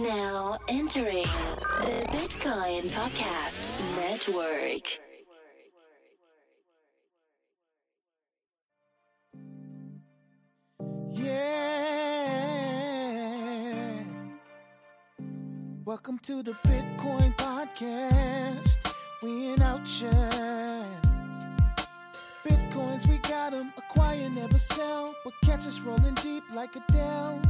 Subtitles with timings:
[0.00, 4.98] Now entering the Bitcoin Podcast Network.
[11.12, 12.34] Yeah.
[15.84, 18.92] Welcome to the Bitcoin Podcast.
[19.22, 21.00] We in outshine.
[22.44, 23.72] Bitcoins, we got got 'em.
[23.78, 25.14] Acquire, never sell.
[25.24, 27.40] But catch us rolling deep like Adele.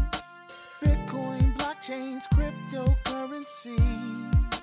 [0.82, 1.43] Bitcoin,
[1.84, 4.58] blockchains, cryptocurrencies.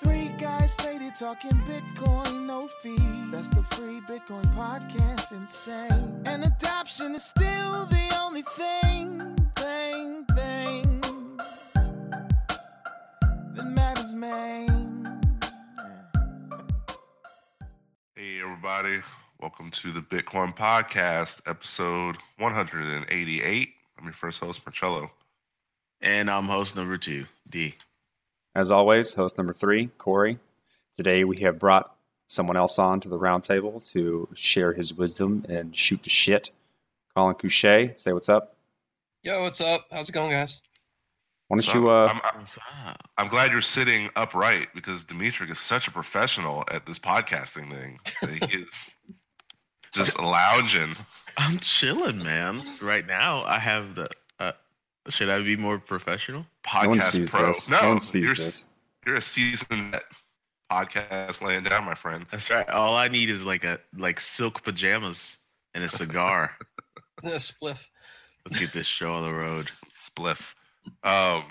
[0.00, 2.96] Three guys faded talking Bitcoin, no fee.
[3.30, 6.22] That's the free Bitcoin podcast, insane.
[6.24, 11.00] And adoption is still the only thing, thing, thing
[13.54, 15.20] that matters, man.
[18.14, 19.00] Hey, everybody.
[19.40, 23.77] Welcome to the Bitcoin Podcast, episode 188.
[23.98, 25.10] I'm your first host, Marcello.
[26.00, 27.74] And I'm host number two, D.
[28.54, 30.38] As always, host number three, Corey.
[30.96, 31.94] Today we have brought
[32.28, 36.50] someone else on to the roundtable to share his wisdom and shoot the shit.
[37.14, 38.54] Collin Cusce, say what's up.
[39.22, 39.86] Yo, what's up?
[39.90, 40.60] How's it going, guys?
[41.48, 41.90] Why don't So, you?
[41.90, 46.86] Uh, I'm, I'm, I'm glad you're sitting upright because Dimitri is such a professional at
[46.86, 47.98] this podcasting thing.
[48.48, 48.68] He is
[49.98, 50.96] just lounging.
[51.36, 52.62] I'm chilling, man.
[52.82, 54.06] Right now, I have the.
[54.40, 54.52] Uh,
[55.08, 56.46] should I be more professional?
[56.66, 57.46] Podcast no one sees pro.
[57.46, 57.68] this.
[57.68, 58.66] No, No one sees you're, this.
[59.06, 60.00] You're a seasoned
[60.70, 62.26] podcast laying down, my friend.
[62.30, 62.68] That's right.
[62.68, 65.38] All I need is like a like silk pajamas
[65.74, 66.56] and a cigar.
[67.24, 67.88] A spliff.
[68.46, 69.66] Let's get this show on the road.
[69.92, 70.54] Spliff.
[71.02, 71.44] Um,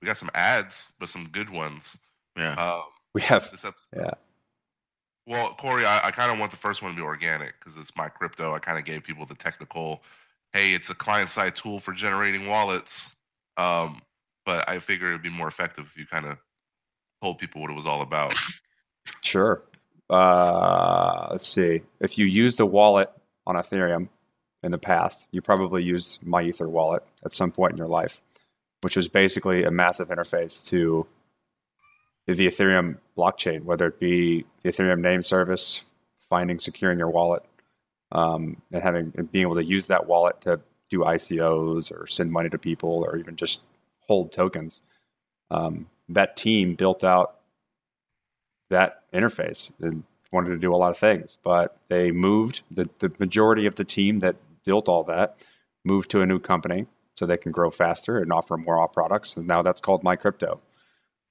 [0.00, 1.98] we got some ads, but some good ones.
[2.34, 2.54] Yeah.
[2.54, 3.42] Um, We have.
[3.50, 3.74] this episode.
[3.94, 4.14] Yeah.
[5.26, 7.94] Well, Corey, I, I kind of want the first one to be organic because it's
[7.96, 8.54] my crypto.
[8.54, 10.02] I kind of gave people the technical,
[10.52, 13.14] hey, it's a client side tool for generating wallets.
[13.56, 14.02] Um,
[14.44, 16.38] but I figured it'd be more effective if you kind of
[17.22, 18.34] told people what it was all about.
[19.20, 19.60] Sure.
[20.08, 21.82] Uh, let's see.
[22.00, 23.10] If you used a wallet
[23.46, 24.08] on Ethereum
[24.62, 28.22] in the past, you probably used MyEtherWallet at some point in your life,
[28.82, 31.06] which was basically a massive interface to
[32.26, 35.84] the Ethereum blockchain, whether it be the Ethereum name service,
[36.28, 37.44] finding, securing your wallet,
[38.12, 40.60] um, and having and being able to use that wallet to
[40.90, 43.62] do ICOs or send money to people or even just
[44.06, 44.82] hold tokens.
[45.50, 47.36] Um, that team built out
[48.70, 53.12] that interface and wanted to do a lot of things, but they moved the, the
[53.18, 55.44] majority of the team that built all that
[55.84, 59.36] moved to a new company so they can grow faster and offer more products.
[59.36, 60.60] And now that's called MyCrypto,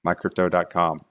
[0.04, 1.04] mycrypto.com.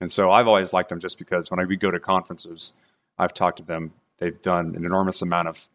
[0.00, 2.72] And so I've always liked them just because when I, we go to conferences,
[3.18, 3.92] I've talked to them.
[4.18, 5.68] They've done an enormous amount of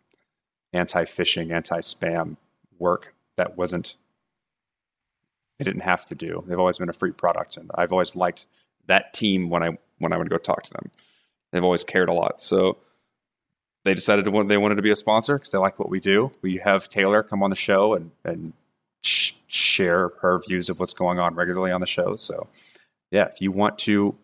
[0.74, 2.38] anti phishing, anti spam
[2.80, 3.96] work that wasn't,
[5.58, 6.44] they didn't have to do.
[6.48, 7.58] They've always been a free product.
[7.58, 8.46] And I've always liked
[8.88, 10.92] that team when I when I would go talk to them.
[11.52, 12.42] They've always cared a lot.
[12.42, 12.78] So
[13.84, 16.32] they decided to they wanted to be a sponsor because they like what we do.
[16.42, 18.54] We have Taylor come on the show and and
[19.02, 22.16] sh- share her views of what's going on regularly on the show.
[22.16, 22.48] So
[23.12, 24.16] yeah, if you want to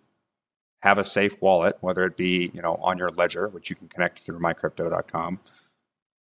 [0.81, 3.87] have a safe wallet, whether it be you know on your ledger, which you can
[3.87, 5.39] connect through mycrypto.com,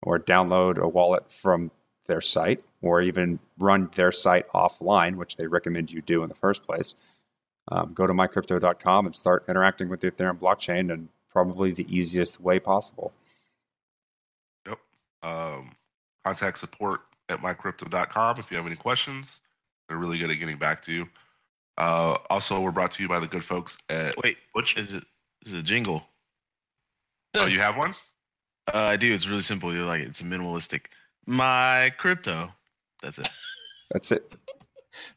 [0.04, 1.72] or download a wallet from
[2.08, 6.36] their site, or even run their site offline, which they recommend you do in the
[6.36, 6.96] first place
[7.72, 12.42] um, go to mycrypto.com and start interacting with the Ethereum blockchain in probably the easiest
[12.42, 13.14] way possible.
[14.68, 14.80] Yep.
[15.22, 15.76] Um,
[16.26, 19.40] contact support at mycrypto.com if you have any questions.
[19.88, 21.10] They're really good at getting back to you.
[21.78, 25.04] Uh, also, we're brought to you by the good folks at Wait, which is it
[25.46, 26.04] is it a jingle?
[27.36, 27.96] Oh, you have one?
[28.68, 29.14] Uh, I do.
[29.14, 29.74] It's really simple.
[29.74, 30.88] You're like it's a minimalistic.
[31.26, 32.52] My crypto.
[33.02, 33.30] That's it.
[33.92, 34.32] That's it.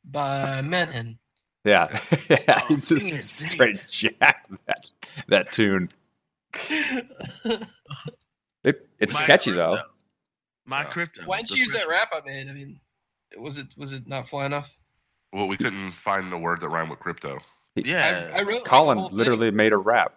[0.05, 1.19] By Menon.
[1.65, 1.99] Yeah,
[2.31, 2.39] yeah.
[2.49, 4.91] Oh, He's dang just straight jack that
[5.29, 5.89] that tune.
[8.65, 9.79] It, it's My sketchy though.
[10.65, 10.71] Crypto.
[10.71, 10.91] My Yeah.
[10.93, 11.23] crypto.
[11.25, 11.91] Why'd The you use that crypto.
[11.91, 12.49] rap I made?
[12.49, 12.81] I mean,
[13.39, 14.77] was it was it not fly enough?
[15.33, 17.39] Well, we couldn't find a word that rhymed with crypto.
[17.75, 18.31] Yeah.
[18.35, 19.17] I, I wrote like, the Collin thing.
[19.17, 20.15] literally made a rap.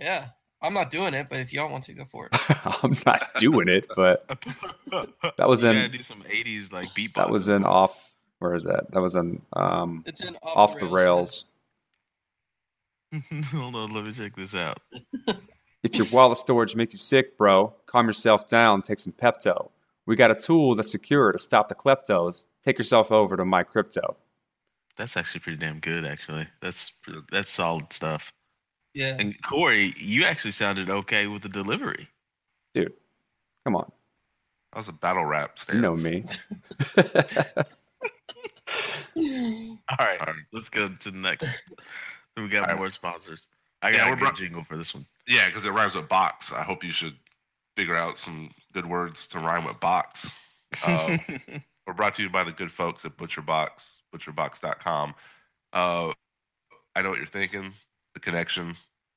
[0.00, 0.28] Yeah,
[0.62, 2.36] I'm not doing it, but if y'all want to, go for it.
[2.82, 4.26] I'm not doing it, but
[5.36, 7.14] That was You in- gotta do some '80s like beatbox.
[7.14, 8.12] that was in off.
[8.40, 8.90] Where is that?
[8.92, 11.44] That was in um, It's in off the rails.
[13.52, 14.80] Hold on, let me check this out.
[15.82, 19.70] If your wallet storage makes you sick, bro, calm yourself down, take some Pepto.
[20.06, 22.46] We got a tool that's secure to stop the kleptos.
[22.64, 24.16] Take yourself over to my crypto.
[24.96, 26.04] That's actually pretty damn good.
[26.04, 26.92] Actually, that's
[27.30, 28.32] that's solid stuff.
[28.92, 29.16] Yeah.
[29.18, 32.08] And Corey, you actually sounded okay with the delivery.
[32.74, 32.92] Dude,
[33.64, 33.90] come on.
[34.72, 35.58] That was a battle rap.
[35.58, 35.76] Stance.
[35.76, 36.24] You know me.
[36.96, 37.66] right,
[39.88, 40.20] All right.
[40.52, 41.46] let's go to the next.
[42.36, 42.76] we got All right.
[42.78, 43.42] more sponsors.
[43.82, 45.06] I Yeah, got we're a good bro- jingle for this one.
[45.26, 46.52] Yeah, because it rhymes with box.
[46.52, 47.16] I hope you should
[47.76, 50.32] figure out some good words to rhyme with box.
[50.84, 51.16] Uh,
[51.86, 53.70] we're brought to you by the good folks at ButcherBox,
[54.14, 55.14] butcherbox.com.
[55.72, 56.12] Uh,
[56.94, 57.72] I know what you're thinking.
[58.14, 58.76] The connection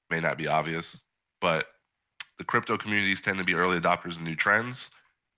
[0.10, 0.98] may not be obvious,
[1.42, 1.66] but
[2.38, 4.92] the crypto communities tend to be early adopters of new trends,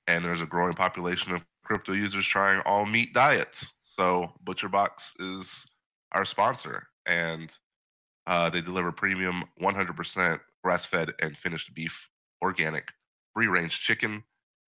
[0.07, 3.73] and there's a growing population of crypto users trying all meat diets.
[3.83, 5.65] So ButcherBox is
[6.11, 7.49] our sponsor, and
[8.27, 12.09] uh, they deliver premium 100% grass-fed and finished beef,
[12.41, 12.91] organic,
[13.33, 14.23] free-range chicken,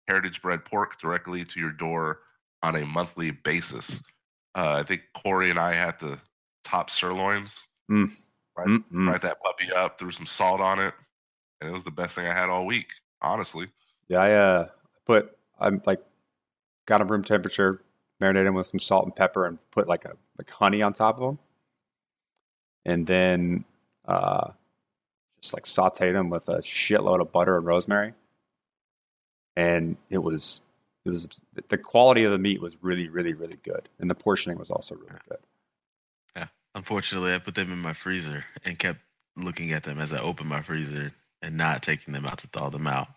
[0.08, 2.20] heritage bred pork directly to your door
[2.62, 4.00] on a monthly basis.
[4.54, 6.18] Uh, I think Corey and I had the
[6.64, 7.66] top sirloins.
[8.56, 8.68] Right.
[8.68, 9.06] Mm-mm.
[9.06, 10.94] Fried that puppy up, threw some salt on it,
[11.60, 12.88] and it was the best thing I had all week.
[13.20, 13.68] Honestly,
[14.08, 14.68] Yeah, I uh,
[15.06, 16.00] put I'm like
[16.86, 17.82] got them room temperature,
[18.20, 21.16] marinated them with some salt and pepper, and put like a like honey on top
[21.16, 21.38] of them,
[22.84, 23.64] and then
[24.06, 24.50] uh,
[25.40, 28.14] just like sauteed them with a shitload of butter and rosemary,
[29.56, 30.60] and it was
[31.04, 34.58] it was the quality of the meat was really really really good, and the portioning
[34.58, 35.38] was also really good.
[36.36, 39.00] Yeah, unfortunately, I put them in my freezer and kept
[39.36, 42.70] looking at them as I opened my freezer and not taking them out to thaw
[42.70, 43.08] them out.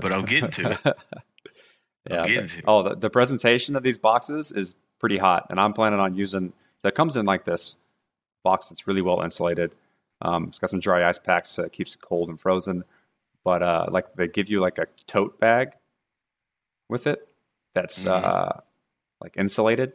[0.00, 0.78] But I'll get to it.
[2.10, 2.20] yeah.
[2.22, 2.64] I'll get but- to it.
[2.66, 6.52] oh, the, the presentation of these boxes is pretty hot, and I'm planning on using.
[6.78, 7.76] So it comes in like this
[8.42, 9.72] box that's really well insulated.
[10.22, 12.84] Um, it's got some dry ice packs so it keeps it cold and frozen.
[13.44, 15.72] But uh, like they give you like a tote bag
[16.88, 17.26] with it
[17.74, 18.22] that's Mhm.
[18.24, 18.60] uh,
[19.20, 19.92] like insulated,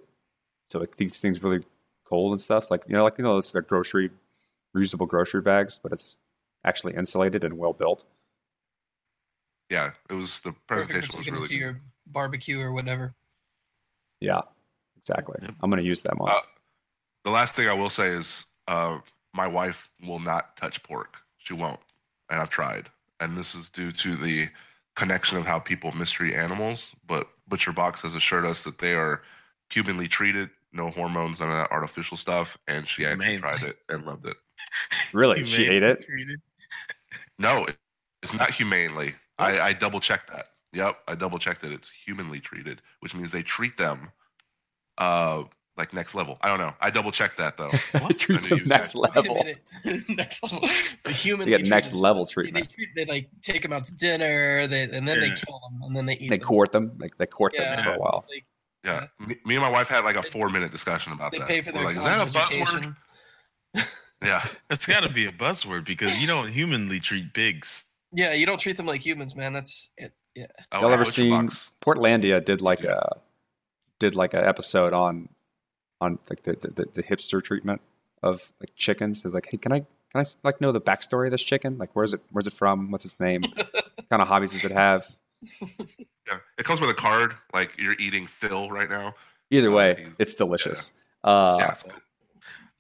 [0.69, 1.63] so it keeps things really
[2.05, 2.71] cold and stuff.
[2.71, 4.09] Like you know, like you know, those like grocery
[4.75, 6.19] reusable grocery bags, but it's
[6.63, 8.03] actually insulated and well built.
[9.69, 11.59] yeah, it was the Perfect presentation was taking really it to good.
[11.59, 13.13] your barbecue or whatever.
[14.19, 14.41] Yeah,
[14.97, 15.37] exactly.
[15.41, 15.51] Yep.
[15.61, 16.31] I'm going to use that one.
[16.31, 16.39] Uh,
[17.25, 18.99] the last thing I will say is uh,
[19.33, 21.17] my wife will not touch pork.
[21.39, 21.81] She won't,
[22.29, 22.89] and I've tried.
[23.19, 24.49] And this is due to the
[24.95, 26.93] connection of how people mistreat animals.
[27.07, 29.23] But Butcher Box has assured us that they are
[29.71, 32.57] humanly treated, no hormones, none of that artificial stuff.
[32.67, 33.41] And she actually Humane.
[33.41, 34.37] tried it and loved it.
[35.13, 36.03] really, she ate it.
[36.05, 36.41] treated.
[37.39, 37.77] No, it-
[38.23, 39.13] it's not humanely.
[39.37, 40.47] I, I double checked that.
[40.73, 44.11] Yep, I double checked that it's humanly treated, which means they treat them
[44.97, 45.43] uh
[45.77, 46.37] like next level.
[46.41, 46.73] I don't know.
[46.79, 47.69] I double checked that though.
[48.17, 49.43] Treat I knew them you next said- Wait a level.
[50.09, 50.69] next level.
[51.03, 51.49] The human.
[51.49, 52.67] They get next level treatment.
[52.69, 55.81] They, treat, they like take them out to dinner, they, and then they kill them,
[55.83, 56.47] and then they eat They them.
[56.47, 56.91] court them.
[56.99, 58.25] Like they court them for a while.
[58.29, 58.45] Like,
[58.85, 61.47] Yeah, me, me and my wife had like a four minute discussion about they that.
[61.47, 62.95] pay for We're their like, is that a college buzzword?
[64.23, 67.83] Yeah, It's got to be a buzzword because you don't humanly treat pigs.
[68.13, 69.51] Yeah, you don't treat them like humans, man.
[69.53, 70.13] That's it.
[70.35, 70.45] Yeah.
[70.71, 71.49] Oh, Y'all ever seen
[71.81, 72.99] Portlandia did like Yeah.
[73.01, 73.07] a
[73.99, 75.29] did like an episode on
[76.01, 77.81] on like the, the the hipster treatment
[78.23, 79.23] of like chickens.
[79.25, 81.77] It's like, hey, can I can I like know the backstory of this chicken?
[81.77, 82.91] Like, where's it where's it from?
[82.91, 83.43] What's its name?
[83.55, 85.05] what kind of hobbies does it have?
[86.27, 87.35] Yeah, it comes with a card.
[87.53, 89.13] Like you're eating Phil right now.
[89.51, 90.91] Either way, he's- it's delicious.
[91.23, 91.83] Uh, yeah, it's.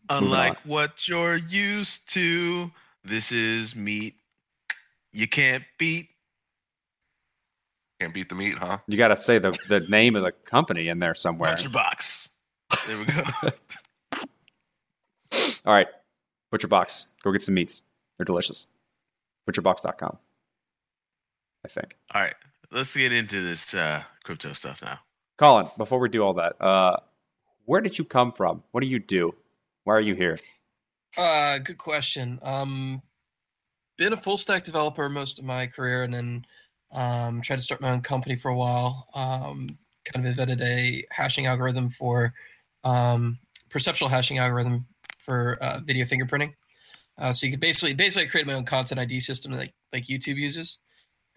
[0.09, 2.71] Unlike what you're used to,
[3.03, 4.15] this is meat
[5.13, 6.09] you can't beat.
[8.01, 8.79] can't beat the meat, huh?
[8.87, 11.55] You got to say the the name of the company in there somewhere.
[11.55, 12.29] Butcher box.
[12.87, 13.23] There we go.
[15.65, 15.87] All right,
[16.51, 17.07] Butcher Box.
[17.23, 17.83] Go get some meats.
[18.17, 18.67] They're delicious.
[19.49, 20.17] Butcherbox.com.
[21.63, 21.97] I think.
[22.13, 22.35] All right,
[22.71, 24.99] let's get into this uh, crypto stuff now.
[25.37, 26.97] Collin, before we do all that, uh,
[27.65, 28.63] where did you come from?
[28.71, 29.33] What do you do?
[29.83, 30.39] Why are you here?
[31.17, 32.39] Uh, good question.
[32.43, 33.01] Um,
[33.97, 36.45] been a full stack developer most of my career, and then
[36.91, 39.07] um, tried to start my own company for a while.
[39.13, 42.33] Um, kind of invented a hashing algorithm for
[42.85, 43.37] um,
[43.69, 44.85] perceptual hashing algorithm
[45.19, 46.53] for uh, video fingerprinting.
[47.17, 50.35] Uh, so you could basically basically create my own content ID system like like YouTube
[50.35, 50.79] uses,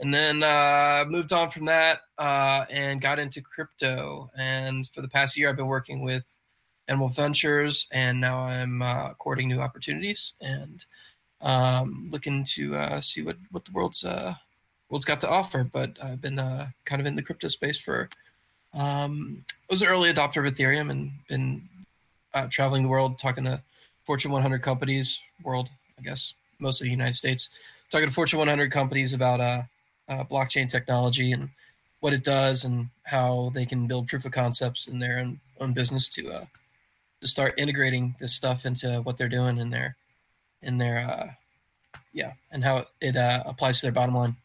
[0.00, 4.30] and then uh, moved on from that uh, and got into crypto.
[4.36, 6.38] And for the past year, I've been working with
[6.88, 10.84] Animal Ventures, and now I'm uh, courting new opportunities and
[11.40, 14.34] um, looking to uh, see what what the world's uh,
[14.90, 15.62] world's got to offer.
[15.62, 16.36] But I've been
[16.84, 18.08] kind of in the crypto space for.
[18.74, 21.68] Um, I was an early adopter of Ethereum and been
[22.34, 23.62] uh, traveling the world, talking to
[24.04, 27.50] Fortune 100 companies, world, I guess, mostly the United States,
[27.90, 29.62] talking to Fortune 100 companies about uh,
[30.08, 31.50] uh, blockchain technology and
[32.00, 35.72] what it does and how they can build proof of concepts in their own, own
[35.72, 36.44] business to uh,
[37.20, 39.96] to start integrating this stuff into what they're doing in their
[40.62, 44.36] in their uh, yeah and how it uh, applies to their bottom line.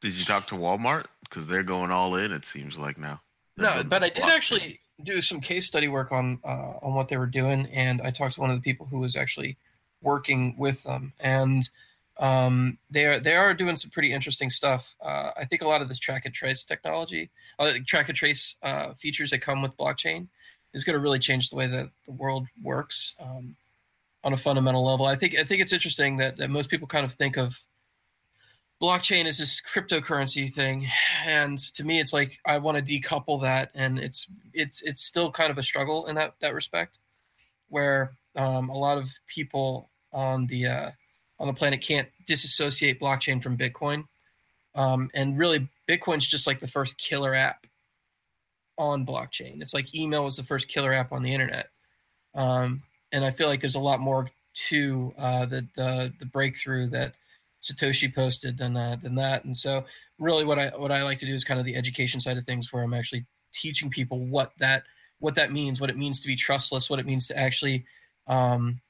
[0.00, 1.06] Did you talk to Walmart?
[1.28, 2.32] Because they're going all in.
[2.32, 3.20] It seems like now.
[3.56, 7.16] No, but I did actually do some case study work on uh, on what they
[7.16, 9.56] were doing, and I talked to one of the people who was actually
[10.00, 11.68] working with them, and
[12.18, 14.94] um, they are they are doing some pretty interesting stuff.
[15.00, 18.56] Uh, I think a lot of this track and trace technology, uh, track and trace
[18.62, 20.28] uh, features that come with blockchain,
[20.74, 23.56] is going to really change the way that the world works um,
[24.24, 25.06] on a fundamental level.
[25.06, 27.58] I think I think it's interesting that, that most people kind of think of
[28.80, 30.86] blockchain is this cryptocurrency thing,
[31.24, 35.30] and to me, it's like I want to decouple that, and it's it's it's still
[35.30, 36.98] kind of a struggle in that that respect,
[37.68, 40.90] where um, a lot of people on the uh,
[41.38, 44.04] on the planet can't disassociate blockchain from Bitcoin.
[44.74, 47.66] Um, and really, Bitcoin's just like the first killer app
[48.78, 49.60] on blockchain.
[49.60, 51.70] It's like email was the first killer app on the internet.
[52.34, 56.88] Um, and I feel like there's a lot more to uh, the, the, the breakthrough
[56.88, 57.14] that
[57.62, 59.44] Satoshi posted than uh, than that.
[59.44, 59.84] And so,
[60.18, 62.44] really, what I what I like to do is kind of the education side of
[62.44, 64.84] things, where I'm actually teaching people what that
[65.18, 67.84] what that means, what it means to be trustless, what it means to actually
[68.28, 68.80] um,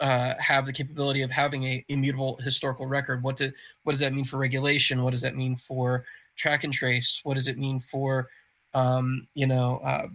[0.00, 3.22] uh, have the capability of having a immutable historical record.
[3.22, 5.02] What do, what does that mean for regulation?
[5.02, 6.04] What does that mean for
[6.36, 7.20] track and trace?
[7.24, 8.28] What does it mean for
[8.74, 10.06] um, you know uh,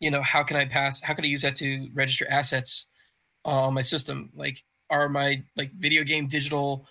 [0.00, 1.00] you know how can I pass?
[1.00, 2.86] How can I use that to register assets
[3.44, 4.30] on my system?
[4.34, 6.86] Like are my like video game digital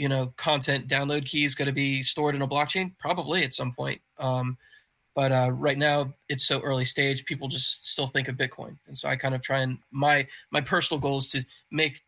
[0.00, 2.92] you know content download keys going to be stored in a blockchain?
[2.98, 4.00] Probably at some point.
[4.18, 4.56] Um,
[5.14, 8.96] but uh, right now it's so early stage people just still think of bitcoin and
[8.96, 12.00] so i kind of try and my my personal goal is to make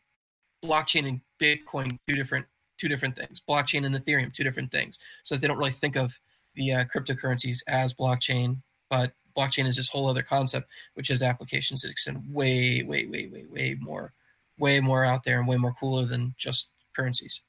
[0.65, 2.47] blockchain and bitcoin two different
[2.79, 5.97] two different things blockchain and ethereum two different things so that they don't really think
[5.97, 6.19] of
[6.55, 8.57] the uh, cryptocurrencies as blockchain
[8.89, 13.27] but blockchain is this whole other concept which has applications that extend way way way
[13.27, 14.13] way way more
[14.59, 17.41] way more out there and way more cooler than just currencies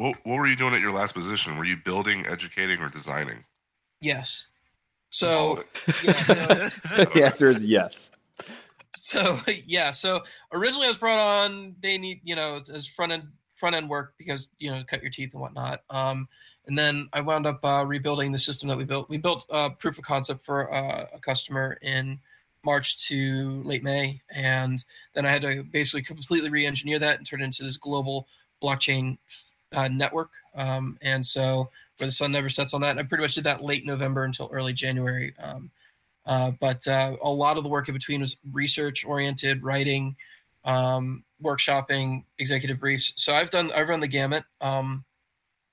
[0.00, 3.44] what, what were you doing at your last position were you building educating or designing
[4.00, 4.46] yes
[5.10, 5.64] so,
[6.04, 8.12] yeah, so the answer is yes.
[8.94, 11.74] So yeah, so originally I was brought on.
[11.82, 13.24] They need you know as front end
[13.56, 15.82] front end work because you know cut your teeth and whatnot.
[15.90, 16.28] Um,
[16.66, 19.08] and then I wound up uh, rebuilding the system that we built.
[19.08, 22.20] We built a proof of concept for uh, a customer in
[22.64, 27.42] March to late May, and then I had to basically completely re-engineer that and turn
[27.42, 28.28] it into this global
[28.62, 29.18] blockchain
[29.72, 30.30] uh, network.
[30.54, 32.90] Um, and so where the sun never sets on that.
[32.90, 35.34] And I pretty much did that late November until early January.
[35.42, 35.70] Um,
[36.26, 40.16] uh, but uh, a lot of the work in between was research oriented, writing,
[40.64, 43.12] um, workshopping, executive briefs.
[43.16, 45.04] So I've done I've run the gamut um,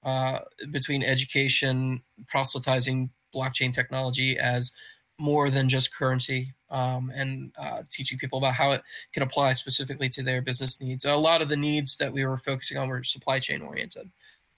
[0.04, 0.39] uh,
[0.72, 4.72] between education, proselytizing blockchain technology as
[5.20, 8.83] more than just currency, um, and uh, teaching people about how it
[9.13, 11.05] can apply specifically to their business needs.
[11.05, 14.09] A lot of the needs that we were focusing on were supply chain oriented.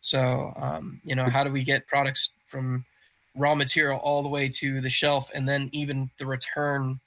[0.01, 2.85] So, um, you know, how do we get products from
[3.35, 6.99] raw material all the way to the shelf and then even the return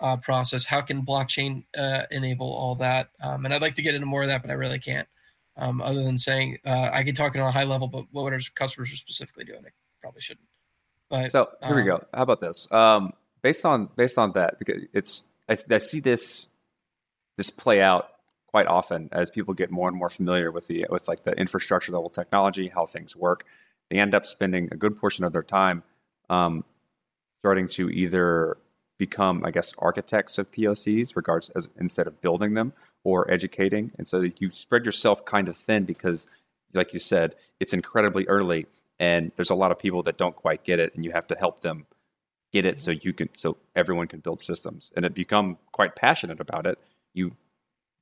[0.00, 0.64] uh, process?
[0.64, 3.10] How can blockchain uh, enable all that?
[3.22, 5.08] Um, and I'd like to get into more of that, but I really can't.
[5.56, 8.24] Um, other than saying uh, I can talk it on a high level, but what
[8.24, 9.70] would our customers are specifically doing, I
[10.00, 10.46] probably shouldn't.
[11.10, 11.96] But so here we go.
[11.96, 12.70] Um, how about this?
[12.70, 16.48] Um, based on based on that, because it's I, I see this
[17.36, 18.10] this play out
[18.46, 21.92] quite often as people get more and more familiar with the with like the infrastructure
[21.92, 23.44] level technology, how things work.
[23.90, 25.82] They end up spending a good portion of their time
[26.28, 26.64] um,
[27.40, 28.56] starting to either
[28.98, 33.90] become, I guess, architects of POCs, regards as instead of building them or educating.
[33.98, 36.28] And so you spread yourself kind of thin because,
[36.74, 38.66] like you said, it's incredibly early,
[38.98, 41.34] and there's a lot of people that don't quite get it, and you have to
[41.34, 41.86] help them
[42.52, 46.40] get it so you can so everyone can build systems and it become quite passionate
[46.40, 46.78] about it
[47.14, 47.32] you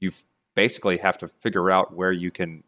[0.01, 0.23] you've
[0.55, 2.65] basically have to figure out where you can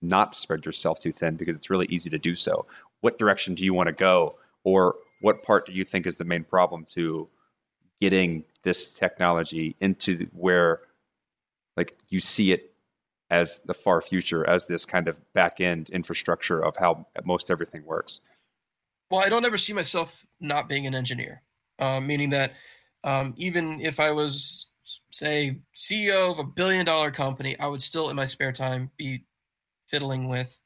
[0.00, 2.64] not spread yourself too thin because it's really easy to do so.
[3.02, 4.36] What direction do you want to go?
[4.64, 7.28] Or what part do you think is the main problem to
[8.00, 10.80] getting this technology into where
[11.76, 12.72] like you see it
[13.28, 17.84] as the far future as this kind of back end infrastructure of how most everything
[17.84, 18.20] works
[19.10, 21.42] well i don't ever see myself not being an engineer
[21.80, 22.52] uh, meaning that
[23.04, 24.70] um, even if i was
[25.10, 29.24] say CEO of a billion dollar company, I would still in my spare time be
[29.86, 30.60] fiddling with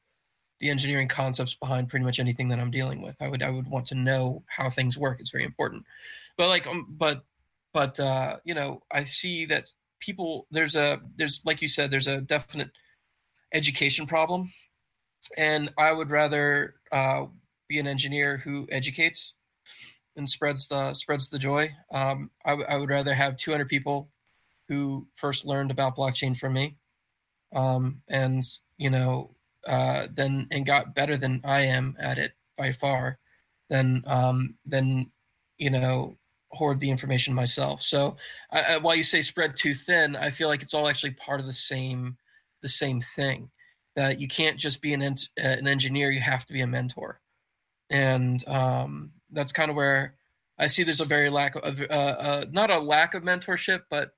[0.59, 3.17] the engineering concepts behind pretty much anything that I'm dealing with.
[3.21, 5.19] I would I would want to know how things work.
[5.19, 5.83] It's very important.
[6.37, 7.23] But like um, but
[7.73, 9.69] but uh, you know, I see that
[9.99, 12.71] people there's a there's like you said there's a definite
[13.53, 14.51] education problem
[15.37, 17.25] and I would rather uh,
[17.67, 19.35] be an engineer who educates
[20.15, 21.71] and spreads the spreads the joy.
[21.91, 24.09] Um, I, w- I would rather have 200 people
[24.67, 26.77] who first learned about blockchain from me,
[27.53, 28.43] um, and
[28.77, 29.35] you know,
[29.67, 33.19] uh, then and got better than I am at it by far,
[33.69, 35.11] than um, than
[35.57, 36.17] you know
[36.51, 37.81] hoard the information myself.
[37.81, 38.15] So
[38.51, 41.39] I, I, while you say spread too thin, I feel like it's all actually part
[41.39, 42.17] of the same
[42.61, 43.49] the same thing.
[43.95, 46.67] That you can't just be an ent- uh, an engineer; you have to be a
[46.67, 47.21] mentor,
[47.93, 50.15] and um, that's kind of where
[50.59, 54.11] I see there's a very lack of uh, uh, not a lack of mentorship, but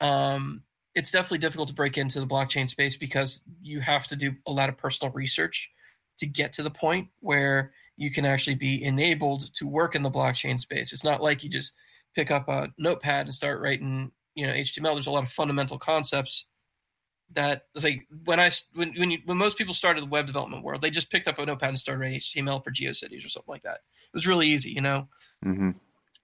[0.00, 0.62] um,
[0.94, 4.52] it's definitely difficult to break into the blockchain space because you have to do a
[4.52, 5.70] lot of personal research
[6.18, 10.10] to get to the point where you can actually be enabled to work in the
[10.10, 10.92] blockchain space.
[10.92, 11.74] It's not like you just
[12.14, 14.94] pick up a notepad and start writing, you know, HTML.
[14.94, 16.46] There's a lot of fundamental concepts
[17.34, 20.64] that was like when I when when, you, when most people started the web development
[20.64, 23.52] world, they just picked up a notepad and started writing HTML for GeoCities or something
[23.52, 23.80] like that.
[24.04, 25.08] It was really easy, you know.
[25.44, 25.70] Mm-hmm.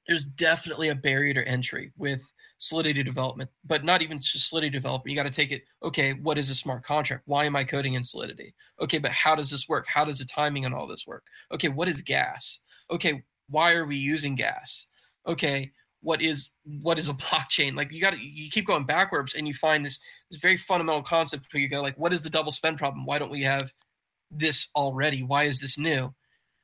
[0.06, 5.10] There's definitely a barrier to entry with Solidity development, but not even just Solidity development.
[5.10, 5.62] You got to take it.
[5.82, 7.22] Okay, what is a smart contract?
[7.26, 8.54] Why am I coding in Solidity?
[8.80, 9.86] Okay, but how does this work?
[9.86, 11.24] How does the timing and all this work?
[11.52, 12.60] Okay, what is gas?
[12.90, 14.86] Okay, why are we using gas?
[15.26, 16.50] Okay, what is
[16.80, 17.76] what is a blockchain?
[17.76, 19.98] Like you got to you keep going backwards and you find this
[20.30, 23.04] this very fundamental concept where you go like, what is the double spend problem?
[23.04, 23.72] Why don't we have
[24.30, 25.22] this already?
[25.22, 26.14] Why is this new?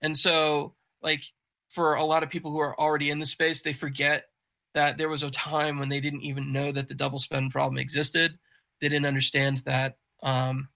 [0.03, 1.23] And so like
[1.71, 4.26] for a lot of people who are already in the space, they forget
[4.75, 7.79] that there was a time when they didn't even know that the double spend problem
[7.79, 8.38] existed.
[8.81, 10.69] They didn't understand that um,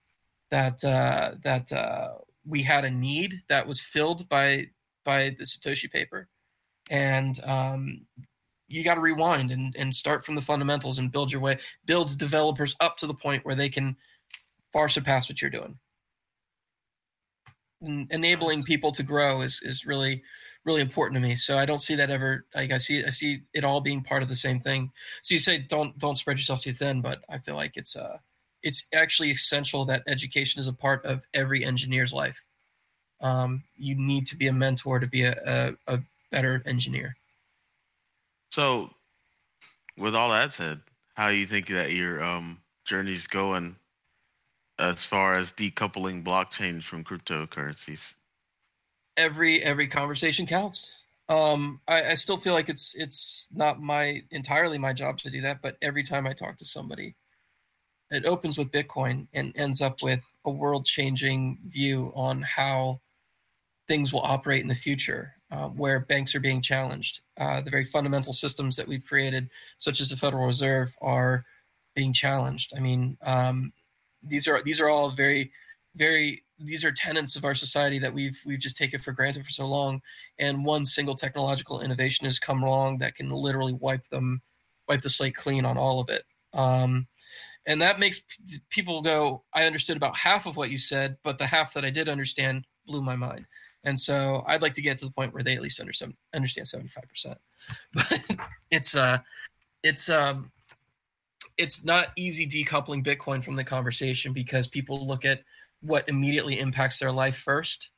[0.50, 2.10] that uh, that uh,
[2.46, 4.66] we had a need that was filled by
[5.04, 6.28] by the Satoshi paper,
[6.90, 8.06] and um,
[8.68, 12.16] you got to rewind and, and start from the fundamentals and build your way, build
[12.18, 13.96] developers up to the point where they can
[14.72, 15.78] far surpass what you're doing.
[17.80, 20.22] And enabling people to grow is is really
[20.64, 21.36] really important to me.
[21.36, 22.44] So I don't see that ever.
[22.54, 24.90] Like I see, I see it all being part of the same thing.
[25.22, 28.18] So you say don't don't spread yourself too thin, but I feel like it's uh
[28.62, 32.44] it's actually essential that education is a part of every engineer's life.
[33.20, 37.16] Um, you need to be a mentor to be a, a, a better engineer.
[38.50, 38.90] So,
[39.96, 40.80] with all that said,
[41.14, 43.76] how you think that your um, journey's going
[44.78, 48.00] as far as decoupling blockchains from cryptocurrencies?
[49.18, 51.02] every every conversation counts.
[51.28, 55.42] Um, I, I still feel like it's it's not my entirely my job to do
[55.42, 57.16] that, but every time I talk to somebody,
[58.10, 63.00] it opens with Bitcoin and ends up with a world changing view on how
[63.88, 67.20] things will operate in the future, uh, where banks are being challenged.
[67.38, 71.44] Uh, the very fundamental systems that we've created, such as the Federal Reserve, are
[71.94, 72.72] being challenged.
[72.76, 73.72] I mean, um,
[74.22, 75.52] these are these are all very
[75.94, 79.50] very these are tenets of our society that we've we've just taken for granted for
[79.50, 80.00] so long
[80.38, 84.40] and one single technological innovation has come along that can literally wipe them
[84.88, 87.06] wipe the slate clean on all of it um,
[87.66, 88.22] and that makes
[88.70, 91.90] people go i understood about half of what you said but the half that i
[91.90, 93.46] did understand blew my mind
[93.84, 96.66] and so i'd like to get to the point where they at least understand understand
[97.26, 97.36] 75%
[97.94, 98.22] but
[98.70, 99.18] it's uh
[99.82, 100.50] it's um
[101.56, 105.40] it's not easy decoupling bitcoin from the conversation because people look at
[105.80, 107.90] what immediately impacts their life first.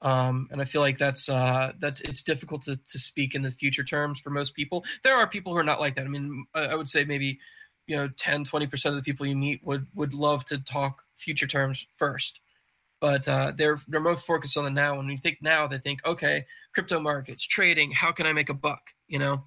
[0.00, 3.50] Um, and I feel like that's uh, that's it's difficult to, to speak in the
[3.50, 4.84] future terms for most people.
[5.02, 6.04] There are people who are not like that.
[6.04, 7.40] I mean, I, I would say maybe
[7.88, 11.46] you know 10 20% of the people you meet would would love to talk future
[11.46, 12.38] terms first
[13.00, 15.78] but uh, they're they're most focused on the now And when you think now they
[15.78, 19.44] think okay crypto markets trading how can i make a buck you know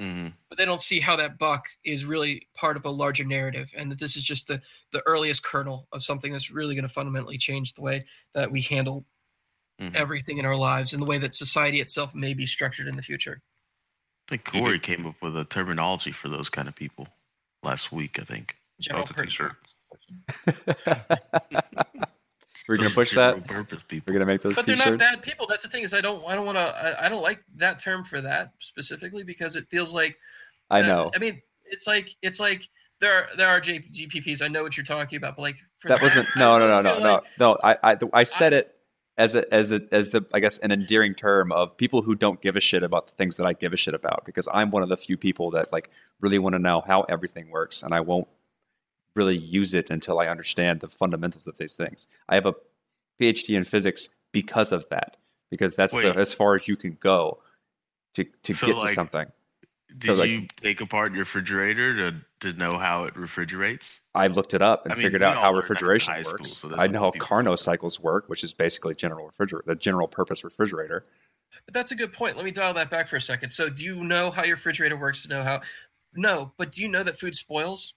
[0.00, 0.28] Mm-hmm.
[0.48, 3.90] but they don't see how that buck is really part of a larger narrative and
[3.90, 4.58] that this is just the
[4.92, 8.62] the earliest kernel of something that's really going to fundamentally change the way that we
[8.62, 9.04] handle
[9.80, 9.94] Mhm.
[9.94, 13.02] everything in our lives and the way that society itself may be structured in the
[13.02, 13.42] future
[14.28, 17.06] I think Corey came up with a terminology for those kind of people
[17.62, 18.18] last week.
[18.18, 18.56] I think.
[18.80, 19.56] general That's a purpose.
[20.86, 22.12] t-shirt.
[22.68, 23.46] We're gonna push that.
[23.46, 26.00] purpose We're gonna make those but they're not bad people that's the thing is i
[26.00, 29.56] don't i don't want to I, I don't like that term for that specifically because
[29.56, 30.16] it feels like
[30.70, 32.68] I that- know i mean it's like it's like
[33.00, 35.88] there are there are J, gpps i know what you're talking about but like for
[35.88, 36.28] that wasn't.
[36.36, 37.58] No, no, no, no, feel no, like- no.
[37.64, 38.74] I, I, I said it
[39.18, 42.40] as a, as a, as the, I guess, an endearing term of people who don't
[42.40, 44.24] give a shit about the things that I give a shit about.
[44.24, 47.50] Because I'm one of the few people that like really want to know how everything
[47.50, 48.26] works, and I won't
[49.14, 52.06] really use it until I understand the fundamentals of these things.
[52.28, 52.54] I have a
[53.20, 55.16] PhD in physics because of that.
[55.50, 57.38] Because that's the as far as you can go
[58.14, 59.26] to to So, get like, to something.
[59.98, 64.00] Did like- you take apart your refrigerator to to know how it refrigerates?
[64.14, 66.22] I looked it up and I mean, figured out how learned that in refrigeration high
[66.22, 66.60] school, works.
[66.62, 70.42] so I know how Carnot cycles work, which is basically general refrigerator, the general purpose
[70.42, 71.04] refrigerator.
[71.66, 72.36] But that's a good point.
[72.36, 73.50] Let me dial that back for a second.
[73.50, 75.60] So, do you know how your refrigerator works to know how?
[76.14, 77.92] No, but do you know that food spoils?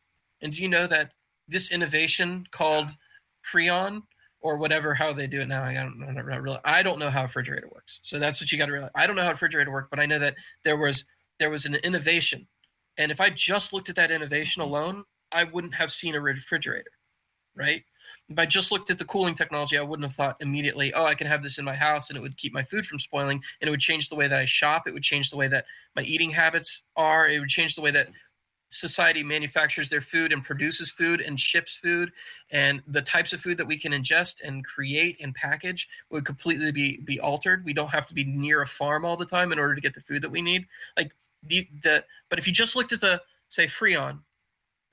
[0.45, 1.11] And do you know that
[1.49, 2.91] this innovation called
[3.51, 4.03] Freon
[4.45, 5.63] or whatever how they do it now.
[5.63, 6.11] I don't know.
[6.11, 6.59] Not really.
[6.63, 7.99] I don't know how a refrigerator works.
[8.03, 8.91] So that's what you got to realize.
[8.93, 11.05] I don't know how a refrigerator works, but I know that there was
[11.39, 12.47] there was an innovation,
[12.97, 14.71] and if I just looked at that innovation mm-hmm.
[14.71, 16.91] alone, I wouldn't have seen a refrigerator,
[17.55, 17.83] right?
[18.29, 21.15] If I just looked at the cooling technology, I wouldn't have thought immediately, oh, I
[21.15, 23.67] can have this in my house and it would keep my food from spoiling and
[23.67, 24.87] it would change the way that I shop.
[24.87, 27.27] It would change the way that my eating habits are.
[27.27, 28.09] It would change the way that
[28.69, 32.11] society manufactures their food and produces food and ships food
[32.51, 36.71] and the types of food that we can ingest and create and package would completely
[36.71, 37.63] be be altered.
[37.63, 39.93] We don't have to be near a farm all the time in order to get
[39.93, 40.67] the food that we need.
[40.97, 44.21] Like the the but if you just looked at the say freon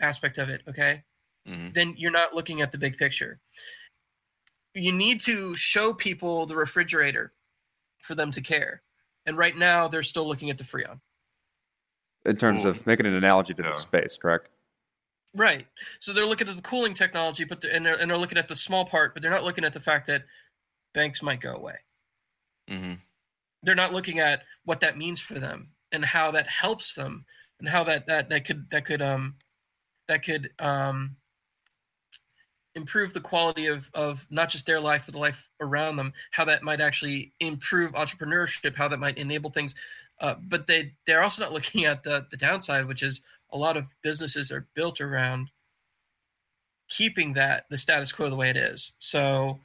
[0.01, 1.03] aspect of it okay
[1.49, 1.75] Mhm.
[1.75, 3.41] then you're not looking at the big picture.
[4.75, 7.35] You need to show people the refrigerator
[8.03, 8.83] for them to care.
[9.27, 11.01] And right now they're still looking at the freon
[12.25, 12.71] In terms Cool.
[12.71, 13.71] of making an analogy to Yeah.
[13.71, 14.49] the space, correct?
[15.35, 15.67] Right.
[15.99, 18.49] So they're looking at the cooling technology, but they're, and they're, and they're looking at
[18.49, 20.25] the small part, but they're not looking at the fact that
[20.95, 21.79] banks might go away.
[22.71, 22.95] Mm-hmm.
[23.63, 27.25] They're not looking at what that means for them and how that helps them
[27.61, 29.37] and how that that that could that could um
[30.09, 31.17] that could um
[32.75, 36.45] improve the quality of of not just their life but the life around them how
[36.45, 39.75] that might actually improve entrepreneurship how that might enable things
[40.23, 43.77] uh, but they they're also not looking at the the downside which is a lot
[43.77, 45.51] of businesses are built around
[46.89, 49.61] keeping that the status quo the way it is so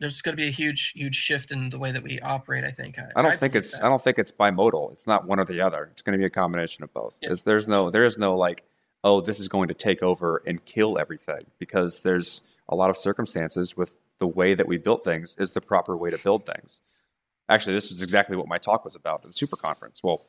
[0.00, 2.70] there's going to be a huge huge shift in the way that we operate i
[2.70, 3.84] think I don't think it's that.
[3.84, 4.92] I don't think it's bimodal.
[4.92, 5.88] It's not one or the other.
[5.92, 7.16] It's going to be a combination of both.
[7.20, 7.28] Yeah.
[7.28, 8.64] There's, there's no there is no like
[9.02, 12.96] oh this is going to take over and kill everything because there's a lot of
[12.96, 16.80] circumstances with the way that we built things is the proper way to build things.
[17.48, 20.00] Actually, this was exactly what my talk was about at the super conference.
[20.02, 20.22] Well,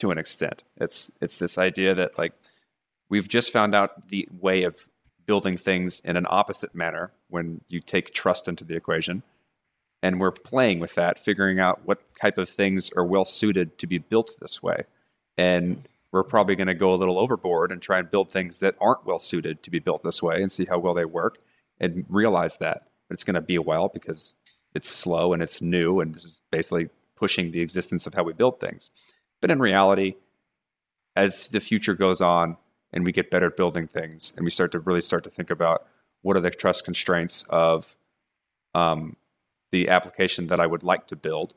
[0.00, 2.32] to an extent, it's it's this idea that like
[3.08, 4.88] we've just found out the way of
[5.26, 9.22] building things in an opposite manner when you take trust into the equation
[10.02, 13.86] and we're playing with that, figuring out what type of things are well suited to
[13.86, 14.84] be built this way.
[15.38, 18.74] And we're probably going to go a little overboard and try and build things that
[18.80, 21.38] aren't well suited to be built this way and see how well they work
[21.78, 22.88] and realize that.
[23.10, 24.34] It's going to be a while because
[24.74, 28.58] it's slow and it's new and it's basically pushing the existence of how we build
[28.60, 28.90] things.
[29.40, 30.14] But in reality,
[31.16, 32.56] as the future goes on
[32.92, 35.50] and we get better at building things and we start to really start to think
[35.50, 35.86] about
[36.22, 37.96] what are the trust constraints of
[38.74, 39.16] um,
[39.70, 41.54] the application that I would like to build.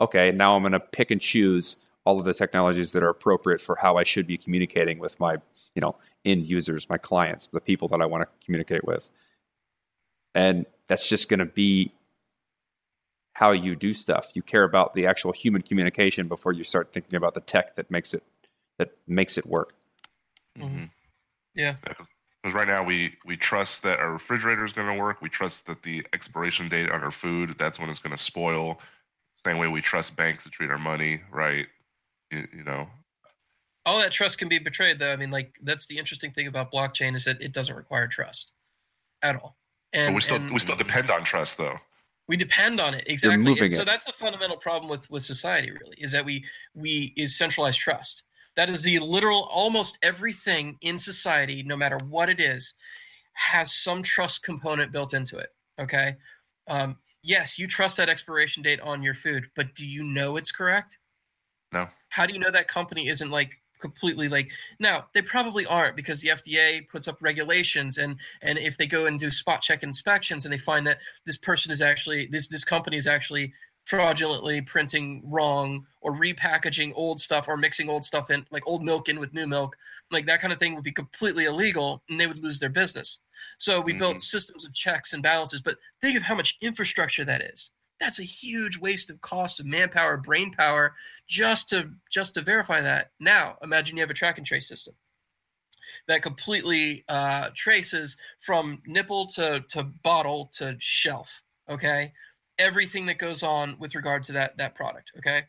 [0.00, 3.60] Okay, now I'm going to pick and choose all of the technologies that are appropriate
[3.60, 5.34] for how I should be communicating with my,
[5.74, 9.08] you know, end users, my clients, the people that I want to communicate with.
[10.34, 11.92] And that's just going to be
[13.32, 14.30] how you do stuff.
[14.34, 17.90] You care about the actual human communication before you start thinking about the tech that
[17.90, 18.22] makes it
[18.78, 19.74] that makes it work.
[20.58, 20.84] hmm
[21.54, 25.20] yeah Because right now we we trust that our refrigerator is going to work.
[25.22, 28.80] We trust that the expiration date on our food that's when it's going to spoil.
[29.44, 31.66] Same way we trust banks to treat our money, right?
[32.30, 32.86] You, you know,
[33.84, 36.72] all that trust can be betrayed though i mean like that's the interesting thing about
[36.72, 38.52] blockchain is that it doesn't require trust
[39.22, 39.56] at all
[39.92, 41.78] and but we still and we still depend on trust though.
[42.32, 43.04] We depend on it.
[43.08, 43.36] Exactly.
[43.36, 43.84] Moving so it.
[43.84, 46.42] that's the fundamental problem with with society really is that we
[46.74, 48.22] we is centralized trust.
[48.56, 52.72] That is the literal almost everything in society no matter what it is
[53.34, 56.16] has some trust component built into it okay?
[56.68, 60.52] Um, yes you trust that expiration date on your food but do you know it's
[60.52, 60.98] correct?
[61.70, 61.86] No.
[62.08, 66.22] how do you know that company isn't like completely like now they probably aren't because
[66.22, 70.46] the fda puts up regulations and and if they go and do spot check inspections
[70.46, 73.52] and they find that this person is actually this this company is actually
[73.84, 79.08] fraudulently printing wrong or repackaging old stuff or mixing old stuff in like old milk
[79.08, 79.76] in with new milk
[80.10, 83.18] like that kind of thing would be completely illegal and they would lose their business.
[83.58, 84.18] So we built mm-hmm.
[84.18, 87.70] systems of checks and balances but think of how much infrastructure that is
[88.02, 90.94] that's a huge waste of cost of manpower brain power
[91.28, 93.12] just to just to verify that.
[93.20, 94.94] Now imagine you have a track and trace system
[96.08, 102.12] that completely uh, traces from nipple to, to bottle to shelf okay?
[102.58, 105.44] Everything that goes on with regard to that that product okay?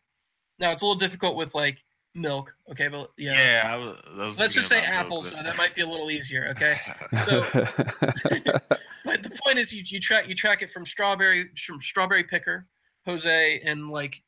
[0.60, 1.84] Now it's a little difficult with like
[2.16, 5.44] milk okay but yeah, Yeah, I was, I was let's just say apples milk, so
[5.44, 6.80] that might be a little easier okay?
[7.26, 8.80] So but
[9.34, 12.68] the point is you, you track you track it from strawberry from strawberry picker
[13.06, 14.24] jose in like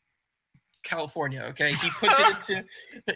[0.86, 1.74] california okay?
[1.74, 2.64] He puts it into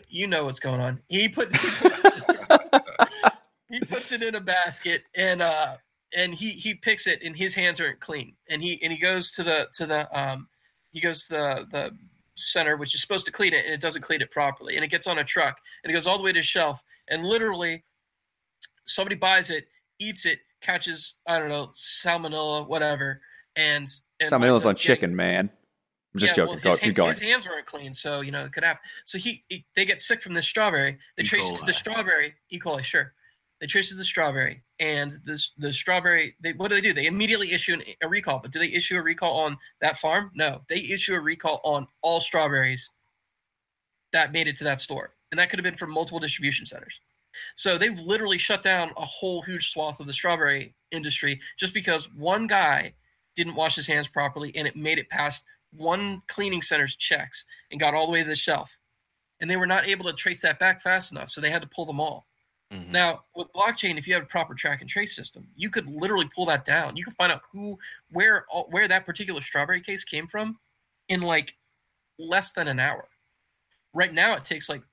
[0.10, 1.00] you know what's going on.
[1.08, 1.56] He put
[3.70, 5.78] he puts it in a basket and uh
[6.18, 8.36] and he he picks it and his hands aren't clean.
[8.50, 10.50] And he and he goes to the to the um
[10.92, 11.96] he goes to the the
[12.36, 14.76] center which is supposed to clean it and it doesn't clean it properly.
[14.76, 16.84] And it gets on a truck and it goes all the way to the shelf
[17.08, 17.86] and literally
[18.86, 19.68] somebody buys it
[20.00, 23.22] eats it catches I don't know salmonella, whatever,
[23.56, 23.88] and,
[24.20, 25.50] and Salmonella's winds up on getting- chicken, man.
[26.14, 26.56] I'm just yeah, joking.
[26.56, 27.10] Well, Go, his, keep hand- going.
[27.12, 28.82] his hands weren't clean, so you know it could happen.
[29.06, 30.98] So he, he they get sick from the strawberry.
[31.18, 31.26] They E.
[31.26, 32.34] trace it to the strawberry.
[32.50, 32.60] E.
[32.60, 33.14] coli, sure.
[33.62, 36.36] They trace it to the strawberry, and this the strawberry.
[36.42, 36.94] They what do they do?
[36.94, 38.40] They immediately issue an, a recall.
[38.40, 40.32] But do they issue a recall on that farm?
[40.34, 42.90] No, they issue a recall on all strawberries
[44.12, 47.00] that made it to that store, and that could have been from multiple distribution centers.
[47.56, 52.12] So they've literally shut down a whole huge swath of the strawberry industry just because
[52.14, 52.94] one guy
[53.36, 57.80] didn't wash his hands properly and it made it past one cleaning center's checks and
[57.80, 58.78] got all the way to the shelf.
[59.40, 61.68] And they were not able to trace that back fast enough, so they had to
[61.68, 62.28] pull them all.
[62.72, 62.90] Mhm.
[62.90, 66.30] Now, with blockchain, if you have a proper track and trace system, you could literally
[66.36, 66.98] pull that down.
[66.98, 70.60] You could find out who, where, where that particular strawberry case came from,
[71.08, 71.56] in like
[72.18, 73.10] less than an hour.
[73.94, 74.84] Right now, it takes like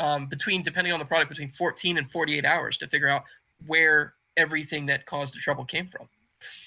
[0.00, 3.22] um, between, depending on the product, between 14 and 48 hours to figure out
[3.66, 6.08] where everything that caused the trouble came from.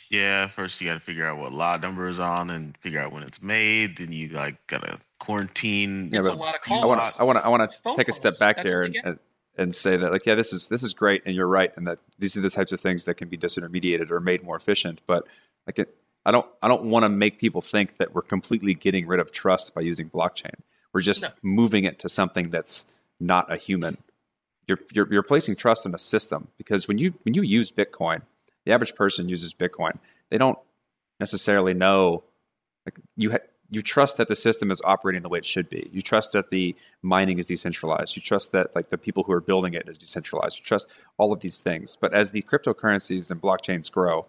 [0.10, 3.12] Yeah, first you got to figure out what lot number is on and figure out
[3.12, 3.98] when it's made.
[3.98, 6.10] Then you like gotta quarantine.
[6.13, 6.86] Yeah, it's a lot of I calls.
[6.86, 8.96] want to I want to I want to take a step back That's there and,
[9.04, 9.19] and
[9.58, 11.98] and say that like yeah this is this is great and you're right and that
[12.19, 15.26] these are the types of things that can be disintermediated or made more efficient but
[15.65, 19.08] like it, I don't I don't want to make people think that we're completely getting
[19.08, 20.54] rid of trust by using blockchain
[20.93, 21.30] we're just No.
[21.41, 22.86] moving it to something that's
[23.19, 23.97] not a human
[24.67, 28.21] you're, you're you're placing trust in a system because when you when you use Bitcoin
[28.65, 29.97] the average person uses Bitcoin
[30.30, 30.60] they don't
[31.19, 32.23] necessarily know
[32.86, 33.38] like you ha-
[33.73, 35.89] you trust that the system is operating the way it should be.
[35.91, 38.15] You trust that the mining is decentralized.
[38.15, 40.60] You trust that like the people who are building it is decentralized.
[40.60, 41.97] You trust all of these things.
[41.99, 44.28] But as the cryptocurrencies and blockchains grow,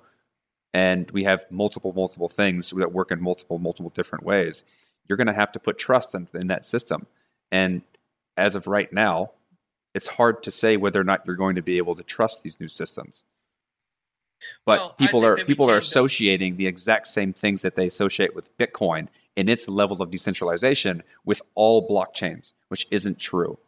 [0.72, 4.64] and we have multiple multiple things that work in multiple multiple different ways,
[5.06, 7.06] you're going to have to put trust in, in that system.
[7.52, 7.82] And
[8.36, 9.32] as of right now,
[9.94, 12.60] it's hard to say whether or not you're going to be able to trust these
[12.60, 13.24] new systems.
[14.66, 18.56] But Well, people are people are associating the exact same things that they associate with
[18.58, 23.58] Bitcoin and its level of decentralization with all blockchains, which isn't true.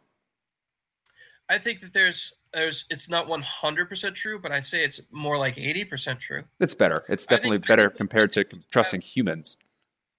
[1.49, 5.55] I think that there's there's it's not 100% true, but I say it's more like
[5.55, 6.43] 80% true.
[6.59, 7.03] It's better.
[7.07, 9.57] It's I think- definitely better compared to trusting humans.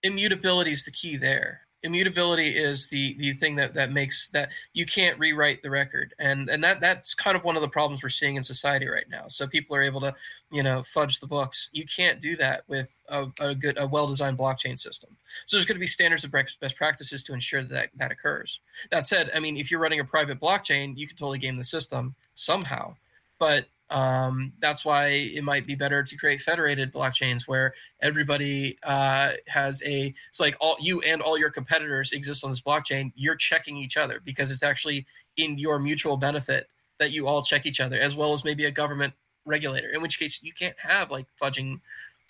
[0.02, 1.62] Immutability is the key there.
[1.84, 6.48] Immutability is the the thing that that makes that you can't rewrite the record, and
[6.48, 9.28] and that that's kind of one of the problems we're seeing in society right now.
[9.28, 10.12] So people are able to
[10.50, 11.70] you know fudge the books.
[11.72, 15.16] You can't do that with a, a good a well designed blockchain system.
[15.46, 18.10] So there's going to be standards of best best practices to ensure that, that that
[18.10, 18.60] occurs.
[18.90, 21.64] That said, I mean if you're running a private blockchain, you can totally game the
[21.64, 22.96] system somehow,
[23.38, 29.32] but um, that's why it might be better to create federated blockchains where everybody uh,
[29.46, 33.12] has a it's like all you and all your competitors exist on this blockchain.
[33.14, 37.64] You're checking each other because it's actually in your mutual benefit that you all check
[37.64, 39.14] each other as well as maybe a government
[39.46, 41.80] regulator in which case you can't have like fudging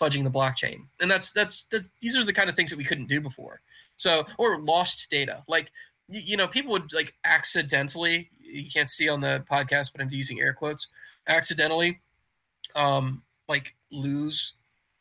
[0.00, 0.86] fudging the blockchain.
[1.00, 3.60] And that's that's, that's these are the kind of things that we couldn't do before.
[3.96, 5.42] So or lost data.
[5.48, 5.72] Like
[6.08, 10.10] you, you know people would like accidentally you can't see on the podcast but i'm
[10.10, 10.88] using air quotes
[11.26, 12.00] accidentally
[12.74, 14.54] um like lose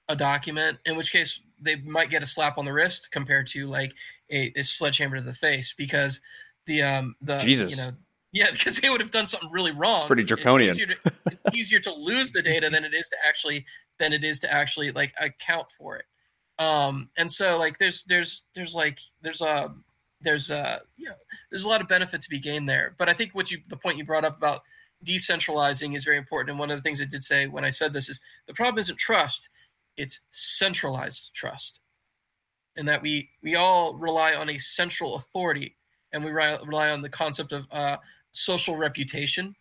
[0.10, 3.66] a document in which case they might get a slap on the wrist compared to
[3.68, 3.94] like
[4.32, 6.22] a, a sledgehammer to the face because
[6.66, 7.78] the um the Jesus.
[7.78, 7.98] you know
[8.32, 10.72] yeah because they would have done something really wrong It's pretty draconian.
[10.72, 13.66] easier, to, it's easier to lose the data than it is to actually
[14.00, 16.06] than it is to actually like account for it
[16.60, 19.74] um and so like there's there's there's like there's a
[20.22, 21.16] there's a you know
[21.50, 22.96] there's a lot of benefit to be gained there.
[22.98, 24.62] But i think what you the point you brought up about
[25.06, 26.52] decentralizing is very important.
[26.52, 28.80] And one of the things i did say when i said this is the problem
[28.80, 29.50] isn't trust
[29.98, 31.80] it's centralized trust.
[32.78, 35.76] And that we we all rely on a central authority
[36.14, 37.98] and we rely, rely on the concept of uh,
[38.32, 39.56] social reputation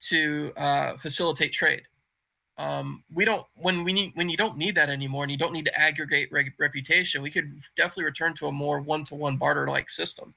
[0.00, 1.82] to uh, facilitate trade
[2.58, 5.52] um, we don't when we need when you don't need that anymore and you don't
[5.52, 9.90] need to aggregate reg- reputation we could definitely return to a more one-to-one barter like
[9.90, 10.34] system.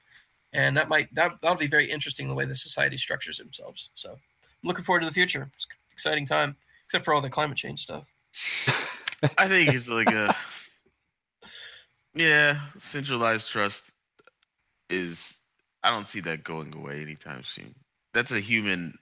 [0.51, 3.89] And that might that that'll be very interesting the way the society structures themselves.
[3.95, 4.17] So
[4.63, 5.49] looking forward to the future.
[5.53, 8.12] It's exciting time except for all the climate change stuff.
[9.38, 10.36] I think it's like a
[12.15, 13.84] yeah, centralized trust
[14.89, 15.38] is
[15.84, 17.73] I don't see that going away anytime soon.
[18.13, 18.97] That's a human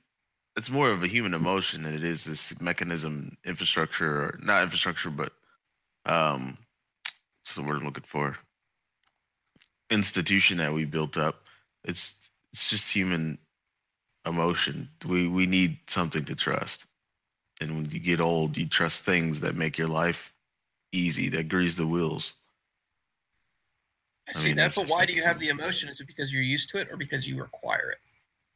[0.58, 5.12] it's more of a human emotion than it is this mechanism infrastructure or not infrastructure
[5.12, 5.32] but
[6.06, 6.58] um
[7.44, 8.38] what's the word I'm looking for?
[9.90, 11.44] Institution that we built up.
[11.86, 12.16] It's
[12.52, 13.38] it's just human
[14.26, 14.90] emotion.
[15.08, 16.86] We we need something to trust.
[17.62, 20.34] And when you get old, you trust things that make your life
[20.92, 22.34] easy, that grease the wheels.
[24.28, 26.32] i I see mean, that but why do you have the emotion is it because
[26.32, 28.00] you're used to it or because you require it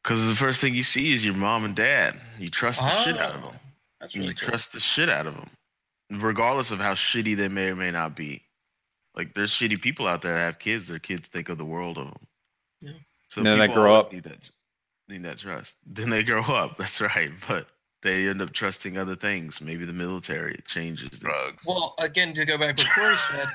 [0.02, 2.20] Because the first thing you see is your mom and dad.
[2.38, 3.50] You trust the shit out of Oh.
[3.50, 3.60] them.
[4.00, 4.48] That's You really cool.
[4.48, 5.50] trust the shit out of them,
[6.10, 8.42] regardless of how shitty they may or may not be.
[9.14, 10.88] Like there's shitty people out there that have kids.
[10.88, 12.26] Their kids think of the world of them.
[12.80, 12.92] Yeah.
[13.28, 14.12] So Then they grow up.
[14.12, 14.38] Need that,
[15.08, 15.74] need that trust.
[15.86, 16.76] Then they grow up.
[16.78, 17.30] That's right.
[17.46, 17.68] But
[18.02, 19.60] they end up trusting other things.
[19.60, 21.20] Maybe the military it changes.
[21.20, 21.62] Drugs.
[21.64, 23.48] Well, again, to go back what Corey said,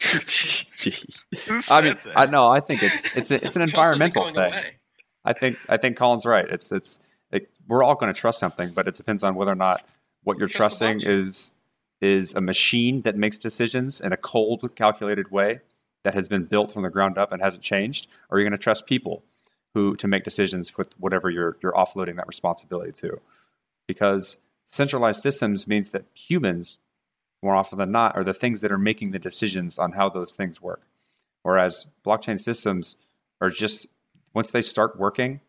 [1.70, 2.18] I mean, that?
[2.18, 2.48] I know.
[2.48, 4.36] I think it's it's a, it's an environmental thing.
[4.36, 4.72] away.
[5.24, 6.46] I think I think Collin's right.
[6.48, 6.98] It's it's
[7.30, 9.84] it, we're all going to trust something, but it depends on whether or not
[10.24, 11.52] what you're Trust trusting is
[12.00, 15.60] is a machine that makes decisions in a cold, calculated way
[16.02, 18.62] that has been built from the ground up and hasn't changed, or you're going to
[18.62, 19.22] trust people
[19.74, 23.20] who to make decisions with whatever you're you're offloading that responsibility to.
[23.86, 26.78] Because centralized systems means that humans,
[27.42, 30.34] more often than not, are the things that are making the decisions on how those
[30.34, 30.82] things work.
[31.42, 32.96] Whereas blockchain systems
[33.40, 33.86] are just
[34.34, 35.40] once they start working,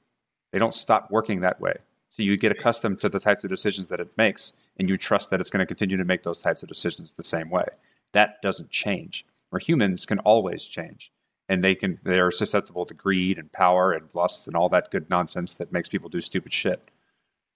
[0.51, 1.75] they don't stop working that way.
[2.09, 5.31] So you get accustomed to the types of decisions that it makes, and you trust
[5.31, 7.65] that it's going to continue to make those types of decisions the same way.
[8.11, 9.25] That doesn't change.
[9.49, 11.11] Where humans can always change,
[11.49, 14.91] and they can they are susceptible to greed and power and lust and all that
[14.91, 16.89] good nonsense that makes people do stupid shit.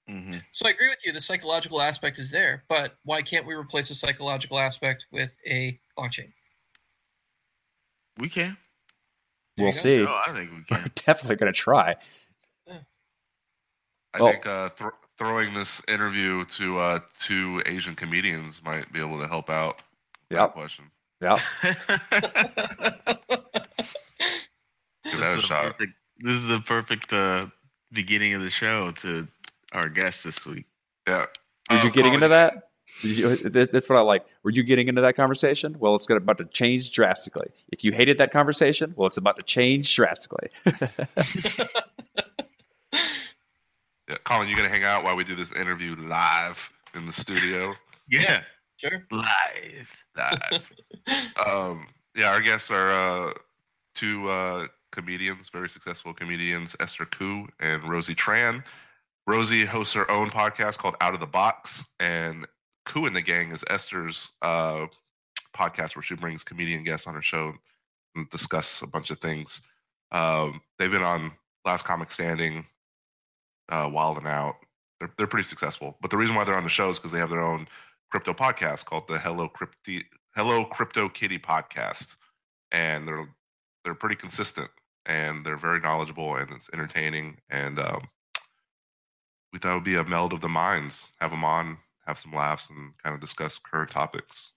[0.10, 0.42] Mhm.
[0.52, 1.12] So I agree with you.
[1.12, 5.80] The psychological aspect is there, but why can't we replace the psychological aspect with a
[5.98, 6.34] blockchain?
[8.18, 8.58] We can.
[9.58, 10.06] There we'll you go.
[10.06, 10.06] see.
[10.28, 11.96] I think we We're definitely going to try.
[12.70, 19.00] I Well- think uh, th- throwing this interview to uh, two Asian comedians might be
[19.00, 19.82] able to help out.
[20.30, 20.86] with that question.
[21.22, 21.39] Yeah.
[21.63, 25.63] Give that a This is the shot.
[25.78, 27.46] perfect- This is the perfect uh,
[27.91, 29.28] beginning of the show to
[29.74, 30.65] our guest this week.
[31.08, 31.26] Yeah.
[31.72, 32.67] Were you Uh, getting into that?
[33.02, 34.26] Did you- That's what I like.
[34.44, 35.76] Were you getting into that conversation?
[35.80, 37.48] Well, it's about to change drastically.
[37.72, 40.50] If you hated that conversation, well, it's about to change drastically.
[44.10, 47.74] Yeah, Collin, you gonna hang out while we do this interview live in the studio?
[48.10, 48.44] Yeah,
[48.78, 49.04] Sure.
[49.12, 49.90] live.
[50.16, 50.72] Live.
[51.46, 52.90] um, yeah, our guests are
[53.30, 53.34] uh,
[53.96, 58.64] two uh, comedians, very successful comedians, Esther Ku and Rosie Tran.
[59.28, 62.48] Rosie hosts her own podcast called Out of the Box, and
[62.88, 64.88] Ku in the Gang is Esther's uh,
[65.56, 67.54] podcast where she brings comedian guests on her show
[68.15, 69.62] and discuss a bunch of things.
[70.12, 71.34] Um, they've been on
[71.65, 72.65] Last Comic Standing,
[73.69, 74.56] uh, Wild and Out.
[75.00, 77.19] They're, they're pretty successful, but the reason why they're on the show is because they
[77.19, 77.67] have their own
[78.10, 80.04] crypto podcast called the Hello Crypti
[80.36, 82.15] Hello Crypto Kitty podcast,
[82.71, 83.28] and they're
[83.84, 84.69] they're pretty consistent
[85.08, 87.38] and they're very knowledgeable and it's entertaining.
[87.50, 88.02] And um,
[89.52, 91.10] we thought it would be a meld of the minds.
[91.19, 94.52] Have them on, have some laughs, and kind of discuss current topics.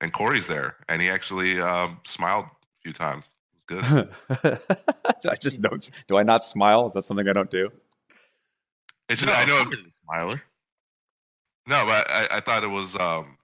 [0.00, 2.48] And Corey's there, and he actually um, smiled a
[2.82, 3.26] few times.
[3.70, 4.58] It was good.
[5.30, 5.88] I just don't.
[6.06, 6.86] Do I not smile?
[6.86, 7.70] Is that something I don't do?
[9.08, 10.42] It's just, I know I'm a smiler.
[11.66, 13.38] no, but I, I thought it was um,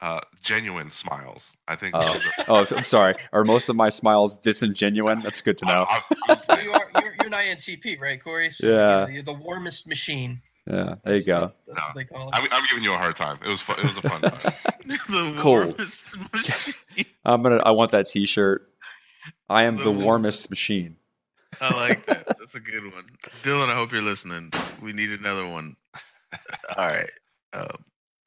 [0.00, 1.52] uh, genuine smiles.
[1.68, 1.94] I think.
[1.98, 2.20] Oh.
[2.48, 3.14] Oh, I'm sorry.
[3.32, 5.22] Are most of my smiles disingenuine?
[5.22, 5.86] That's good to know.
[5.90, 6.02] I'm-
[6.48, 8.50] I'm- you are you're, you're an INTP, right, Corey?
[8.50, 9.00] So Yeah.
[9.00, 10.40] You're, you're the warmest machine.
[10.66, 11.40] Yeah, there you That's- go.
[11.40, 11.84] That's, that's No.
[11.86, 12.34] what they call it.
[12.34, 13.38] I'm, I'm giving you a hard time.
[13.44, 13.78] It was fun.
[13.80, 14.52] It was a fun time.
[14.86, 15.72] the Cool.
[16.32, 17.06] machine.
[17.24, 17.56] I'm gonna.
[17.64, 18.66] I want that T-shirt.
[19.48, 20.96] I am The the warmest- warmest machine.
[21.60, 22.26] I like that.
[22.38, 23.04] That's a good one.
[23.42, 24.52] Dylan, I hope you're listening.
[24.82, 25.76] We need another one.
[26.76, 27.10] All right.
[27.52, 27.84] Um,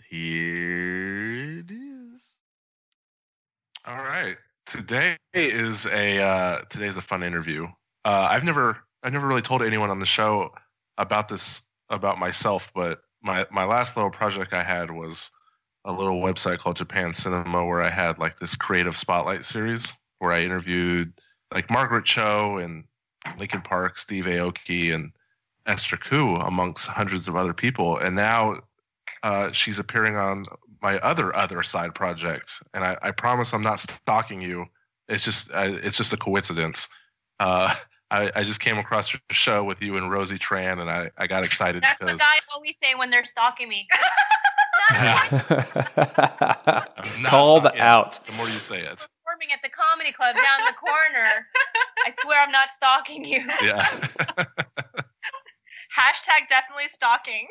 [0.10, 2.22] here it is.
[3.86, 4.38] All right.
[4.66, 7.66] Today is a uh, today's a fun interview.
[8.06, 10.54] Uh, I've never I've never really told anyone on the show
[10.98, 15.32] about this about myself, but my my last little project I had was
[15.86, 20.32] a little website called Japan Cinema where I had like this creative spotlight series where
[20.32, 21.14] I interviewed
[21.54, 22.86] like Margaret Cho and
[23.38, 25.12] Linkin Park, Steve Aoki, and
[25.66, 28.62] Esther Ku amongst hundreds of other people, and now
[29.24, 30.44] uh, she's appearing on
[30.82, 34.66] my other other side project, and I, I promise I'm not stalking you.
[35.08, 36.90] It's just I, it's just a coincidence.
[37.40, 37.74] Uh,
[38.14, 41.26] I, I just came across your show with you and Rosie Tran, and I, I
[41.26, 43.88] got excited That's what guys always say when they're stalking me.
[44.90, 45.32] It's not
[46.98, 47.86] I'm not Called stalking you.
[47.86, 48.26] out.
[48.26, 51.48] The more you say it, performing at the comedy club down the corner.
[52.06, 53.48] I swear I'm not stalking you.
[53.64, 53.86] yeah.
[55.98, 57.48] Hashtag definitely stalking.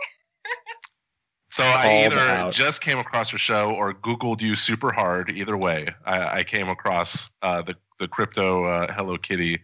[1.48, 2.52] So I either out.
[2.52, 5.30] just came across your show or Googled you super hard.
[5.30, 9.60] Either way, I, I came across uh, the the crypto uh, Hello Kitty,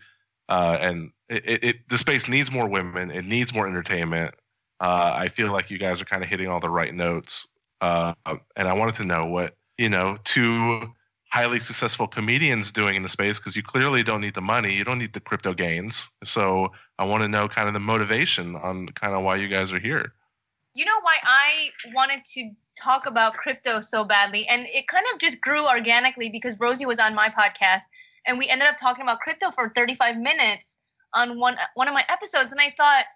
[0.48, 3.10] uh, and it, it, the space needs more women.
[3.10, 4.34] It needs more entertainment.
[4.80, 7.48] Uh, I feel like you guys are kind of hitting all the right notes,
[7.80, 8.14] uh,
[8.56, 10.94] and I wanted to know what you know two
[11.30, 14.84] highly successful comedians doing in the space because you clearly don't need the money, you
[14.84, 16.08] don't need the crypto gains.
[16.24, 19.72] So I want to know kind of the motivation on kind of why you guys
[19.72, 20.14] are here.
[20.74, 25.18] you know why I wanted to talk about crypto so badly, and it kind of
[25.18, 27.82] just grew organically because Rosie was on my podcast,
[28.28, 30.76] and we ended up talking about crypto for 35 minutes
[31.14, 33.06] on one one of my episodes, and I thought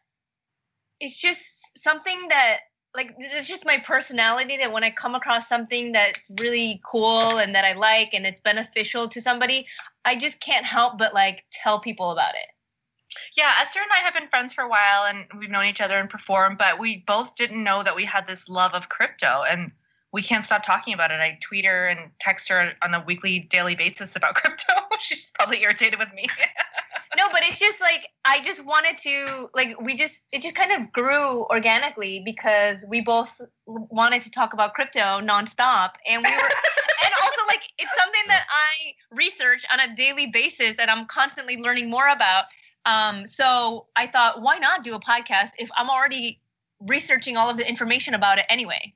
[0.98, 1.44] it's just
[1.78, 2.60] something that
[2.94, 7.54] like it's just my personality that when I come across something that's really cool and
[7.54, 9.66] that I like and it's beneficial to somebody,
[10.04, 13.16] I just can't help but like tell people about it.
[13.36, 15.98] Yeah, Esther and I have been friends for a while and we've known each other
[15.98, 19.72] and performed, but we both didn't know that we had this love of crypto and
[20.12, 21.20] we can't stop talking about it.
[21.20, 24.74] I tweet her and text her on a weekly, daily basis about crypto.
[25.00, 26.26] She's probably irritated with me.
[27.16, 30.70] no, but it's just like I just wanted to like we just it just kind
[30.70, 36.42] of grew organically because we both wanted to talk about crypto nonstop and we were
[37.04, 41.56] and also like it's something that I research on a daily basis that I'm constantly
[41.56, 42.44] learning more about.
[42.84, 46.40] Um, so I thought, why not do a podcast if I'm already
[46.80, 48.92] researching all of the information about it anyway?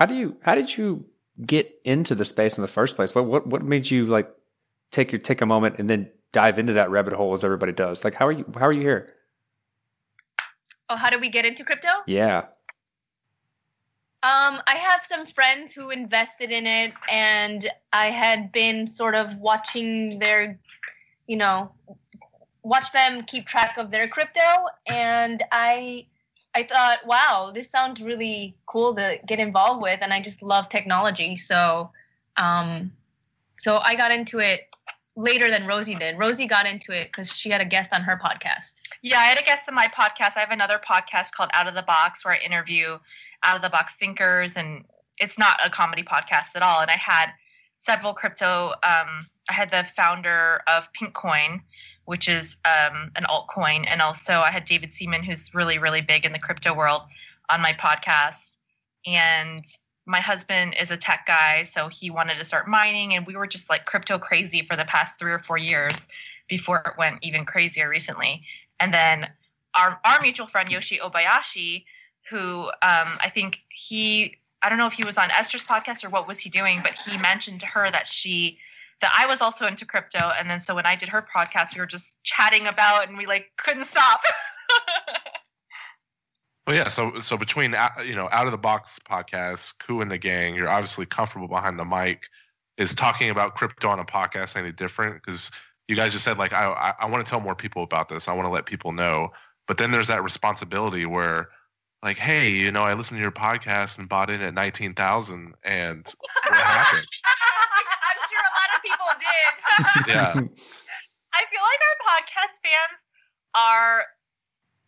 [0.00, 0.36] How do you?
[0.40, 1.04] How did you
[1.44, 3.14] get into the space in the first place?
[3.14, 4.34] What what what made you like
[4.90, 8.02] take your take a moment and then dive into that rabbit hole as everybody does?
[8.02, 8.50] Like, how are you?
[8.58, 9.12] How are you here?
[10.88, 11.88] Oh, how did we get into crypto?
[12.06, 12.46] Yeah.
[14.22, 19.36] Um, I have some friends who invested in it, and I had been sort of
[19.36, 20.58] watching their,
[21.26, 21.72] you know,
[22.62, 24.40] watch them keep track of their crypto,
[24.86, 26.06] and I,
[26.54, 30.68] I thought, wow, this sounds really cool to get involved with, and I just love
[30.68, 31.90] technology, so,
[32.36, 32.92] um,
[33.58, 34.62] so I got into it
[35.16, 36.18] later than Rosie did.
[36.18, 38.80] Rosie got into it because she had a guest on her podcast.
[39.02, 40.36] Yeah, I had a guest on my podcast.
[40.36, 42.98] I have another podcast called Out of the Box where I interview
[43.44, 44.84] out of the box thinkers, and
[45.18, 46.80] it's not a comedy podcast at all.
[46.80, 47.30] And I had
[47.86, 48.70] several crypto.
[48.82, 51.60] Um, I had the founder of Pinkcoin,
[52.10, 56.26] which is um, an altcoin, and also I had David Seaman, who's really really big
[56.26, 57.02] in the crypto world,
[57.48, 58.56] on my podcast.
[59.06, 59.64] And
[60.06, 63.46] my husband is a tech guy, so he wanted to start mining, and we were
[63.46, 65.94] just like crypto crazy for the past three or four years
[66.48, 68.42] before it went even crazier recently.
[68.80, 69.28] And then
[69.76, 71.84] our our mutual friend Yoshi Obayashi,
[72.28, 76.08] who um, I think he I don't know if he was on Esther's podcast or
[76.08, 78.58] what was he doing, but he mentioned to her that she
[79.00, 81.80] that I was also into crypto, and then so when I did her podcast, we
[81.80, 84.20] were just chatting about, and we like couldn't stop.
[86.70, 86.86] Well, yeah.
[86.86, 90.54] So, so between uh, you know, out of the box podcast, Ku and the gang,
[90.54, 92.28] you're obviously comfortable behind the mic.
[92.76, 95.16] Is talking about crypto on a podcast any different?
[95.16, 95.50] Because
[95.88, 98.28] you guys just said like, I I, I want to tell more people about this.
[98.28, 99.32] I want to let people know.
[99.66, 101.48] But then there's that responsibility where,
[102.04, 105.54] like, hey, you know, I listened to your podcast and bought in at nineteen thousand,
[105.64, 106.06] and
[106.46, 107.06] what happened?
[107.26, 109.69] I'm sure a lot of people did.
[110.06, 110.32] Yeah.
[111.32, 112.98] I feel like our podcast fans
[113.54, 114.04] are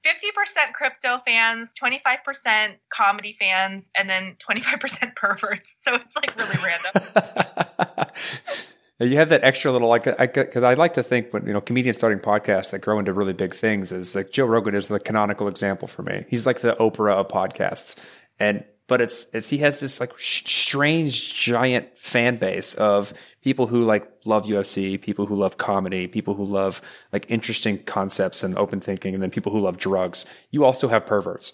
[0.04, 5.68] 50% crypto fans, 25% comedy fans, and then 25% perverts.
[5.80, 8.02] So it's like really random.
[9.10, 11.98] you have that extra little like because I, like to think when you know comedians
[11.98, 15.48] starting podcasts that grow into really big things is like Joe Rogan is the canonical
[15.48, 16.24] example for me.
[16.28, 17.96] He's like the Oprah of podcasts,
[18.38, 23.66] and but it's it's he has this like sh- strange giant fan base of people
[23.66, 28.54] who like love UFC, people who love comedy, people who love like interesting concepts and
[28.58, 30.26] open thinking, and then people who love drugs.
[30.50, 31.52] You also have perverts,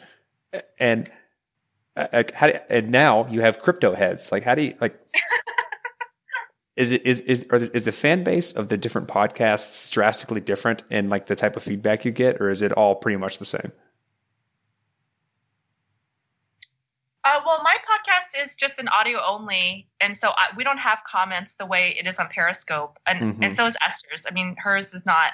[0.81, 1.09] and
[1.95, 4.33] uh, how, and now you have crypto heads.
[4.33, 4.99] Like, how do you like?
[6.77, 10.83] is it is is or is the fan base of the different podcasts drastically different
[10.91, 13.47] in like the type of feedback you get, or is it all pretty much the
[13.47, 13.71] same?
[17.29, 21.01] Uh, well, my podcast is just an audio only, and so I, we don't have
[21.07, 23.45] comments the way it is on Periscope, and Mhm.
[23.45, 24.25] and so is Esther's.
[24.27, 25.33] I mean, hers is not.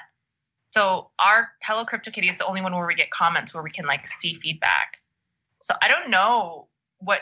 [0.71, 3.71] So our Hello Crypto Kitty is the only one where we get comments where we
[3.71, 4.97] can like see feedback.
[5.61, 6.67] So I don't know
[6.97, 7.21] what.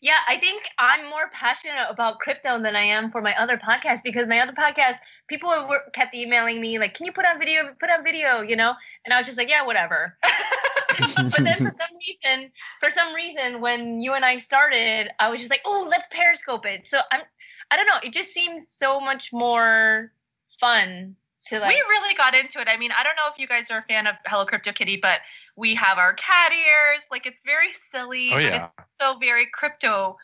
[0.00, 4.04] Yeah, I think I'm more passionate about crypto than I am for my other podcast
[4.04, 7.74] because my other podcast, people were, kept emailing me like, "Can you put on video?
[7.80, 10.16] Put on video," you know, and I was just like, "Yeah, whatever."
[11.16, 15.38] but then for some reason, for some reason, when you and I started, I was
[15.40, 17.22] just like, "Oh, let's Periscope it." So I'm,
[17.70, 20.12] I don't know, it just seems so much more
[20.60, 21.74] fun to like.
[21.74, 22.68] we really got into it.
[22.68, 24.98] I mean, I don't know if you guys are a fan of Hello Crypto Kitty,
[25.00, 25.20] but
[25.56, 27.00] we have our cat ears.
[27.10, 28.30] Like it's very silly.
[28.32, 28.68] Oh yeah.
[28.78, 30.16] It's so very crypto.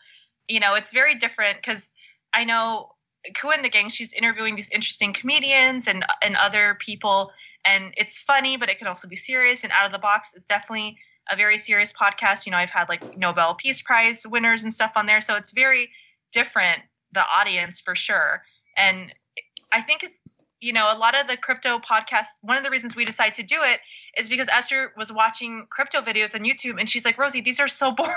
[0.47, 1.81] You know, it's very different because
[2.33, 2.91] I know
[3.33, 3.89] Ku and the gang.
[3.89, 7.31] She's interviewing these interesting comedians and and other people,
[7.65, 9.59] and it's funny, but it can also be serious.
[9.63, 10.97] And Out of the Box is definitely
[11.29, 12.45] a very serious podcast.
[12.45, 15.51] You know, I've had like Nobel Peace Prize winners and stuff on there, so it's
[15.51, 15.89] very
[16.31, 16.81] different.
[17.13, 18.43] The audience for sure,
[18.75, 19.13] and
[19.71, 20.15] I think it's
[20.65, 23.43] you know, a lot of the crypto podcasts, one of the reasons we decided to
[23.43, 23.81] do it
[24.17, 27.67] is because Esther was watching crypto videos on YouTube and she's like, Rosie, these are
[27.67, 28.15] so boring.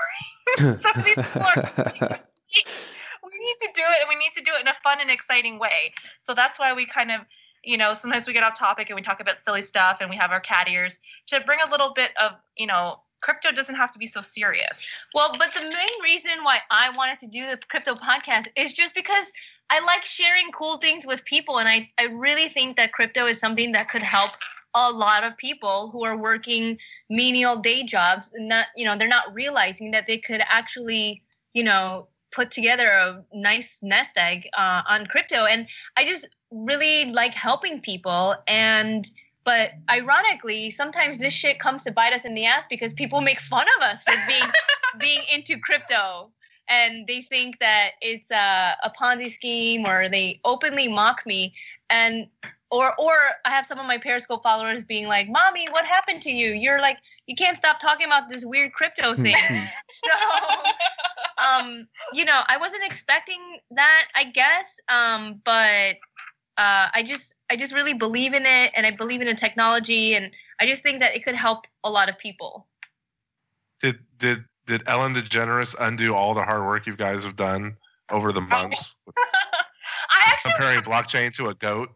[0.57, 1.55] so these people are,
[3.22, 5.11] we need to do it and we need to do it in a fun and
[5.11, 5.92] exciting way.
[6.26, 7.20] So that's why we kind of,
[7.68, 10.16] you know, sometimes we get off topic and we talk about silly stuff and we
[10.16, 13.92] have our cat ears to bring a little bit of, you know, crypto doesn't have
[13.92, 14.86] to be so serious.
[15.12, 18.94] Well, but the main reason why I wanted to do the crypto podcast is just
[18.94, 19.30] because
[19.68, 21.58] I like sharing cool things with people.
[21.58, 24.30] And I, I really think that crypto is something that could help
[24.74, 26.78] a lot of people who are working
[27.10, 31.64] menial day jobs and not, you know, they're not realizing that they could actually, you
[31.64, 35.44] know, put together a nice nest egg uh, on crypto.
[35.44, 35.66] And
[35.96, 38.34] I just really like helping people.
[38.46, 39.11] And
[39.44, 43.40] but ironically, sometimes this shit comes to bite us in the ass because people make
[43.40, 44.51] fun of us for being
[44.99, 46.30] being into crypto
[46.68, 51.55] and they think that it's a, a Ponzi scheme or they openly mock me
[51.90, 52.26] and
[52.70, 53.14] or or
[53.46, 56.51] I have some of my Periscope followers being like, "Mommy, what happened to you?
[56.51, 59.34] You're like you can't stop talking about this weird crypto thing."
[59.90, 60.11] so,
[61.42, 63.40] um, you know, I wasn't expecting
[63.70, 65.96] that, I guess, um, but
[66.59, 70.14] uh, I just I just really believe in it, and I believe in the technology,
[70.14, 70.30] and
[70.61, 72.66] I just think that it could help a lot of people.
[73.80, 77.76] Did did did Ellen DeGeneres undo all the hard work you guys have done
[78.11, 78.94] over the months?
[79.16, 81.90] I actually comparing blockchain to a goat.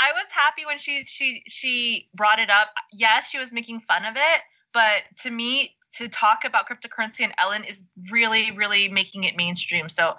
[0.00, 2.70] I was happy when she she she brought it up.
[2.92, 4.40] Yes, she was making fun of it,
[4.74, 9.88] but to me, to talk about cryptocurrency and Ellen is really, really making it mainstream.
[9.88, 10.14] So,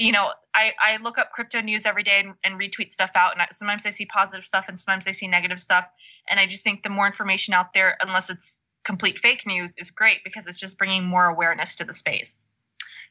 [0.00, 3.32] you know, I, I look up crypto news every day and, and retweet stuff out,
[3.32, 5.86] and I, sometimes I see positive stuff and sometimes I see negative stuff.
[6.28, 9.90] And I just think the more information out there, unless it's complete fake news, is
[9.90, 12.34] great because it's just bringing more awareness to the space.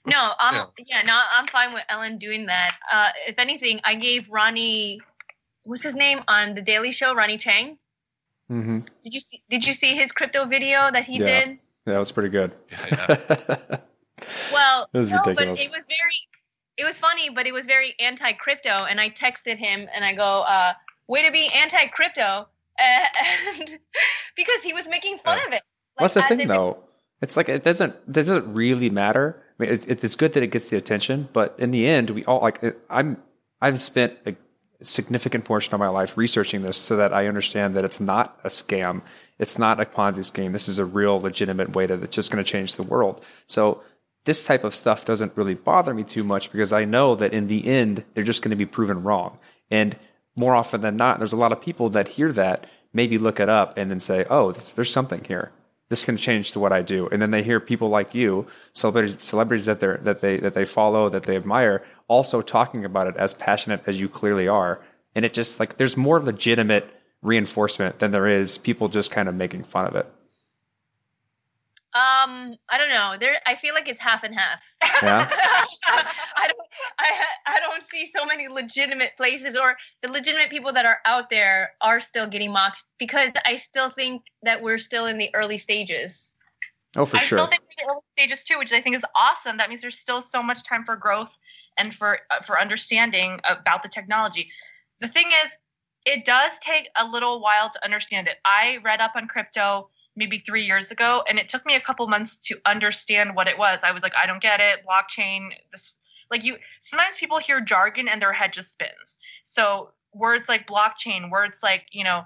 [0.06, 0.66] No, um, yeah.
[0.88, 2.72] yeah, no, I'm fine with Ellen doing that.
[2.92, 5.00] Uh, if anything, I gave Ronnie,
[5.64, 7.78] what's his name on the Daily Show, Ronny Chieng.
[8.50, 8.80] Mm-hmm.
[9.04, 9.44] Did you see?
[9.50, 11.26] Did you see his crypto video that he Yeah.
[11.46, 11.50] did?
[11.86, 12.52] Yeah, that was pretty good.
[12.72, 13.58] Yeah,
[14.54, 15.60] Well, It was no, ridiculous.
[15.60, 16.20] but it was very,
[16.80, 18.86] it was funny, but it was very anti-crypto.
[18.86, 20.74] And I texted him and I go, uh,
[21.08, 22.48] "Way to be anti-crypto,"
[22.80, 23.78] and
[24.36, 25.64] because he was making fun of it.
[26.00, 26.78] Well, that's the thing, if it- though.
[27.22, 27.94] It's like it doesn't.
[28.14, 29.44] That doesn't really matter.
[29.60, 32.24] I mean, it, it's good that it gets the attention, but in the end, we
[32.24, 32.62] all like.
[32.90, 33.18] I'm.
[33.62, 34.36] I've spent a
[34.82, 38.48] significant portion of my life researching this so that I understand that it's not a
[38.48, 39.02] scam.
[39.38, 40.54] It's not a Ponzi scheme.
[40.54, 43.22] This is a real, legitimate way that it's just going to change the world.
[43.48, 43.84] So
[44.30, 47.48] this type of stuff doesn't really bother me too much because I know that in
[47.48, 49.40] the end, they're just going to be proven wrong.
[49.72, 49.98] And
[50.36, 53.50] more often than not, there's a lot of people that hear that, maybe look it
[53.50, 55.52] up, and then say, "Oh, this, there's something here.
[55.90, 59.18] This can change to what I do." And then they hear people like you, celebrities,
[59.18, 63.18] celebrities that they that they that they follow, that they admire, also talking about it
[63.18, 64.80] as passionate as you clearly are.
[65.16, 66.86] And it just like there's more legitimate
[67.24, 70.06] reinforcement than there is people just kind of making fun of it.
[71.96, 73.16] Um, I don't know.
[73.20, 74.62] There, I feel like it's half and half.
[75.02, 75.28] Yeah.
[75.88, 76.68] I don't.
[77.00, 77.12] I
[77.48, 81.72] I don't see so many legitimate places, or the legitimate people that are out there
[81.82, 86.32] are still getting mocked because I still think that we're still in the early stages.
[86.96, 87.40] Oh, for I sure.
[87.40, 89.58] still think we're in the early stages too, which I think is awesome.
[89.58, 91.32] That means there's still so much time for growth
[91.80, 94.52] and for uh, for understanding about the technology.
[95.00, 95.52] The thing is,
[96.06, 98.38] it does take a little while to understand it.
[98.46, 102.06] I read up on crypto maybe three years ago, and it took me a couple
[102.08, 103.80] months to understand what it was.
[103.82, 104.86] I was like, I don't get it.
[104.86, 105.96] Blockchain, this
[106.30, 106.58] like you.
[106.82, 109.18] Sometimes people hear jargon and their head just spins.
[109.46, 112.26] So words like blockchain, words like you know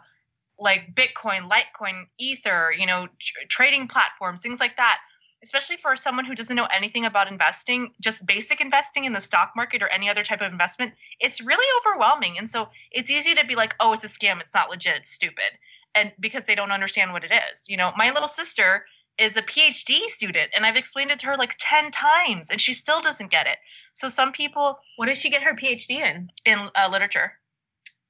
[0.59, 4.99] like Bitcoin, Litecoin, Ether, you know, tr- trading platforms, things like that.
[5.43, 9.51] Especially for someone who doesn't know anything about investing, just basic investing in the stock
[9.57, 12.37] market or any other type of investment, it's really overwhelming.
[12.37, 15.11] And so it's easy to be like, oh, it's a scam, it's not legit, it's
[15.11, 15.51] stupid.
[15.95, 17.61] And because they don't understand what it is.
[17.67, 18.85] You know, my little sister
[19.19, 22.73] is a PhD student and I've explained it to her like 10 times and she
[22.73, 23.57] still doesn't get it.
[23.93, 26.31] So some people What does she get her PhD in?
[26.45, 27.33] in uh, literature.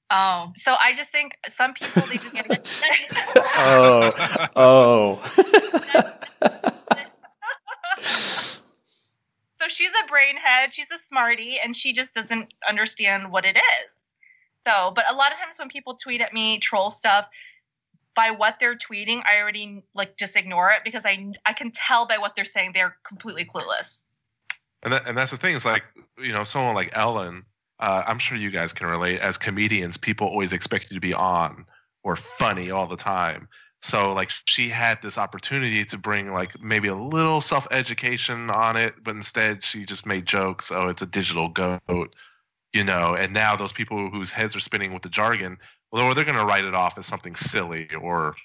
[0.10, 2.48] Oh, So I just think some people they just get
[3.58, 4.14] oh,
[4.56, 5.20] oh.
[9.60, 13.90] so she's a brainhead, she's a smarty, and she just doesn't understand what it is.
[14.68, 17.28] So, but a lot of times when people tweet at me, troll stuff,
[18.16, 22.06] by what they're tweeting, I already like just ignore it because I I can tell
[22.08, 23.98] by what they're saying they're completely clueless.
[24.84, 25.56] And that, and that's the thing.
[25.56, 25.84] Is like
[26.18, 27.46] you know someone like Ellen.
[27.80, 29.20] Uh, I'm sure you guys can relate.
[29.20, 31.66] As comedians, people always expect you to be on
[32.04, 33.48] or funny all the time.
[33.82, 38.78] So like she had this opportunity to bring like maybe a little self education on
[38.78, 40.72] it, but instead she just made jokes.
[40.72, 41.82] Oh, it's a digital goat.
[42.74, 45.58] you know, and now those people whose heads are spinning with the jargon,
[45.94, 48.36] well, they're going to write it off as something silly or.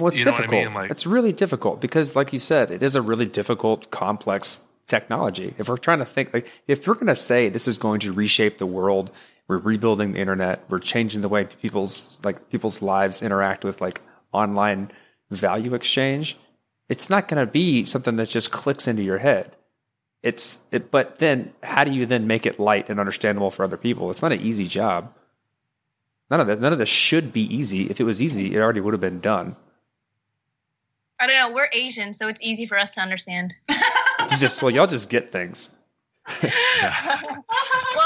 [0.00, 0.60] Well, it's you know difficult.
[0.60, 0.74] I mean?
[0.74, 5.54] Like, it's really difficult because, like you said, it is a really difficult, complex technology.
[5.58, 8.12] If we're trying to think, like, if we're going to say this is going to
[8.12, 9.12] reshape the world,
[9.46, 14.00] we're rebuilding the internet, we're changing the way people's like people's lives interact with like
[14.32, 14.90] online
[15.30, 16.36] value exchange.
[16.88, 19.54] It's not going to be something that just clicks into your head.
[20.22, 23.76] It's it, but then how do you then make it light and understandable for other
[23.76, 24.10] people?
[24.10, 25.12] It's not an easy job.
[26.30, 27.90] None of this, None of this should be easy.
[27.90, 29.56] If it was easy, it already would have been done.
[31.20, 31.54] I don't know.
[31.54, 33.54] We're Asian, so it's easy for us to understand.
[34.30, 35.68] You just well, y'all just get things.
[36.42, 36.50] well,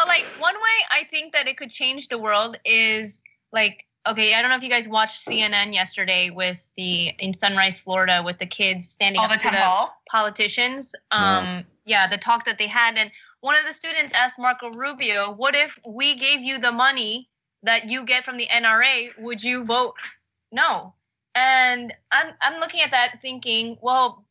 [0.07, 4.41] like one way I think that it could change the world is like okay, I
[4.41, 8.47] don't know if you guys watched CNN yesterday with the in Sunrise, Florida, with the
[8.47, 9.93] kids standing All up the to the hall.
[10.11, 10.95] politicians.
[11.11, 13.11] Um, yeah, the talk that they had, and
[13.41, 17.29] one of the students asked Marco Rubio, "What if we gave you the money
[17.63, 19.11] that you get from the NRA?
[19.19, 19.95] Would you vote
[20.53, 20.95] no?"
[21.35, 24.25] And I'm I'm looking at that thinking, well,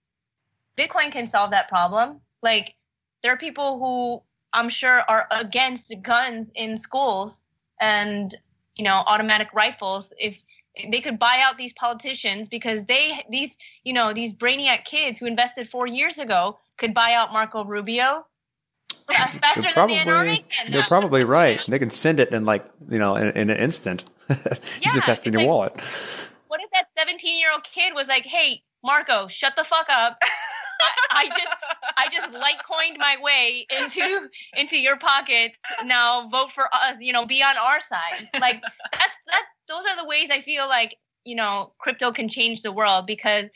[0.77, 2.21] Bitcoin can solve that problem.
[2.41, 2.75] Like
[3.23, 4.21] there are people who
[4.53, 7.41] I'm sure are against guns in schools
[7.79, 8.35] and
[8.75, 10.41] you know automatic rifles if
[10.91, 15.25] they could buy out these politicians because they these you know these brainiac kids who
[15.25, 18.25] invested 4 years ago could buy out Marco Rubio
[19.09, 21.59] faster They're than the probably they're probably right.
[21.67, 24.03] They can send it in like you know in, in an instant.
[24.29, 24.35] you
[24.81, 25.81] Yeah, just have to in your like- wallet.
[26.47, 30.17] what if that 17 year old kid was like, "Hey, Marco, shut the fuck up.
[30.79, 31.47] I, I just
[31.97, 35.53] I just Litecoined my way into into your pocket.
[35.85, 36.97] Now vote for us.
[36.99, 38.29] You know, be on our side.
[38.39, 39.43] Like that's that.
[39.67, 43.47] Those are the ways I feel like you know crypto can change the world because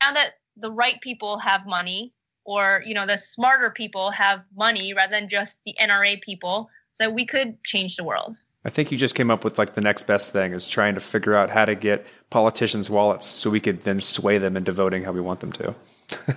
[0.00, 2.12] now that the right people have money,
[2.48, 7.10] or you know the smarter people have money rather than just the NRA people, so
[7.10, 8.40] we could change the world.
[8.64, 11.00] I think you just came up with like the next best thing is trying to
[11.00, 15.04] figure out how to get politicians' wallets so we could then sway them into voting
[15.04, 15.74] how we want them to.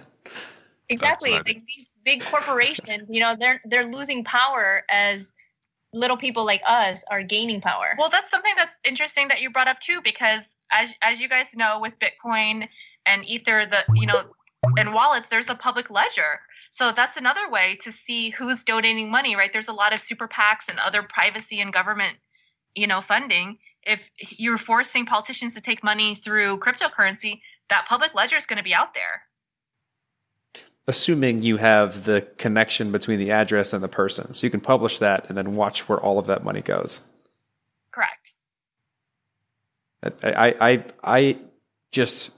[0.89, 1.31] Exactly.
[1.31, 5.31] Like these big corporations, you know, they're they're losing power as
[5.93, 7.95] little people like us are gaining power.
[7.97, 11.47] Well, that's something that's interesting that you brought up too, because as as you guys
[11.55, 12.67] know, with Bitcoin
[13.05, 14.25] and Ether, the you know,
[14.77, 16.39] and wallets, there's a public ledger.
[16.71, 19.51] So that's another way to see who's donating money, right?
[19.51, 22.17] There's a lot of super PACs and other privacy and government,
[22.75, 23.57] you know, funding.
[23.83, 28.63] If you're forcing politicians to take money through cryptocurrency, that public ledger is going to
[28.63, 29.23] be out there.
[30.87, 34.33] Assuming you have the connection between the address and the person.
[34.33, 37.01] So you can publish that and then watch where all of that money goes.
[37.91, 38.31] Correct.
[40.03, 41.37] I, I, I, I
[41.91, 42.31] just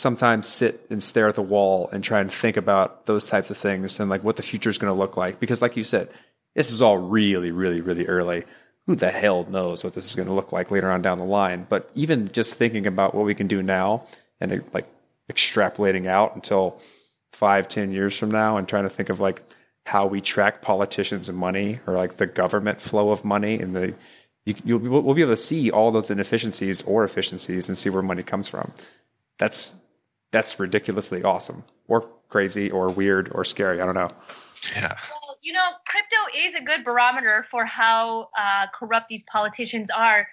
[0.00, 3.56] sometimes sit and stare at the wall and try and think about those types of
[3.56, 5.38] things and like what the future is going to look like.
[5.38, 6.08] Because, like you said,
[6.54, 8.44] this is all really, really, really early.
[8.86, 11.24] Who the hell knows what this is going to look like later on down the
[11.24, 11.66] line?
[11.68, 14.06] But even just thinking about what we can do now
[14.40, 14.88] and like
[15.30, 16.80] extrapolating out until
[17.32, 19.42] five, ten years from now and trying to think of like
[19.86, 23.94] how we track politicians and money or like the government flow of money and the
[24.46, 28.02] you, you'll, we'll be able to see all those inefficiencies or efficiencies and see where
[28.02, 28.72] money comes from.
[29.38, 29.74] That's
[30.30, 33.80] that's ridiculously awesome, or crazy, or weird, or scary.
[33.80, 34.08] I don't know.
[34.74, 34.88] Yeah.
[35.10, 40.28] Well, you know, crypto is a good barometer for how uh, corrupt these politicians are,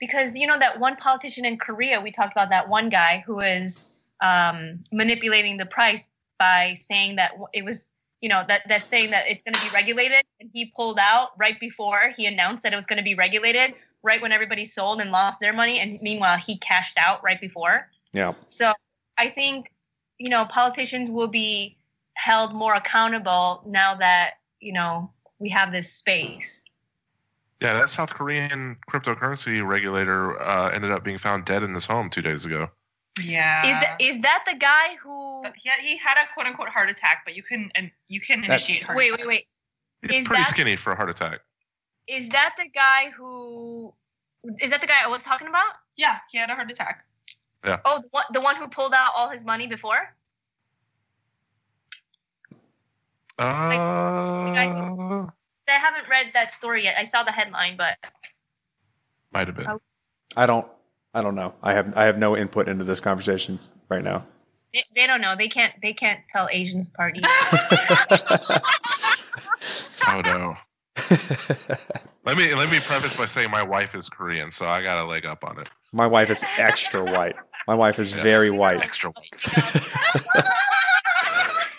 [0.00, 3.40] because you know that one politician in Korea, we talked about that one guy who
[3.40, 3.88] is
[4.20, 7.90] um, manipulating the price by saying that it was,
[8.20, 11.30] you know, that that's saying that it's going to be regulated, and he pulled out
[11.38, 15.00] right before he announced that it was going to be regulated, right when everybody sold
[15.00, 17.90] and lost their money, and meanwhile he cashed out right before.
[18.12, 18.72] Yeah, So
[19.18, 19.70] I think,
[20.18, 21.76] you know, politicians will be
[22.14, 26.64] held more accountable now that, you know, we have this space.
[27.60, 32.10] Yeah, that South Korean cryptocurrency regulator uh, ended up being found dead in his home
[32.10, 32.68] two days ago.
[33.22, 33.64] Yeah.
[33.66, 37.22] Is that is that the guy who But he had, a quote unquote heart attack,
[37.24, 39.46] but you can and you can That's- initiate heart Wait, wait, wait.
[40.02, 41.40] He's Is pretty that- skinny for a heart attack.
[42.08, 43.94] Is that the guy who
[44.60, 45.72] is that the guy I was talking about?
[45.96, 47.06] Yeah, he had a heart attack.
[47.84, 50.14] Oh, the one, the one who pulled out all his money before?
[53.38, 55.26] guy Uh,
[55.66, 56.96] I haven't read that story yet.
[56.98, 57.96] I saw the headline, but
[59.32, 59.68] might have been.
[59.68, 59.80] Oh.
[60.36, 60.66] I don't.
[61.14, 61.54] I don't know.
[61.62, 61.96] I have.
[61.96, 63.58] I have no input into this conversation
[63.88, 64.24] right now.
[64.72, 65.34] they, they don't know.
[65.36, 67.22] They can't they can't tell Asians party.
[70.06, 70.56] Oh no.
[72.24, 75.08] Let me let me preface by saying my wife is Korean, so I got a
[75.08, 75.68] leg up on it.
[75.92, 77.36] My wife is extra white.
[77.66, 78.22] My wife is Yeah.
[78.22, 78.82] very white.
[78.82, 79.40] Extra white.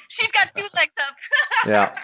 [0.09, 1.15] She's got two legs up.
[1.67, 1.97] Yeah.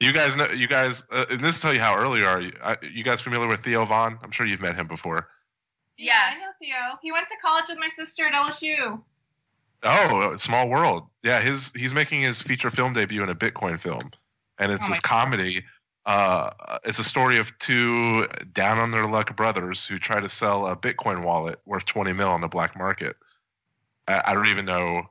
[0.00, 0.46] You guys know.
[0.48, 2.40] You guys, uh, and this will tell you how early are.
[2.40, 4.18] You, uh, you guys familiar with Theo Von?
[4.22, 5.28] I'm sure you've met him before.
[5.96, 6.98] Yeah, I know Theo.
[7.02, 9.00] He went to college with my sister at LSU.
[9.82, 11.04] Oh, Small World.
[11.22, 14.10] Yeah, his he's making his feature film debut in a Bitcoin film,
[14.58, 15.64] and it's Oh this my comedy.
[16.06, 20.66] Uh, it's a story of two down on their luck brothers who try to sell
[20.68, 23.16] a Bitcoin wallet worth 20 mil on the black market.
[24.06, 25.10] I, I don't even know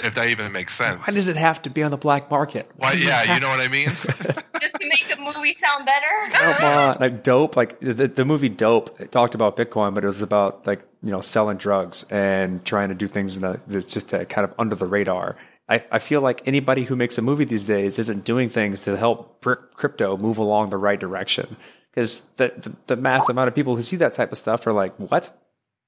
[0.00, 1.06] if that even makes sense.
[1.06, 2.68] Why does it have to be on the black market?
[2.76, 2.94] Why?
[2.94, 3.86] Yeah, you know what I mean.
[4.60, 6.06] Just to make the movie sound better.
[6.30, 7.56] Come on, like dope.
[7.56, 11.10] Like the, the movie Dope it talked about Bitcoin, but it was about like you
[11.10, 14.54] know selling drugs and trying to do things in the, the just to kind of
[14.58, 15.36] under the radar.
[15.68, 18.96] I, I feel like anybody who makes a movie these days isn't doing things to
[18.96, 19.40] help
[19.74, 21.56] crypto move along the right direction
[21.92, 24.72] because the, the the mass amount of people who see that type of stuff are
[24.72, 25.38] like, what?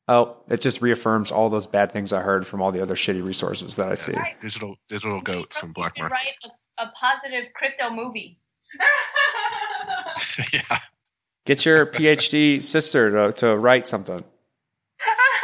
[0.07, 3.25] Oh, it just reaffirms all those bad things I heard from all the other shitty
[3.25, 4.15] resources that I see.
[4.41, 6.15] digital digital goats and black You market.
[6.15, 8.39] write a, a positive crypto movie.
[10.53, 10.79] yeah.
[11.47, 14.23] Get your PhD sister to, to write something.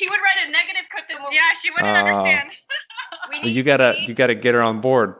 [0.00, 1.36] No, she she would write a negative crypto movie.
[1.36, 2.50] yeah, she wouldn't Uh, understand.
[3.44, 5.14] we you gotta we, you gotta get her on board.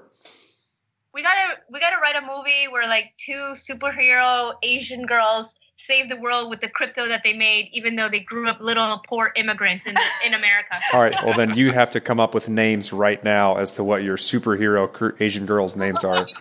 [1.14, 6.16] we gotta we gotta write a movie where like two superhero Asian girls save the
[6.16, 9.86] world with the crypto that they made, even though they grew up little poor immigrants
[9.86, 10.74] in in America.
[10.92, 11.14] All right.
[11.24, 14.16] Well, then you have to come up with names right now as to what your
[14.16, 16.26] superhero Asian girls' names are.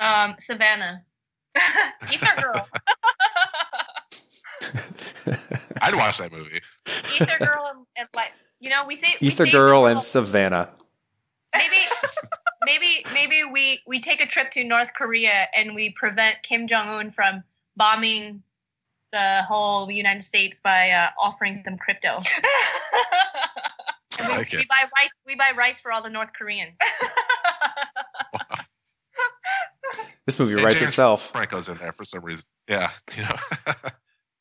[0.00, 1.02] Um, Savannah.
[2.12, 2.68] Ether girl.
[5.82, 6.60] I'd watch that movie.
[7.14, 10.02] Ether girl and, and like you know we say Ether save the Girl and.
[10.02, 10.70] Savannah.
[11.54, 11.76] maybe
[12.64, 16.88] maybe maybe we we take a trip to North Korea and we prevent Kim Jong
[16.88, 17.42] Un from
[17.76, 18.42] bombing
[19.12, 22.20] the whole United States by uh, offering them crypto.
[24.20, 25.10] And we, like we buy rice.
[25.26, 26.74] We buy rice for all the North Koreans.
[30.26, 31.30] This movie And writes James itself.
[31.30, 32.44] Franco's in there for some reason.
[32.68, 33.36] Yeah, you know.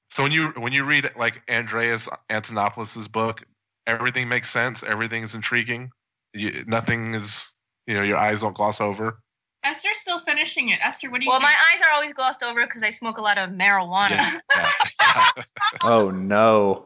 [0.10, 3.44] so when you when you read like Andreas Antonopoulos's book,
[3.86, 4.84] everything makes sense.
[4.84, 5.92] Everything is intriguing.
[6.34, 7.54] You, nothing is
[7.88, 9.20] you know your eyes don't gloss over.
[9.64, 10.80] Esther's still finishing it.
[10.82, 11.50] Esther, what do you Well, think?
[11.50, 14.12] my eyes are always glossed over because I smoke a lot of marijuana.
[14.56, 15.26] Yeah, yeah.
[15.84, 16.86] Oh no.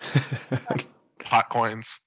[1.24, 2.00] Pot coins.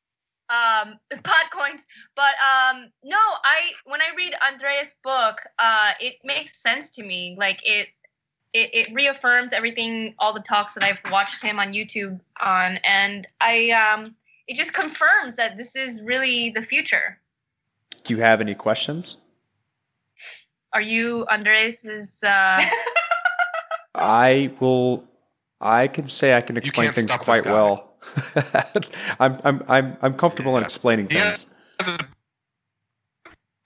[0.49, 1.82] um pot coins
[2.15, 7.36] but um no i when i read andreas book uh it makes sense to me
[7.39, 7.88] like it
[8.56, 13.28] it, it reaffirms everything all the talks that i've watched him on youtube on and
[13.41, 14.16] i um
[14.47, 17.18] it just confirms that this is really the future
[18.03, 19.18] Do you have any questions?
[20.74, 22.62] are you andreas's uh
[23.97, 25.06] I will.
[25.62, 27.93] I can say I can explain things quite well.
[29.22, 31.45] I'm I'm I'm I'm comfortable in explaining He things.
[31.80, 31.97] has a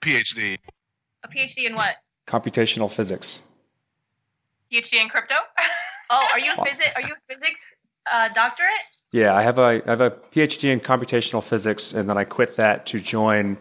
[0.00, 0.56] PhD.
[1.24, 1.96] a phd in what
[2.28, 3.42] Computational physics.
[4.72, 5.34] PhD in crypto?
[6.10, 7.74] oh are you a physics are you a physics
[8.12, 8.70] uh doctorate
[9.12, 12.56] Yeah, I have a I have a PhD in computational physics, and then I quit
[12.56, 13.56] that to join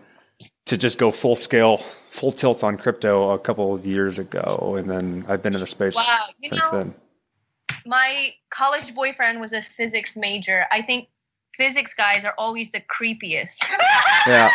[0.66, 1.78] to just go full scale,
[2.12, 5.68] full tilt on crypto a couple of years ago, and then I've been in the
[5.68, 6.94] space Wow, since know- then.
[7.86, 11.08] my college boyfriend was a physics major i think
[11.56, 13.58] physics guys are always the creepiest
[14.28, 14.50] Yeah,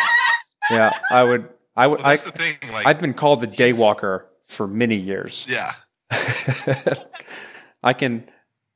[0.69, 2.55] yeah, I would I would Well, I that's the thing.
[2.71, 5.45] Like, I've been called the daywalker for many years.
[5.49, 5.73] yeah,
[6.11, 8.29] I can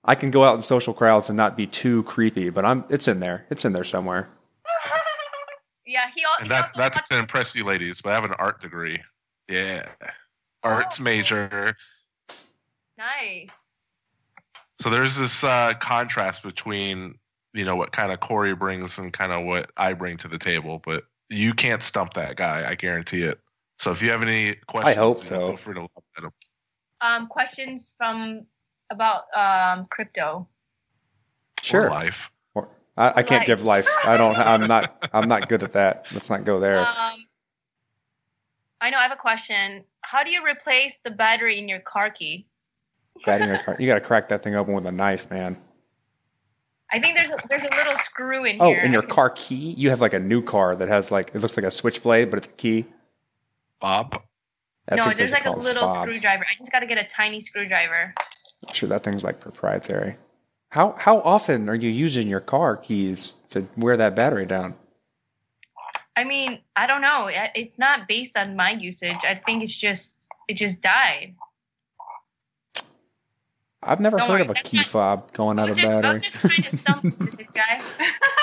[0.03, 3.07] I can go out in social crowds and not be too creepy, but I'm it's
[3.07, 3.45] in there.
[3.49, 4.29] It's in there somewhere.
[5.85, 8.01] yeah he, al- and he that also that's watched- to impress you ladies.
[8.01, 8.97] But I have an art degree.
[9.47, 9.87] Yeah,
[10.63, 11.03] arts Oh.
[11.03, 11.75] major.
[12.97, 13.49] nice
[14.79, 17.15] So there's this uh, contrast between
[17.53, 20.37] you know what kind of Corey brings and kind of what I bring to the
[20.37, 22.63] table, but you can't stump that guy.
[22.69, 23.39] I guarantee it.
[23.79, 25.47] So if you have any questions, I hope so.
[25.49, 26.31] Feel free to look at him.
[27.01, 28.45] Um questions from
[28.91, 30.47] about um crypto
[31.61, 31.89] Sure.
[31.89, 32.31] life.
[32.55, 33.47] Or- I, I can't Life.
[33.47, 33.87] give life.
[34.05, 34.35] I don't.
[34.37, 35.09] I'm not.
[35.13, 36.07] I'm not good at that.
[36.13, 36.79] Let's not go there.
[36.85, 37.25] um
[38.81, 42.09] i know i have a question how do you replace the battery in your car
[42.09, 42.47] key
[43.25, 45.57] That in your car, you got to crack that thing open with a knife, man.
[46.89, 49.31] i think there's a there's a little screw in Oh, here Oh, in your car
[49.31, 52.29] key, you have like a new car that has like it looks like a switchblade,
[52.29, 52.85] but it's a key.
[53.81, 54.21] Bob.
[54.91, 55.99] I no there's like a little fobs.
[56.17, 58.13] screwdriver i just got to get a tiny screwdriver
[58.67, 60.17] I'm sure that thing's like proprietary.
[60.71, 64.75] How how often are you using your car keys to wear that battery down?
[66.17, 70.15] i mean i don't know it's not based on my usage i think it's just
[70.49, 71.35] it just died
[73.81, 75.87] I've never Don't heard worry, of a that's key not- fob going out of just,
[75.87, 76.11] I battery.
[76.13, 77.81] was just trying to stump this guy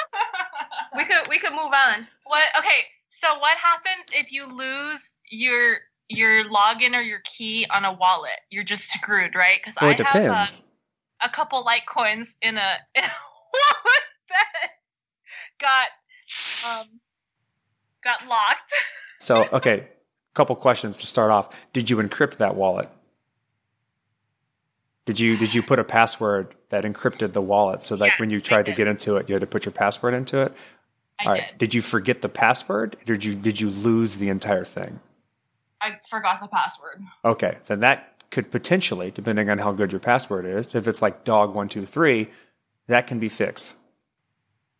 [0.96, 2.44] we could we could move on What?
[2.58, 2.84] Okay,
[3.22, 5.78] So what happens if you lose your
[6.08, 8.38] your login or your key on a wallet?
[8.50, 9.58] You're just screwed, right?
[9.62, 10.60] Because Well, I it have
[11.22, 13.12] a, a couple Litecoins in a, in a
[13.54, 14.70] wallet that
[15.60, 15.88] got
[16.68, 17.00] um
[18.02, 18.72] got locked.
[19.18, 21.48] So, okay, a couple questions to start off.
[21.72, 22.88] Did you encrypt that wallet?
[25.06, 28.30] Did you did you put a password that encrypted the wallet so like Yeah, when
[28.30, 30.52] you tried to get into it, you had to put your password into it?
[31.20, 31.46] I All right.
[31.46, 31.58] did.
[31.58, 32.96] Did you forget the password?
[33.00, 35.00] Or did you did you lose the entire thing?
[35.80, 37.02] I forgot the password.
[37.24, 41.24] Okay, then that could potentially, depending on how good your password is, if it's like
[41.24, 42.28] dog one two three,
[42.86, 43.76] that can be fixed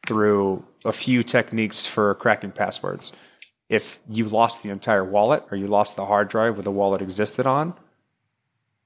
[0.07, 3.13] through a few techniques for cracking passwords.
[3.69, 7.03] If you lost the entire wallet or you lost the hard drive where the wallet
[7.03, 7.75] existed on,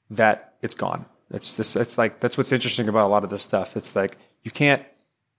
[0.08, 1.04] that it's gone.
[1.30, 3.76] It's just it's like that's what's interesting about a lot of this stuff.
[3.76, 4.82] It's like you can't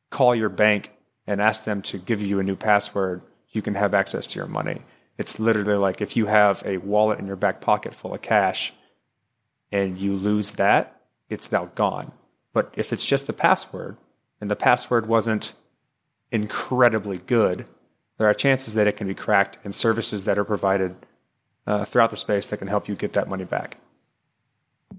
[0.10, 0.92] call your bank
[1.28, 3.22] and ask them to give you a new password.
[3.50, 4.82] You can have access to your money.
[5.22, 8.74] It's literally like if you have a wallet in your back pocket full of cash
[9.72, 11.00] and you lose that,
[11.30, 12.12] it's now gone.
[12.54, 13.98] But if it's just the password
[14.42, 15.54] and the password wasn't
[16.32, 17.70] incredibly good,
[18.18, 20.96] there are chances that it can be cracked and services that are provided
[21.68, 23.78] uh, throughout the space that can help you get that money back.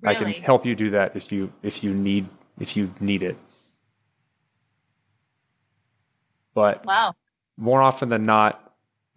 [0.05, 2.29] I can help you do that if you if you need
[2.61, 3.37] if you need it.
[6.55, 7.17] But Wow.
[7.57, 8.72] more often than not,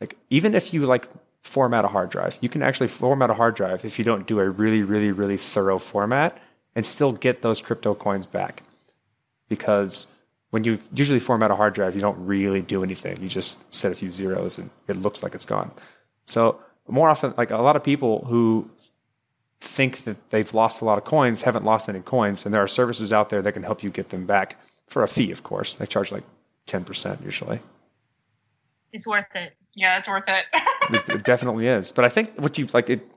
[0.06, 1.10] like even if you like
[1.42, 4.40] format a hard drive, you can actually format a hard drive if you don't do
[4.40, 6.38] a really, really, really thorough format
[6.76, 8.62] and still get those crypto coins back.
[9.50, 10.08] Because
[10.52, 13.20] when you usually format a hard drive, you don't really do anything.
[13.20, 15.72] You just set a few zeros and it looks like it's gone.
[16.26, 18.70] So more often, like a lot of people who
[19.60, 22.68] think that they've lost a lot of coins haven't lost any coins, and there are
[22.68, 25.32] services out there that can help you get them back for a fee.
[25.32, 26.24] Of course, they charge like
[26.68, 27.60] ten percent usually.
[28.94, 29.58] It's worth it.
[29.76, 30.46] Yeah, it's worth it.
[30.94, 31.92] it, it definitely is.
[31.92, 33.08] But I think what you like it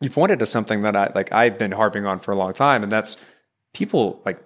[0.00, 2.82] you pointed to something that I like I've been harping on for a long time,
[2.82, 3.16] and that's
[3.74, 4.40] people like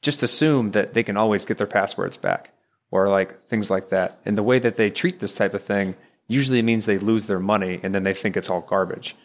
[0.00, 2.52] just assume that they can always get their passwords back
[2.90, 4.20] or like things like that.
[4.24, 5.96] And the way that they treat this type of thing
[6.28, 9.16] usually means they lose their money and then they think it's all garbage.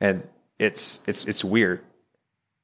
[0.00, 0.26] And
[0.58, 1.82] it's it's it's weird.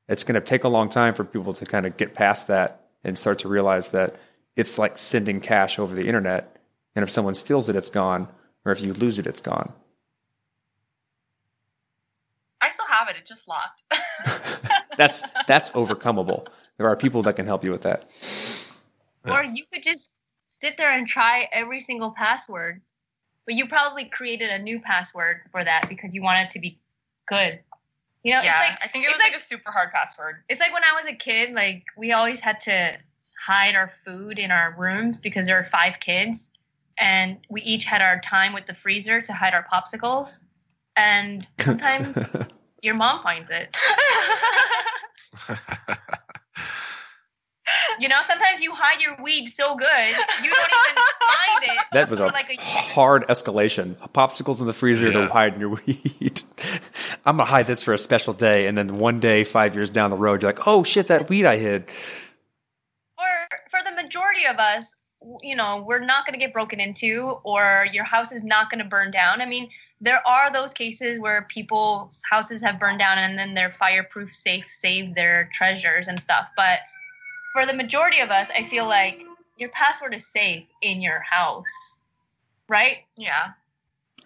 [0.09, 2.89] It's going to take a long time for people to kind of get past that
[3.03, 4.17] and start to realize that
[4.57, 6.57] it's like sending cash over the internet
[6.95, 8.29] and if someone steals it it's gone
[8.65, 9.73] or if you lose it it's gone.
[12.61, 13.17] I still have it.
[13.19, 13.83] It's just locked.
[14.97, 16.47] that's that's overcomable.
[16.79, 18.09] There are people that can help you with that.
[19.27, 20.11] Or you could just
[20.47, 22.81] sit there and try every single password,
[23.47, 26.79] but you probably created a new password for that because you want it to be
[27.27, 27.61] good.
[28.23, 30.37] You know, yeah, it's like I think it was like, like- a super hard password.
[30.49, 32.97] it's like when I was a kid, like we always had to
[33.45, 36.51] hide our food in our rooms because there were five kids
[36.99, 40.41] and we each had our time with the freezer to hide our popsicles.
[40.97, 42.17] And sometimes
[42.83, 43.77] your mom finds it.
[47.99, 49.87] You know, sometimes you hide your weed so good
[50.43, 51.85] you don't even find it.
[51.93, 53.95] that was a like a hard escalation.
[54.13, 55.23] Popsicles in the freezer Yeah.
[55.27, 56.43] to hide your weed.
[57.25, 60.11] I'm gonna hide this for a special day, and then one day, five years down
[60.11, 61.87] the road, you're like, "Oh shit, that weed I hid."
[63.17, 65.04] for for the majority of us w-
[65.43, 68.79] you know we're not going to get broken into or your house is not going
[68.79, 69.69] to burn down i mean
[70.01, 74.69] there are those cases where people's houses have burned down and then their fireproof safe
[74.69, 76.81] saved their treasures and stuff but
[77.53, 79.23] for the majority of us i feel like
[79.57, 81.97] your password is safe in your house
[82.69, 83.53] right yeah.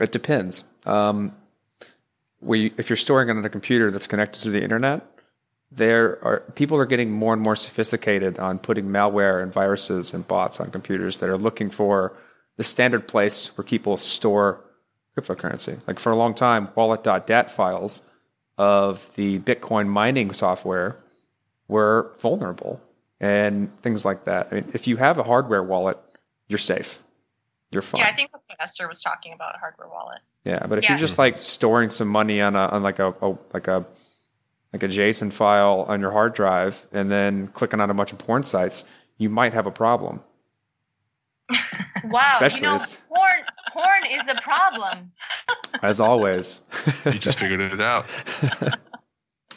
[0.01, 0.65] It depends.
[0.87, 1.33] Um,
[2.41, 5.05] we, if you're storing it on a computer that's connected to the internet,
[5.71, 10.27] there are people are getting more and more sophisticated on putting malware and viruses and
[10.27, 12.15] bots on computers that are looking for
[12.57, 14.61] the standard place where people store
[15.17, 15.79] cryptocurrency.
[15.87, 18.01] Like for a long time, wallet.dat files
[18.57, 20.97] of the Bitcoin mining software
[21.69, 22.81] were vulnerable
[23.21, 24.49] and things like that.
[24.51, 25.99] I mean, if you have a hardware wallet,
[26.49, 27.01] you're safe.
[27.71, 28.01] You're fine.
[28.01, 30.21] Yeah, I think Esther was talking about a hardware wallet.
[30.45, 30.93] Yeah, but if Yeah.
[30.93, 33.85] you're just like storing some money on a on like a, a like a
[34.73, 38.19] like a JSON file on your hard drive and then clicking on a bunch of
[38.19, 38.85] porn sites,
[39.17, 40.21] you might have a problem.
[42.05, 43.41] wow Especially you know if- porn
[43.73, 45.13] porn is the problem
[45.83, 46.63] As always.
[47.05, 48.07] You just figured it out.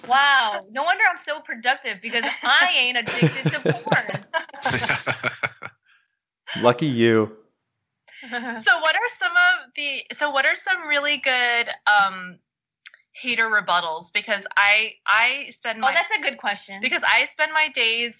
[0.08, 4.26] wow no wonder i'm so productive because i ain't addicted to porn
[6.62, 7.38] Lucky you.
[8.30, 12.38] so what are some of the so what are some really good um
[13.14, 17.68] hater rebuttals because i i spend oh that's a good question because i spend my
[17.70, 18.14] days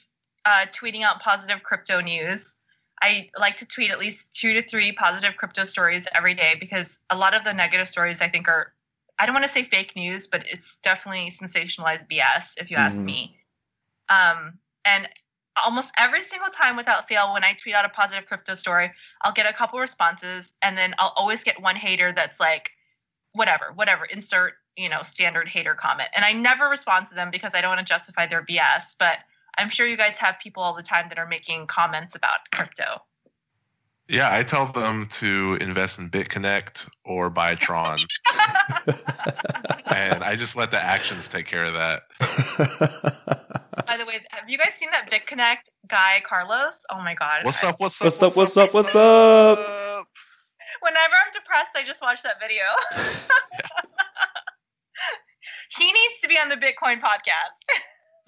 [0.46, 2.46] uh tweeting out positive crypto news
[3.02, 7.00] I like to tweet at least two to three positive crypto stories every day because
[7.10, 8.74] a lot of the negative stories I think are,
[9.18, 13.02] I don't want to say fake news, but it's definitely sensationalized BS if you ask
[13.02, 13.06] Mhm.
[13.06, 13.38] me.
[14.10, 15.10] Um, and
[15.64, 19.34] almost every single time without fail, when I tweet out a positive crypto story, I'll
[19.34, 22.72] get a couple responses and then I'll always get one hater that's like,
[23.34, 26.10] whatever, whatever, insert, you know, standard hater comment.
[26.16, 29.18] And I never respond to them because I don't want to justify their BS, but
[29.58, 33.02] I'm sure you guys have people all the time that are making comments about crypto.
[34.08, 37.98] Yeah, I tell them to invest in BitConnect or buy Tron,
[39.86, 42.02] and I just let the actions take care of that.
[43.88, 46.82] By the way, have you guys seen that BitConnect guy, Carlos?
[46.90, 47.46] Oh my God.
[47.46, 47.80] What's I- up?
[47.80, 48.06] What's up?
[48.08, 48.36] What's up?
[48.36, 48.74] What's up?
[48.74, 49.60] What's up?
[50.82, 52.64] Whenever I'm depressed, I just watch that video.
[55.78, 57.58] he needs to be on the Bitcoin podcast.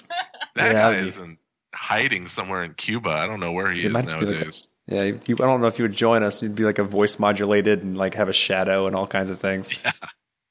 [0.56, 1.38] That Yeah, guy is in
[1.74, 3.10] hiding somewhere in Cuba.
[3.10, 4.68] I don't know where he It is might just like a- nowadays.
[4.88, 6.44] yeah, you, I don't know if you would join us.
[6.44, 9.39] You'd be like a voice modulated and like have a shadow and all kinds of
[9.39, 9.72] things.
[9.84, 9.91] Yeah,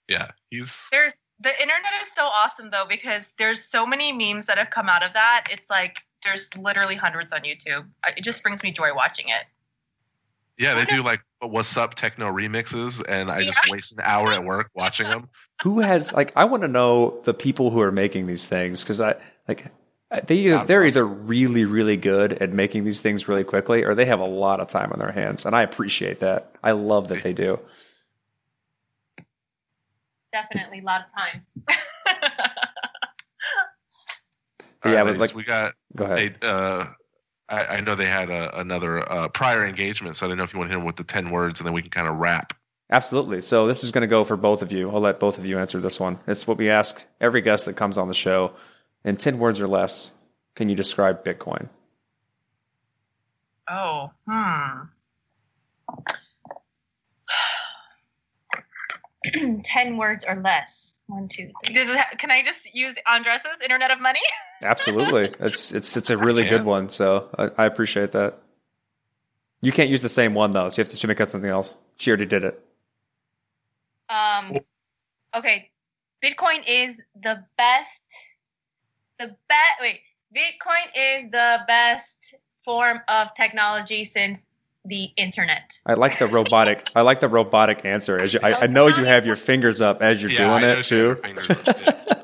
[0.08, 4.58] yeah, he's There, the internet is so awesome though because there's so many memes that
[4.58, 5.46] have come out of that.
[5.50, 7.86] It's like there's literally hundreds on YouTube.
[8.16, 9.44] It just brings me joy watching it.
[10.58, 10.74] Yeah.
[10.74, 14.70] They do like what's up techno remixes, and I just waste an hour at work
[14.74, 15.28] watching them.
[15.62, 16.32] Who has like?
[16.36, 19.14] I want to know the people who are making these things because I
[19.48, 19.66] like
[20.26, 24.04] they either, they're either really really good at making these things really quickly or they
[24.04, 26.54] have a lot of time on their hands, and I appreciate that.
[26.62, 27.58] I love that they do.
[30.32, 31.44] Definitely a lot of time.
[34.84, 36.38] Yeah, All right, but, like- we got Go ahead.
[36.42, 36.46] a.
[36.46, 36.86] Uh,
[37.52, 40.52] I, I know they had a, another uh, prior engagement, so I don't know if
[40.52, 42.16] you want to hit them with the ten words, and then we can kind of
[42.16, 42.54] wrap.
[42.90, 43.40] Absolutely.
[43.40, 44.90] So this is going to go for both of you.
[44.90, 46.18] I'll let both of you answer this one.
[46.26, 48.52] It's what we ask every guest that comes on the show.
[49.02, 50.12] In 10 words or less,
[50.54, 51.68] can you describe Bitcoin?
[53.70, 54.82] oh, hmm.
[59.64, 60.91] Ten words or less.
[61.06, 61.74] One, two, three.
[61.74, 64.20] Does it ha- can I just use Andreas's Internet of Money?
[64.62, 65.34] Absolutely.
[65.40, 66.88] it's it's it's a really good one.
[66.88, 68.38] So I, I appreciate that.
[69.60, 71.74] You can't use the same one though, so you have to make up something else.
[71.96, 72.64] She already did it.
[74.08, 74.58] Um,
[75.34, 75.70] okay,
[76.22, 78.02] Bitcoin is the best.
[79.18, 79.80] The best.
[79.80, 80.00] Wait,
[80.34, 82.34] Bitcoin is the best
[82.64, 84.46] form of technology since
[84.84, 85.78] the internet.
[85.86, 86.88] I like the robotic.
[86.94, 88.18] I like the robotic answer.
[88.18, 90.78] As you, I, I know you have your fingers up as you're Yeah, doing know
[90.78, 91.22] it she had her too.
[91.22, 92.22] fingers up, yeah.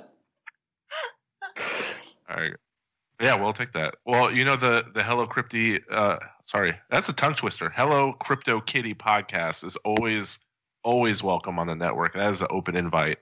[2.31, 2.55] All right.
[3.21, 3.97] Yeah, we'll take that.
[4.07, 5.81] Well, you know the the Hello Crypty.
[5.91, 7.69] Uh, sorry, that's a tongue twister.
[7.69, 10.39] Hello Crypto Kitty podcast is always
[10.85, 12.15] always welcome on the network.
[12.15, 13.19] That is an open invite.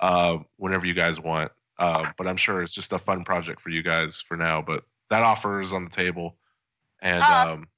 [0.00, 1.52] Uh, whenever you guys want.
[1.78, 4.62] Uh, but I'm sure it's just a fun project for you guys for now.
[4.62, 6.36] But that offer is on the table,
[7.02, 7.68] and Uh, um,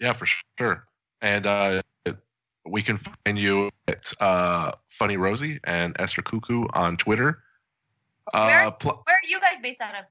[0.00, 0.26] yeah, for
[0.58, 0.84] sure.
[1.20, 1.82] And uh,
[2.66, 7.42] we can find you at uh, Funny Rosie and Esther Cuckoo on Twitter.
[8.32, 8.70] Uh, Where?
[8.72, 10.04] pl- Where are you guys based out of?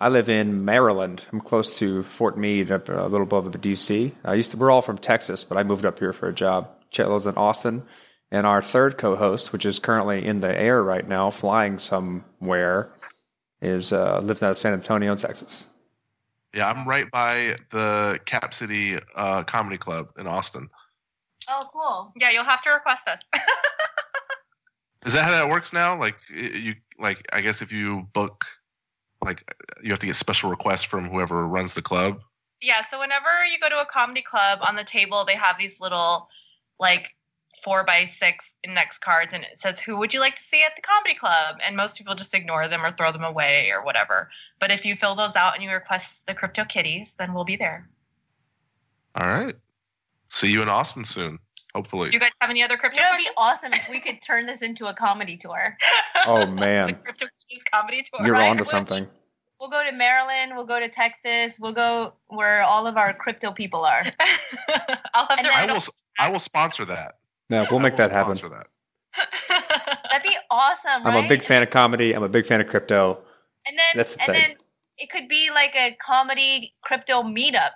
[0.00, 1.22] I live in Maryland.
[1.32, 4.12] I'm close to Fort Meade, up a little above the DC.
[4.24, 4.56] I used to.
[4.56, 6.68] We're all from Texas, but I moved up here for a job.
[6.90, 7.84] Chet lives in Austin,
[8.30, 12.90] and our third co-host, which is currently in the air right now, flying somewhere,
[13.62, 15.68] is uh, lives out of San Antonio, Texas.
[16.54, 20.70] Yeah, I'm right by the Cap City uh, Comedy Club in Austin.
[21.48, 22.12] Oh, cool.
[22.16, 23.20] Yeah, you'll have to request us.
[25.04, 25.98] Is that how that works now?
[25.98, 28.44] Like you, like I guess if you book,
[29.22, 29.52] like
[29.82, 32.20] you have to get special requests from whoever runs the club.
[32.62, 35.80] yeah, so whenever you go to a comedy club, on the table they have these
[35.80, 36.28] little
[36.80, 37.13] like
[37.64, 40.76] four by six index cards, and it says, "Who would you like to see at
[40.76, 44.30] the comedy club?" And most people just ignore them or throw them away or whatever.
[44.60, 47.56] But if you fill those out and you request the Crypto Kitties, then we'll be
[47.56, 47.88] there.
[49.16, 49.56] All right.
[50.28, 51.38] See you in Austin soon,
[51.74, 52.10] hopefully.
[52.10, 53.00] Do you guys have any other You crypto?
[53.00, 55.76] know, it'd be awesome if we could turn this into a comedy tour.
[56.26, 58.20] Oh the man, Crypto Kitties comedy tour.
[58.24, 58.48] you're right?
[58.48, 59.06] onto Which- something.
[59.60, 60.52] We'll go to Maryland.
[60.56, 61.58] We'll go to Texas.
[61.60, 64.04] We'll go where all of our crypto people are.
[65.14, 65.76] I'll have And to I will.
[65.76, 67.16] s- I will sponsor that.
[67.50, 68.36] Yeah, we'll make that happen.
[68.36, 68.66] sponsor that.
[70.10, 71.14] That'd be awesome, right?
[71.16, 72.12] I'm a big fan of comedy.
[72.12, 73.18] I'm a big fan of crypto.
[73.66, 74.40] And then, That's the and thing.
[74.42, 74.56] then
[74.98, 77.70] it could be like a comedy crypto meetup.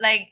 [0.00, 0.28] Like,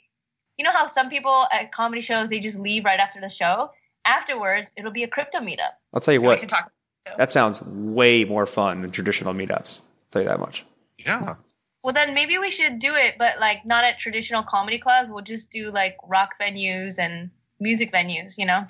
[0.59, 3.71] you know how some people at comedy shows they just leave right after the show.
[4.05, 5.73] Afterwards, it'll be a crypto meetup.
[5.93, 6.41] I'll tell you we what.
[6.41, 6.71] can talk.
[7.19, 9.81] That sounds way more fun than traditional meetups.
[9.81, 10.65] I'll tell you that much.
[10.99, 11.35] Yeah.
[11.83, 15.11] Well, then maybe we should do it, but like not at traditional comedy clubs.
[15.11, 17.31] We'll just do like rock venues and
[17.65, 18.39] music venues.
[18.39, 18.65] You know,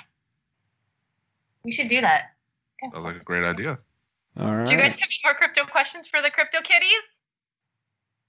[1.65, 2.31] we should do that.
[2.81, 3.79] That Sounds like a great idea.
[4.39, 7.03] All Do you guys have any more crypto questions for the Crypto Kitties?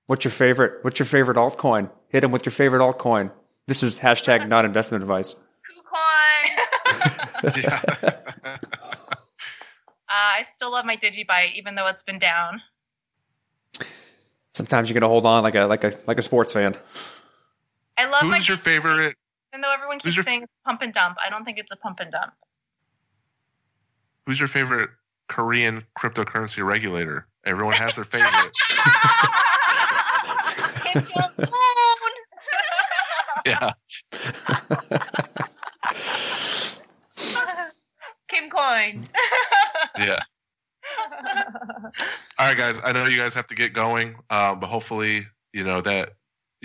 [0.07, 0.83] What's your favorite?
[0.83, 1.89] What's your favorite altcoin?
[2.09, 3.31] Hit him with your favorite altcoin.
[3.67, 5.33] This is hashtag not investment advice.
[5.33, 7.55] KuCoin.
[7.63, 7.81] Yeah.
[10.07, 12.61] Uh, I still love my DigiByte, even though it's been down.
[14.53, 16.73] Sometimes you gotta hold on like a like a like a sports fan.
[17.97, 19.17] I love my Who's your favorite?
[19.55, 21.71] Even though everyone who's keeps your- saying it's pump and dump, I don't think it's
[21.71, 22.33] a pump and dump.
[24.25, 24.89] Who's your favorite
[25.29, 27.25] Korean cryptocurrency regulator?
[27.45, 28.31] Everyone has their favorite.
[30.83, 31.47] Kim Jong-un.
[33.45, 33.71] yeah.
[38.27, 39.13] Kim Coins.
[39.97, 40.19] Yeah.
[42.37, 42.77] All right, guys.
[42.83, 46.09] I know you guys have to get going, um, but hopefully, you know that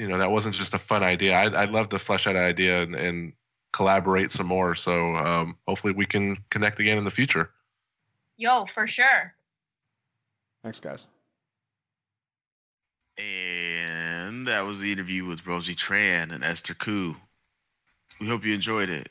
[0.01, 1.37] you know that wasn't just a fun idea.
[1.37, 3.33] I'd, I'd love to flesh out an idea and, and
[3.75, 4.75] collaborate some more.
[4.75, 7.51] So um, hopefully, we can connect again in the future.
[8.39, 9.35] Yo, for sure.
[10.63, 11.09] Thanks, guys.
[13.19, 17.15] And that was the interview with Rosie Tran and Esther Ku.
[18.21, 19.11] We hope you enjoyed it.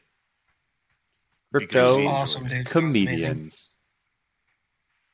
[1.54, 2.66] Crypto Because- Awesome, dude.
[2.66, 3.06] That was amazing.
[3.06, 3.70] comedians.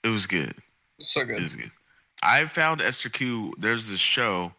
[0.04, 0.56] It was good.
[1.00, 1.32] So good.
[1.32, 1.44] It good.
[1.44, 1.72] was good.
[2.24, 3.54] I found Esther Ku.
[3.58, 4.54] There's this show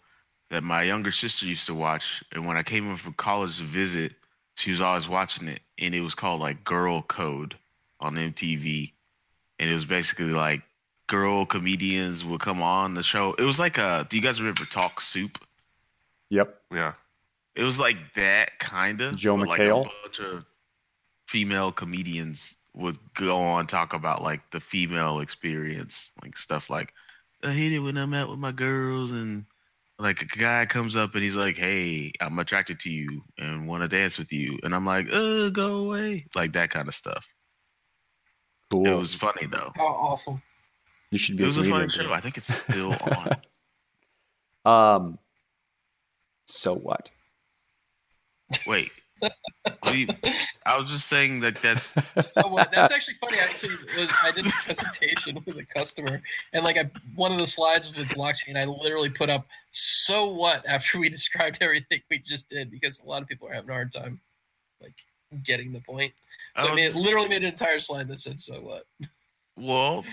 [0.51, 3.65] that my younger sister used to watch, and when I came in from college to
[3.65, 4.15] visit,
[4.55, 7.57] she was always watching it, and it was called like Girl Code
[8.01, 8.93] on MTV,
[9.59, 10.63] and it was basically like
[11.09, 13.35] girl comedians would come on the show.
[13.39, 14.07] It was like a.
[14.09, 15.39] Do you guys remember Talk Soup?
[16.31, 16.61] Yep.
[16.73, 16.93] Yeah.
[17.55, 19.17] It was like that kind of.
[19.17, 19.87] Joe Like McHale?
[19.87, 20.45] a bunch of
[21.27, 26.93] female comedians would go on talk about like the female experience, like stuff like
[27.43, 29.45] I hate it when I'm out with my girls and
[29.99, 33.83] like a guy comes up and he's like, "Hey, I'm attracted to you and want
[33.83, 37.27] to dance with you," and I'm like, "Uh, go away," like that kind of stuff.
[38.71, 38.87] Cool.
[38.87, 39.73] It was funny though.
[39.77, 40.41] How awful.
[41.11, 42.13] you should be It was a comedian, funny show.
[42.13, 42.95] I think it's still
[44.65, 44.97] on.
[45.05, 45.19] Um.
[46.47, 47.11] So what?
[48.67, 48.91] Wait, what do you-
[49.25, 51.95] I was just saying that that's
[52.33, 52.71] So what?
[52.73, 53.39] That's actually funny.
[53.41, 56.21] I actually was I did a presentation with a customer,
[56.53, 60.67] and like I one of the slides with blockchain, I literally put up "so what"
[60.67, 63.73] after we described everything we just did because a lot of people are having a
[63.73, 64.21] hard time
[64.81, 64.95] like
[65.45, 66.13] getting the point.
[66.59, 68.85] So I, mean, it was- literally made an entire slide that said "so what."
[69.57, 70.05] Well,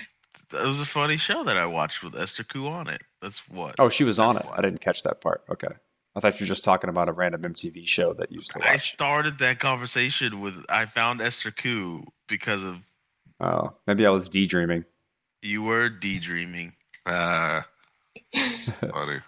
[0.54, 3.02] it was a funny show that I watched with Esther Ku on it.
[3.22, 3.76] That's what.
[3.80, 4.46] Oh, she was on it.
[4.46, 4.58] Why.
[4.58, 5.44] I didn't catch that part.
[5.50, 5.68] Okay.
[6.16, 8.70] I thought you were just talking about a random MTV show that you used to
[8.70, 12.78] I started that conversation with I found Esther Ku because of
[13.40, 14.86] Oh, maybe I was daydreaming.
[15.42, 16.74] you were daydreaming.
[17.06, 17.62] Uh,
[18.34, 19.20] funny.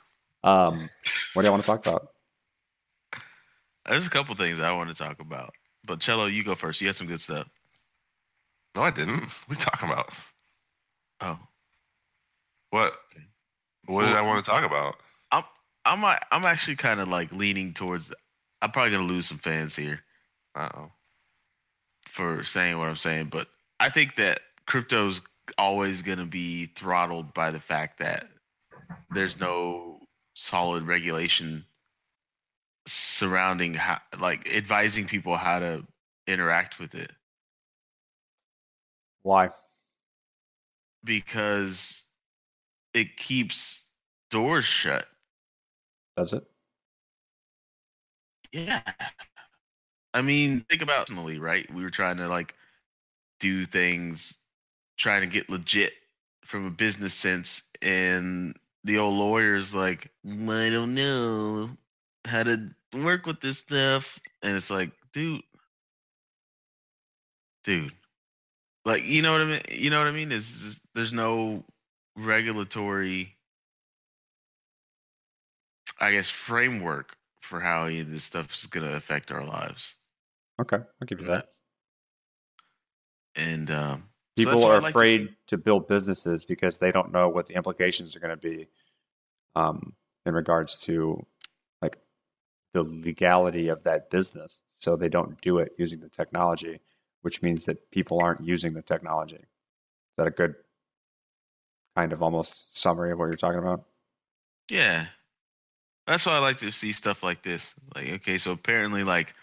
[0.43, 0.89] Um,
[1.33, 2.09] what do you want to talk about?
[3.87, 5.53] There's a couple things I want to talk about,
[5.85, 6.81] but Cello, you go first.
[6.81, 7.47] You had some good stuff.
[8.75, 9.19] No, I didn't.
[9.21, 10.09] What are you talking about?
[11.21, 11.39] Oh,
[12.69, 12.93] What?
[13.87, 14.95] What did I want to talk about?
[15.31, 15.43] I'm
[15.85, 18.13] I'm I'm actually kind of like leaning towards.
[18.61, 20.01] I'm probably gonna lose some fans here
[20.55, 20.91] Uh oh.
[22.09, 23.47] for saying what I'm saying, but
[23.79, 25.21] I think that crypto's
[25.57, 28.27] always gonna be throttled by the fact that
[29.09, 29.99] there's no
[30.35, 31.65] solid regulation
[32.87, 35.85] surrounding how, like advising people how to
[36.27, 37.11] interact with it
[39.23, 39.49] Why?
[41.03, 42.03] because
[42.93, 43.81] it keeps
[44.29, 45.05] doors shut.
[46.17, 46.45] Does it?
[48.51, 48.81] Yeah.
[50.13, 51.71] I mean, think about personally, right?
[51.73, 52.55] We were trying to like
[53.39, 54.37] do things,
[54.97, 55.93] trying to get legit
[56.45, 61.77] from a business sense, and the old lawyers like, "Mm, I don't know
[62.25, 65.43] how to work with this stuff, and it's like, dude,
[67.63, 67.93] dude,
[68.85, 69.61] like, you know what I mean?
[69.71, 70.31] You know what I mean?
[70.33, 71.65] Is there's no
[72.17, 73.34] regulatory,
[75.99, 79.93] I guess, framework for how any of this stuff is going to affect our lives.
[80.61, 81.49] Okay, I'll give you that.
[83.35, 84.03] And um,
[84.35, 85.35] People what are like afraid see.
[85.47, 88.67] to, build businesses because they don't know what the implications are going to be
[89.55, 89.93] um,
[90.25, 91.25] in regards to
[91.81, 91.97] like
[92.73, 94.63] the legality of that business.
[94.67, 96.81] So they don't do it using the technology,
[97.21, 99.37] which means that people aren't using the technology.
[99.37, 100.55] Is that a good
[101.95, 103.85] kind of almost summary of what you're talking about?
[104.69, 105.07] Yeah.
[106.07, 107.73] That's why I like to see stuff like this.
[107.95, 109.33] Like, okay, so apparently, like,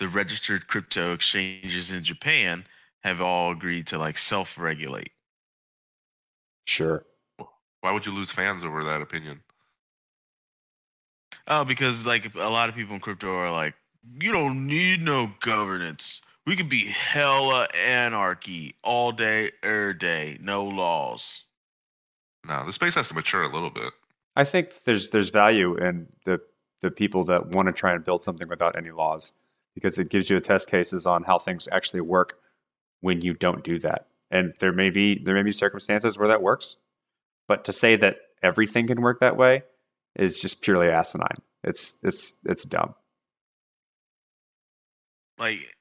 [0.00, 2.64] the registered crypto exchanges in Japan
[3.04, 5.12] have all agreed to like self-regulate.
[6.66, 7.04] Sure.
[7.82, 9.40] Why would you lose fans over that opinion?
[11.46, 13.74] Oh, because like a lot of people in crypto are like,
[14.20, 16.22] you don't need no governance.
[16.46, 21.42] We could be hella anarchy all day, every day, no laws.
[22.46, 23.92] No, the space has to mature a little bit.
[24.36, 26.40] I think there's there's value in the
[26.82, 29.32] the people that want to try and build something without any laws
[29.74, 32.38] because it gives you a test cases on how things actually work
[33.00, 34.06] when you don't do that.
[34.30, 36.76] And there may be there may be circumstances where that works,
[37.48, 39.64] but to say that everything can work that way
[40.16, 41.36] is just purely asinine.
[41.64, 42.94] It's it's it's dumb.
[45.38, 45.74] Like,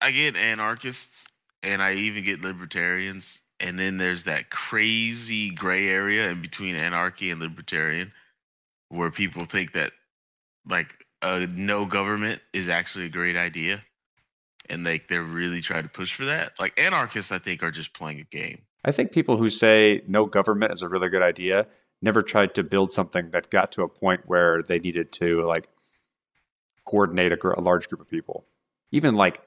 [0.00, 1.24] I get anarchists
[1.62, 7.30] and I even get libertarians, and then there's that crazy gray area in between anarchy
[7.30, 8.12] and libertarian,
[8.88, 9.92] where people think that
[10.68, 13.82] like a no government is actually a great idea,
[14.68, 16.52] and like they're really trying to push for that.
[16.60, 18.62] Like anarchists, I think, are just playing a game.
[18.84, 21.66] I think people who say no government is a really good idea
[22.02, 25.68] never tried to build something that got to a point where they needed to like
[26.84, 28.44] coordinate a, gr- a large group of people.
[28.92, 29.40] Even like.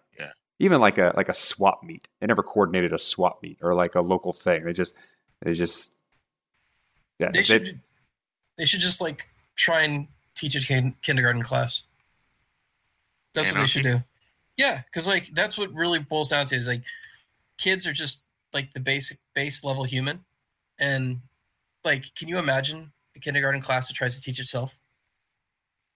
[0.59, 2.07] Even like a like a swap meet.
[2.19, 4.65] They never coordinated a swap meet or like a local thing.
[4.65, 4.95] They just
[5.41, 5.93] they just
[7.17, 7.29] yeah.
[7.31, 7.79] They they- should
[8.57, 11.83] they should just like try and teach a kin- kindergarten class.
[13.33, 14.03] That's what they should do.
[14.57, 16.83] Yeah, because like that's what really boils down to is like
[17.57, 18.23] kids are just
[18.53, 20.25] like the basic base level human,
[20.77, 21.21] and
[21.85, 24.77] like can you imagine a kindergarten class that tries to teach itself?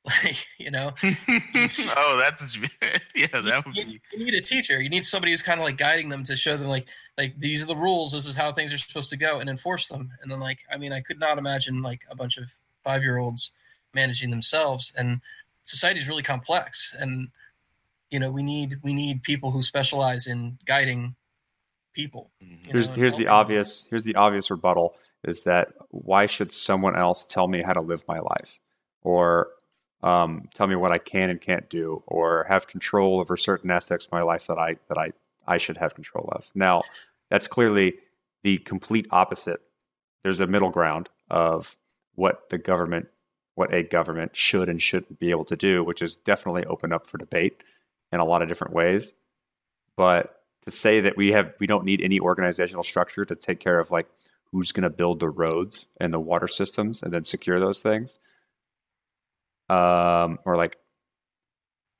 [0.24, 2.58] Like you know, oh, that's
[3.16, 4.02] yeah, that would you, be.
[4.12, 4.82] you need a teacher.
[4.82, 7.64] You need somebody who's kind of like guiding them to show them like like these
[7.64, 8.12] are the rules.
[8.12, 10.12] This is how things are supposed to go, and enforce them.
[10.22, 12.52] And then like I mean, I could not imagine like a bunch of
[12.84, 13.52] five year olds
[13.94, 14.92] managing themselves.
[14.98, 15.22] And
[15.64, 17.30] society is really complex, and
[18.10, 21.16] you know we need we need people who specialize in guiding
[21.94, 22.30] people.
[22.44, 22.72] Mm-hmm.
[22.72, 23.36] here's know, here's the helping them.
[23.36, 27.80] obvious here's the obvious rebuttal is that why should someone else tell me how to
[27.80, 28.60] live my life
[29.02, 29.48] or
[30.04, 34.06] um, tell me what I can and can't do or have control over certain aspects
[34.06, 35.14] of my life that I that I
[35.48, 36.52] I should have control of.
[36.54, 36.84] Now,
[37.30, 37.96] that's clearly
[38.44, 39.62] the complete opposite.
[40.22, 41.78] There's a middle ground of
[42.16, 43.08] what the government
[43.56, 47.08] what a government should and shouldn't be able to do, which is definitely open up
[47.08, 47.64] for debate
[48.12, 49.14] in a lot of different ways.
[49.96, 53.80] But to say that we have we don't need any organizational structure to take care
[53.80, 54.08] of like
[54.52, 58.20] who's going to build the roads and the water systems and then secure those things
[59.70, 60.78] um or like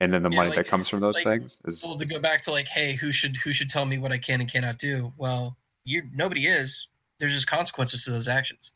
[0.00, 2.04] and then the Yeah, money like- that comes from those like, things is well to
[2.04, 4.50] go back to like hey who should who should tell me what i can and
[4.50, 5.12] cannot do?
[5.16, 6.88] Well you nobody is.
[7.20, 8.72] There's just consequences to those actions.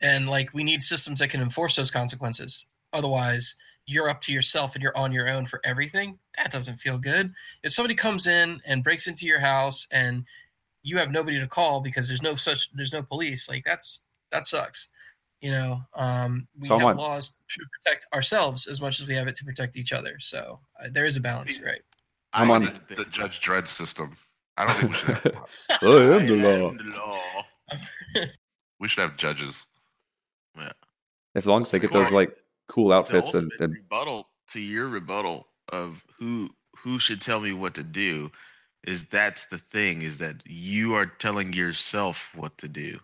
[0.00, 2.66] And like we need systems that can enforce those consequences.
[2.92, 3.54] Otherwise
[3.86, 6.18] you're up to yourself and you're on your own for everything.
[6.36, 7.32] That doesn't feel good.
[7.62, 10.24] If somebody comes in and breaks into your house and
[10.82, 14.00] you have nobody to call because there's no such there's no police like that's
[14.32, 14.88] that sucks
[15.40, 19.28] you know um we So have laws to protect ourselves as much as we have
[19.28, 21.82] it to protect each other so uh, there is a balance See, right
[22.32, 24.16] I I'm on- the, the Judge Dredd system.
[24.56, 25.58] I don't think we should have cops.
[25.82, 26.68] I am the I law.
[26.70, 27.44] am the law.
[28.80, 29.66] We should have judges.
[30.56, 30.72] Yeah.
[31.34, 32.36] As long as they get those like
[32.68, 37.52] cool the outfits and, and rebuttal to your rebuttal of who who should tell me
[37.52, 38.30] what to do
[38.86, 42.98] is that's the thing is that you are telling yourself what to do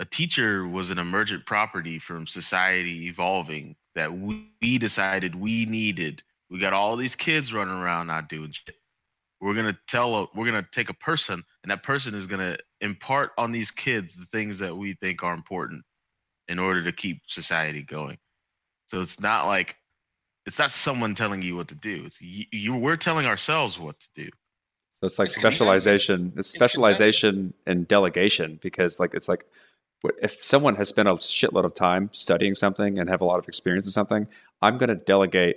[0.00, 6.22] a teacher was an emergent property from society evolving that we, we decided we needed
[6.50, 8.76] we got all these kids running around not doing shit
[9.40, 13.30] we're gonna tell a, we're gonna take a person and that person is gonna impart
[13.38, 15.84] on these kids the things that we think are important
[16.48, 18.18] in order to keep society going
[18.90, 19.76] so it's not like
[20.46, 22.04] it's not someone telling you what to do.
[22.06, 24.28] It's you, you we're telling ourselves what to do.
[25.00, 26.32] So it's like It's specialization.
[26.36, 29.69] It's It's specialization and delegation because like it's like what-
[30.22, 33.48] if someone has spent a shitload of time studying something and have a lot of
[33.48, 34.26] experience in something,
[34.62, 35.56] I'm going to delegate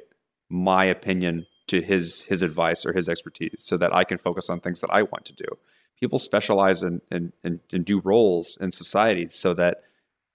[0.49, 4.59] my opinion to his his advice or his expertise so that I can focus on
[4.59, 5.45] things that I want to do.
[5.99, 9.83] People specialize and and, and, do roles in society so that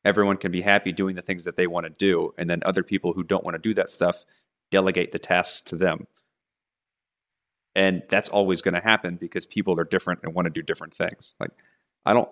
[0.04, 2.82] everyone can be happy doing the things that they want to do and then other
[2.82, 4.24] people who don't want to do that stuff
[4.70, 6.06] delegate the tasks to them
[7.74, 10.94] and that's always going to happen because people are different and want to do different
[10.94, 11.50] things like
[12.06, 12.30] i don't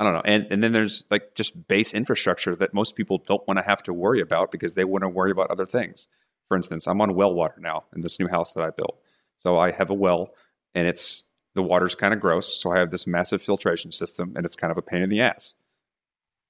[0.00, 0.22] i don't know.
[0.24, 3.82] And and then there's like just base infrastructure that most people don't want to have
[3.84, 6.08] to worry about because they want to worry about other things.
[6.48, 8.98] For instance i'm on well water now in this new house that i built.
[9.38, 10.30] So i have a well
[10.74, 14.44] and it's the water's kind of gross so i have this massive filtration system and
[14.44, 15.54] it's kind of a pain in the ass.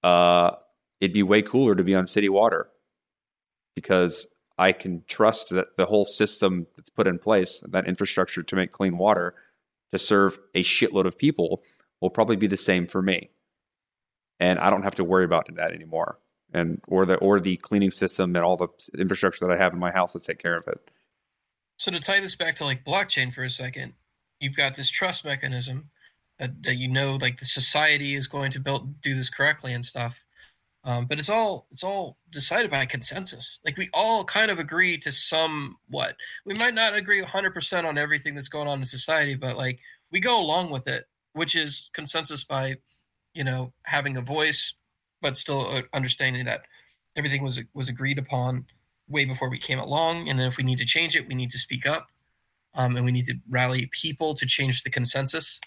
[0.02, 0.52] Uh
[1.00, 2.68] it'd be way cooler to be on city water
[3.74, 4.26] because
[4.58, 8.70] I can trust that the whole system that's put in place, that infrastructure to make
[8.70, 9.34] clean water
[9.92, 11.62] to serve a shitload of people,
[12.00, 13.30] will probably be the same for me.
[14.40, 16.18] And I don't have to worry about that anymore.
[16.52, 19.78] And or the or the cleaning system and all the infrastructure that I have in
[19.78, 20.78] my house to take care of it.
[21.76, 23.94] So to tie this back to like blockchain for a second,
[24.38, 25.90] you've got this trust mechanism
[26.38, 29.84] that, that you know like the society is going to build do this correctly and
[29.84, 30.24] stuff.
[30.84, 33.58] Um, but it's all it's all decided by consensus.
[33.64, 37.98] Like we all kind of agree to some what we might not agree 100% on
[37.98, 39.80] everything that's going on in society, but like
[40.12, 42.76] we go along with it, which is consensus by
[43.34, 44.74] you know having a voice,
[45.22, 46.62] but still uh, understanding that
[47.16, 48.66] everything was was agreed upon
[49.08, 51.58] way before we came along, and if we need to change it, we need to
[51.58, 52.08] speak up,
[52.74, 55.60] um, and we need to rally people to change the consensus.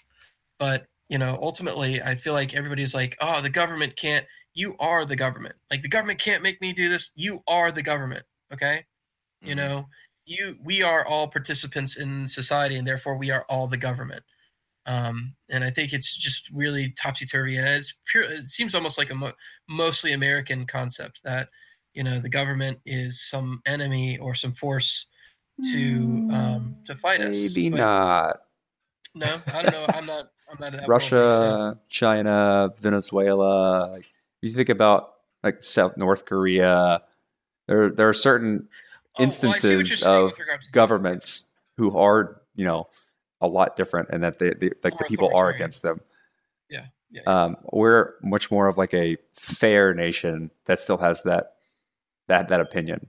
[0.58, 5.04] But you know, ultimately, I feel like everybody's like, "Oh, the government can't." You are
[5.04, 5.56] the government.
[5.70, 7.12] Like the government can't make me do this.
[7.14, 8.26] You are the government.
[8.52, 8.86] Okay,
[9.44, 9.56] you Mhm.
[9.56, 9.88] know,
[10.26, 14.24] you we are all participants in society, and therefore we are all the government.
[14.88, 18.24] Um, and I think it's just really topsy turvy, and it's pure.
[18.24, 19.34] It seems almost like a mo-
[19.68, 21.48] mostly American concept that
[21.92, 25.06] you know the government is some enemy or some force
[25.72, 27.38] to um, to fight us.
[27.38, 28.40] Maybe not.
[29.14, 29.86] No, I don't know.
[29.88, 30.30] I'm not.
[30.50, 30.72] I'm not.
[30.72, 33.96] That Russia, China, Venezuela.
[33.96, 34.04] If
[34.40, 37.02] you think about like South North Korea,
[37.66, 38.68] there there are certain
[39.18, 41.44] Oh, well, I see what you're instances of with regards to governments
[41.76, 42.88] who are you know
[43.40, 46.00] a lot different, and that they, they like the people are against them.
[46.68, 47.44] Yeah, yeah, yeah.
[47.44, 51.54] Um, we're much more of like a fair nation that still has that
[52.28, 53.08] that that opinion.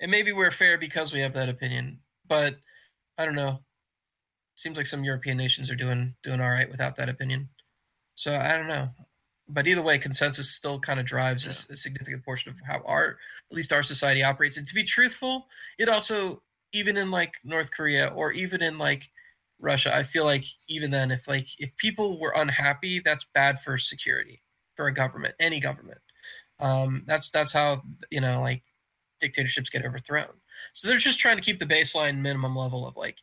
[0.00, 2.00] and maybe we're fair because we have that opinion.
[2.26, 2.56] But
[3.18, 3.60] I don't know.
[4.56, 7.48] Seems like some European nations are doing doing all right without that opinion.
[8.14, 8.88] So I don't know.
[9.48, 13.16] But either way, consensus still kind of drives a significant portion of how our,
[13.50, 14.56] at least our society operates.
[14.56, 19.10] And to be truthful, it also, even in like North Korea or even in like
[19.60, 23.78] Russia, I feel like even then, if like if people were unhappy, that's bad for
[23.78, 24.42] security
[24.74, 26.00] for a government, any government.
[26.58, 28.62] Um, that's that's how you know like
[29.20, 30.32] dictatorships get overthrown.
[30.72, 33.18] So they're just trying to keep the baseline minimum level of like,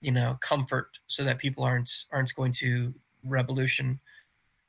[0.00, 2.94] you know, comfort so that people aren't aren't going to
[3.24, 4.00] revolution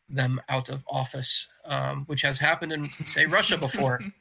[0.09, 4.01] them out of office, um, which has happened in say Russia before.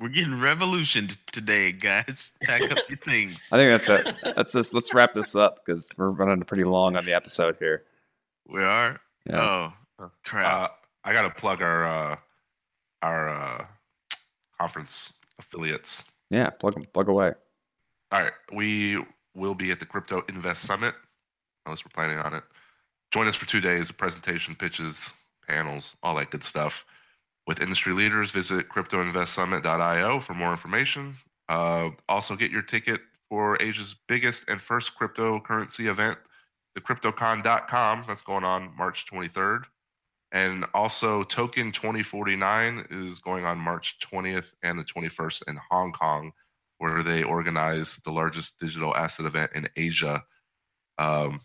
[0.00, 2.32] We're getting revolutioned today, guys.
[2.42, 3.40] Pack up your things.
[3.52, 4.34] I think that's it.
[4.36, 4.72] That's this.
[4.72, 7.84] Let's wrap this up because we're running pretty long on the episode here.
[8.48, 9.00] We are.
[9.26, 9.72] Yeah.
[10.00, 10.70] Oh crap!
[10.70, 10.74] Uh,
[11.04, 12.16] I gotta plug our uh,
[13.02, 13.66] our uh,
[14.58, 16.04] conference affiliates.
[16.30, 17.32] Yeah, plug 'em- plug away.
[18.12, 20.94] All right, we will be at the Crypto Invest Summit,
[21.66, 22.44] unless we're planning on it.
[23.12, 25.10] Join us for two days: of presentation, pitches,
[25.46, 26.84] panels, all that good stuff.
[27.50, 31.16] With industry leaders, visit cryptoinvestsummit.io for more information.
[31.48, 36.16] Uh, also, get your ticket for Asia's biggest and first cryptocurrency event,
[36.76, 38.04] the CryptoCon.com.
[38.06, 39.64] That's going on March 23rd.
[40.30, 46.30] And also, Token 2049 is going on March 20th and the 21st in Hong Kong,
[46.78, 50.22] where they organize the largest digital asset event in Asia.
[50.98, 51.40] Um,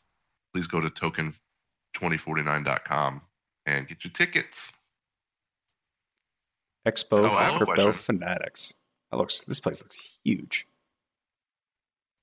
[0.54, 3.22] please go to token2049.com
[3.66, 4.72] and get your tickets.
[6.86, 7.94] Expo Oh, for crypto question.
[8.20, 8.74] fanatics.
[9.12, 9.42] That looks.
[9.42, 10.68] This place looks huge.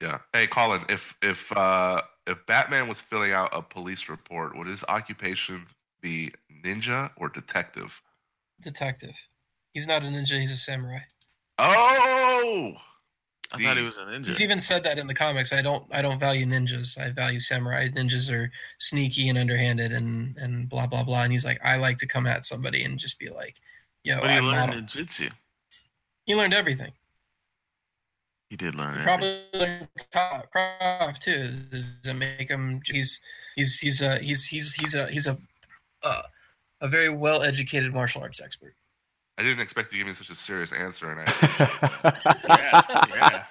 [0.00, 0.18] Yeah.
[0.32, 4.84] Hey, Collin, if if uh, if Batman was filling out a police report, would his
[4.88, 5.66] occupation
[6.00, 6.32] be
[6.64, 8.00] ninja or detective?
[8.60, 9.16] Detective.
[9.74, 10.38] He's not a ninja.
[10.40, 10.98] He's a samurai.
[11.58, 12.72] Oh,
[13.52, 14.26] I thought he was a ninja.
[14.26, 15.52] He's even said that in the comics.
[15.52, 15.84] I don't.
[15.92, 16.98] I don't value ninjas.
[16.98, 17.88] I value samurai.
[17.88, 21.22] Ninjas are sneaky and underhanded and and blah blah blah.
[21.22, 23.56] And he's like, I like to come at somebody and just be like,
[24.04, 24.86] Yo, But he I'm learned not.
[24.88, 25.30] ninjutsu.
[26.26, 26.92] He learned everything.
[28.50, 29.04] He did learn He it.
[29.04, 31.50] probably learned cra- craft too.
[31.70, 32.80] Does it make him?
[32.84, 33.20] He's
[33.56, 35.38] he's he's a he's he's he's a he's a
[36.02, 36.22] uh,
[36.80, 38.74] a very well educated martial arts expert.
[39.38, 41.24] I didn't expect you to give me such a serious answer, and I
[43.08, 43.44] Yeah, yeah.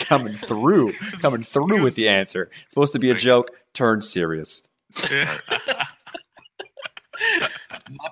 [0.00, 2.50] coming through, coming through with the answer.
[2.64, 4.64] It's supposed to be a Thank joke, turned serious.
[5.06, 5.38] My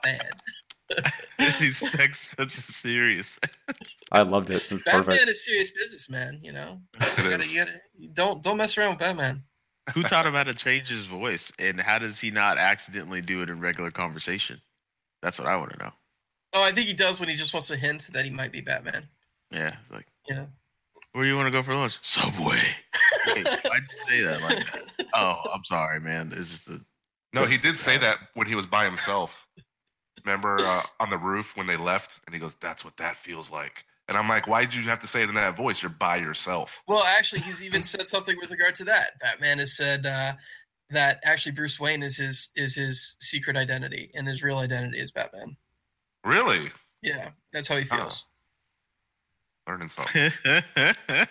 [0.02, 0.31] bad.
[1.58, 3.38] He's like such a serious.
[4.12, 4.70] I loved it.
[4.70, 5.28] It Batman perfect.
[5.28, 6.38] is serious business, man.
[6.42, 7.54] You know, you gotta, is.
[7.54, 7.80] you gotta,
[8.14, 9.42] don't don't mess around with Batman.
[9.94, 13.42] Who taught him how to change his voice, and how does he not accidentally do
[13.42, 14.60] it in regular conversation?
[15.22, 15.92] That's what I want to know.
[16.54, 18.60] Oh, I think he does when he just wants to hint that he might be
[18.60, 19.08] Batman.
[19.50, 20.48] Yeah, like You know,
[21.12, 21.94] where do you want to go for lunch?
[22.02, 22.62] Subway.
[23.26, 24.82] Hey, why'd you say that like that?
[25.14, 26.32] Oh, I'm sorry, man.
[26.36, 26.80] It's just a
[27.32, 29.46] no, he did say that when he was by himself.
[30.26, 33.48] Remember uh, on the roof when they left, and he goes, "That's what that feels
[33.48, 35.80] like." And I'm like, "Why did you have to say it in that voice?
[35.82, 39.12] You're by yourself." Well, actually, he's even said something with regard to that.
[39.20, 40.32] Batman has said uh,
[40.90, 45.12] that actually Bruce Wayne is his is his secret identity, and his real identity is
[45.12, 45.56] Batman.
[46.24, 46.70] Really,
[47.02, 48.24] Yeah, that's how he feels.
[49.68, 50.32] learning something.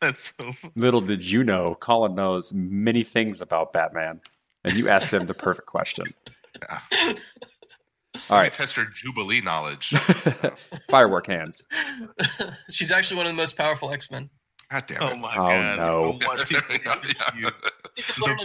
[0.00, 0.52] That's so.
[0.52, 4.20] fu- Little did you know, Collin knows many things about Batman,
[4.64, 6.06] and you asked him the perfect question.
[6.62, 6.80] Yeah.
[8.30, 8.52] All right.
[8.54, 9.90] Test her Jubilee knowledge.
[10.90, 11.64] Firework hands.
[12.70, 14.30] She's actually one of the most powerful X Men.
[14.70, 15.18] God damn Oh it.
[15.18, 15.78] my Oh, god.
[15.78, 16.18] no.
[16.26, 16.80] What team is
[17.36, 17.48] you?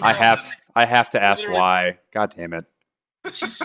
[0.02, 0.44] I have
[0.76, 1.98] I have to ask why.
[2.14, 2.66] God damn it.
[3.32, 3.60] She's,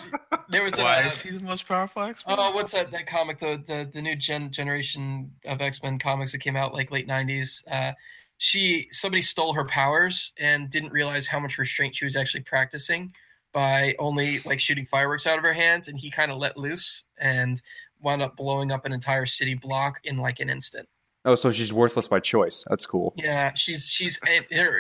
[0.49, 2.37] there was Why a is she the most powerful X-Men?
[2.39, 6.33] oh, what's that that comic the the the new gen generation of X Men comics
[6.33, 7.63] that came out like late nineties.
[7.71, 7.93] Uh,
[8.39, 13.13] she somebody stole her powers and didn't realize how much restraint she was actually practicing
[13.53, 17.05] by only like shooting fireworks out of her hands, and he kind of let loose
[17.19, 17.61] and
[18.01, 20.89] wound up blowing up an entire city block in like an instant.
[21.25, 22.65] Oh, so she's worthless by choice.
[22.71, 23.13] That's cool.
[23.17, 24.19] Yeah, she's she's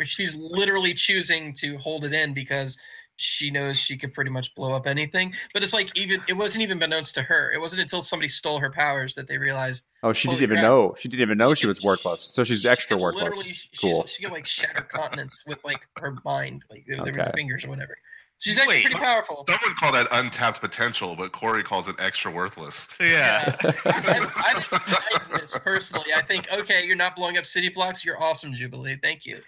[0.04, 2.78] she's literally choosing to hold it in because
[3.16, 5.34] she knows she could pretty much blow up anything.
[5.52, 7.52] But it's like even it wasn't even beknownst to her.
[7.52, 10.62] It wasn't until somebody stole her powers that they realized Oh, she didn't even crap.
[10.62, 10.94] know.
[10.98, 12.22] She didn't even know she She was worthless.
[12.22, 13.46] So she's she extra worthless.
[13.78, 14.06] Cool.
[14.06, 17.94] She can like shatter continents with like her mind, like with her fingers or whatever.
[18.40, 18.84] She's actually Wait.
[18.86, 19.44] pretty powerful.
[19.48, 22.88] Someone call that untapped potential, but Corey calls it extra worthless.
[22.98, 23.54] yeah.
[23.62, 26.12] I, I, I, I this personally.
[26.14, 28.04] I think okay, you're not blowing up city blocks.
[28.04, 28.96] You're awesome, Jubilee.
[29.02, 29.40] Thank you.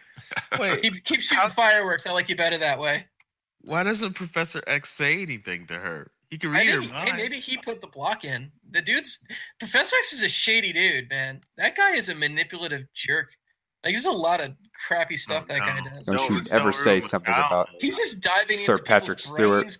[0.60, 2.06] Wait, Keep keep shooting How- fireworks.
[2.06, 3.06] I like you better that way.
[3.62, 6.10] why doesn't Professor X say anything to her?
[6.28, 7.08] He can read her think, mind.
[7.10, 8.50] hey, maybe he put the block in.
[8.70, 9.22] The dude's
[9.58, 11.40] Professor X is a shady dude, man.
[11.58, 13.36] That guy is a manipulative jerk.
[13.84, 14.52] Like there's a lot of
[14.86, 16.04] crappy oh, stuff that guy does.
[16.04, 18.84] Don't No, you it's ever no say something without about- He's just diving Sir into
[18.84, 19.62] Patrick Stewart.
[19.62, 19.78] brains,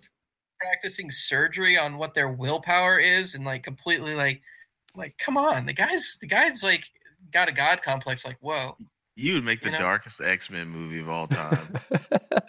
[0.59, 4.41] practicing surgery on what their willpower is, and like completely like,
[4.95, 6.89] like come on, the guy's the guy's like
[7.31, 8.25] got a god complex.
[8.25, 8.75] Like whoa,
[9.15, 9.79] You would make the You know?
[9.79, 11.57] darkest X Men movie of all time.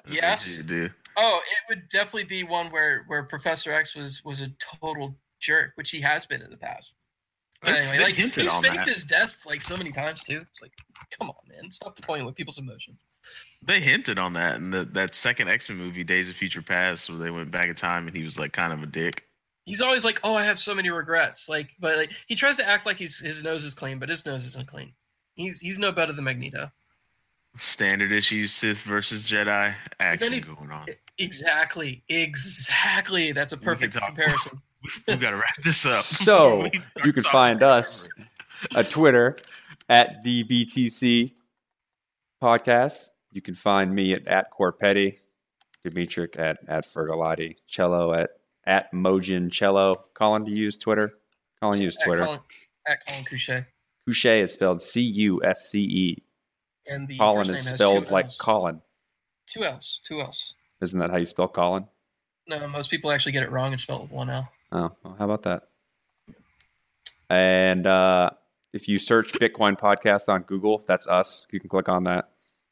[0.06, 0.58] Yes.
[0.58, 0.90] you do.
[1.16, 4.48] oh, it would definitely be one where where Professor X was was a
[4.80, 6.94] total jerk, which he has been in the past.
[7.64, 8.86] But anyway, like he's faked that.
[8.88, 10.40] his death like so many times too.
[10.50, 10.72] It's like,
[11.18, 13.00] come on, man, stop toying with people's emotions.
[13.62, 17.08] They hinted on that in the, that second X Men movie, Days of Future Past,
[17.08, 19.24] where they went back in time and he was like kind of a dick.
[19.64, 22.68] He's always like, "Oh, I have so many regrets." Like, but like he tries to
[22.68, 24.92] act like he's his nose is clean, but his nose isn't clean.
[25.34, 26.70] He's he's no better than Magneto.
[27.58, 30.86] Standard issue Sith versus Jedi action any- going on.
[31.18, 33.32] Exactly, exactly.
[33.32, 34.60] That's a perfect comparison.
[35.06, 35.94] We've got to wrap this up.
[36.02, 36.66] So,
[37.04, 38.08] you can find us
[38.74, 39.36] at Twitter
[39.88, 41.32] at the BTC
[42.42, 43.08] podcast.
[43.32, 45.18] You can find me at, at corpetty,
[45.84, 48.30] Dimitrik at, at Fergalati, Cello at,
[48.64, 49.94] at Mojin Cello.
[50.14, 51.14] Collin, do you use Twitter?
[51.60, 52.24] Collin, use At Twitter.
[52.24, 52.40] Collin,
[52.86, 53.66] at Collin Cusce.
[54.06, 56.22] Cusce is spelled C U S C E.
[56.86, 58.36] And the Collin is spelled like L's.
[58.36, 58.82] Collin.
[59.46, 60.00] Two L's.
[60.06, 60.54] Two L's.
[60.82, 61.86] Isn't that how you spell Colin?
[62.46, 64.48] No, most people actually get it wrong and spell it with one L.
[64.74, 65.68] Oh, well, how about that?
[67.30, 68.30] And uh,
[68.72, 71.46] if you search Bitcoin podcast on Google, that's us.
[71.50, 72.28] You can click on that.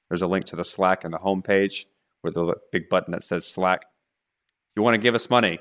[0.09, 1.87] There's a link to the Slack in the homepage
[2.23, 3.83] with the big button that says Slack.
[3.83, 5.59] If you want to give us money,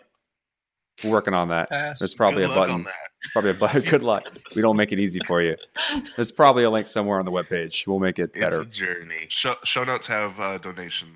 [1.04, 1.70] we're working on that.
[1.70, 2.00] Pass.
[2.00, 2.86] There's probably a button.
[3.34, 3.82] Probably a button.
[3.88, 4.26] Good luck.
[4.56, 5.56] We don't make it easy for you.
[6.16, 7.86] There's probably a link somewhere on the webpage.
[7.86, 8.62] We'll make it It's better.
[8.62, 9.28] a journey.
[9.30, 11.10] Show, show notes have uh, donation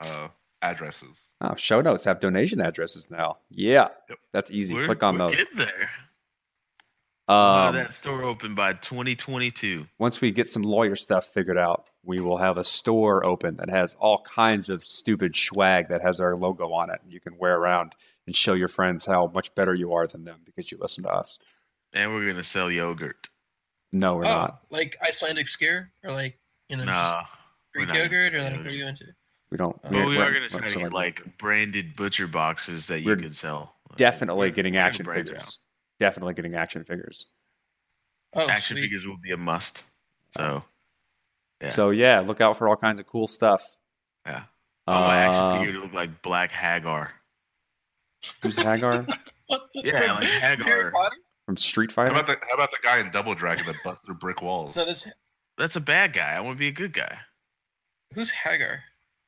[0.00, 0.26] uh,
[0.62, 1.32] addresses.
[1.40, 3.38] Oh, show notes have donation addresses now.
[3.50, 4.18] Yeah, Yep.
[4.32, 4.74] that's easy.
[4.74, 5.36] We're- Click on we're those.
[5.36, 5.90] getting there.
[7.28, 9.86] We'll have Um, that store open by 2022.
[9.98, 13.70] once we get some lawyer stuff figured out, we will have a store open that
[13.70, 17.00] has all kinds of stupid swag that has our logo on it.
[17.08, 17.94] You can wear around
[18.26, 21.10] and show your friends how much better you are than them because you listen to
[21.10, 21.38] us.
[21.92, 23.28] And we're gonna sell yogurt.
[23.92, 24.62] No, we're oh, not.
[24.70, 27.24] like Icelandic skier or like you know just Nah.
[27.74, 29.04] we're Greek not yogurt or like sell what are you into?
[29.52, 29.80] We don't.
[29.82, 33.08] But But we we're- gonna try to something get like branded butcher boxes that you
[33.08, 33.76] We're can sell.
[33.96, 35.38] definitely We're- getting we're action figures.
[35.42, 35.56] out.
[36.00, 37.26] Definitely getting action figures.
[38.34, 38.84] Oh, Action sweet.
[38.84, 39.84] figures will be a must.
[40.30, 40.64] So
[41.60, 41.68] Yeah.
[41.68, 43.62] So yeah, look out for all kinds of cool stuff.
[44.24, 44.44] yeah.
[44.88, 47.10] I want my action Um, figure to look like Black Haggar.
[48.40, 49.06] who's Haggar
[49.74, 50.92] Yeah, like Harry Haggar.
[51.44, 52.12] From Street How Fighter?
[52.12, 54.76] about the how about the guy in Double Dragon that busts through brick walls?
[54.76, 55.06] No, this
[55.58, 56.32] That's a bad guy.
[56.32, 57.18] I want to be a good guy.
[58.14, 58.80] who's Haggar?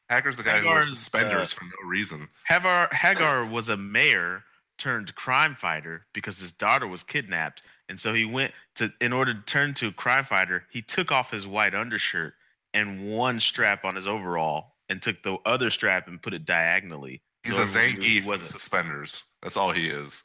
[0.08, 2.28] Hacker's the guy who wears Haggar's, suspenders uh, for no reason.
[2.48, 4.44] Haggar Haggar was a mayor
[4.78, 9.34] turned crime fighter because his daughter was kidnapped, and so he went to in order
[9.34, 10.64] to turn to a crime fighter.
[10.70, 12.34] He took off his white undershirt
[12.74, 17.22] and one strap on his overall, and took the other strap and put it diagonally.
[17.44, 19.24] He's So a Zangief with suspenders.
[19.42, 20.22] That's all he is.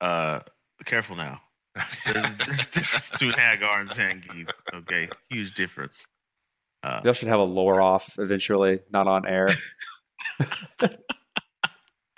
[0.00, 0.40] Uh,
[0.84, 1.40] careful now.
[2.04, 4.50] There's, there's a difference between Haggar and Zangief.
[4.74, 6.06] Okay, huge difference.
[6.82, 9.48] Uh, Y'all should have a lore off eventually, not on air.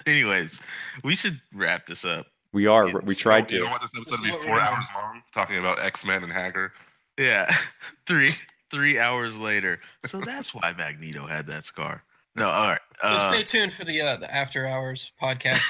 [0.06, 0.60] anyways,
[1.02, 2.26] we should wrap this up.
[2.52, 2.88] We are.
[2.88, 3.04] Skins.
[3.06, 3.62] We tried You to.
[3.64, 4.66] don't want this episode This to be what we're four doing.
[4.68, 6.72] hours long, talking about X Men and Hacker.
[7.18, 7.54] Yeah,
[8.06, 8.34] three
[8.70, 9.80] three hours later.
[10.06, 12.02] So that's why Magneto had that scar.
[12.36, 12.80] No, all right.
[13.02, 15.62] So Uh, stay tuned for the uh, the after hours podcast.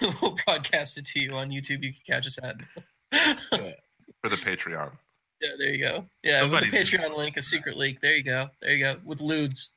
[0.22, 1.82] We'll broadcast it to you on YouTube.
[1.82, 2.56] You can catch us at.
[4.20, 4.90] for the Patreon.
[5.40, 6.06] Yeah, there you go.
[6.22, 8.00] Yeah, with the Patreon link, a secret link.
[8.00, 8.48] There you go.
[8.62, 8.96] There you go.
[9.04, 9.70] With lewds.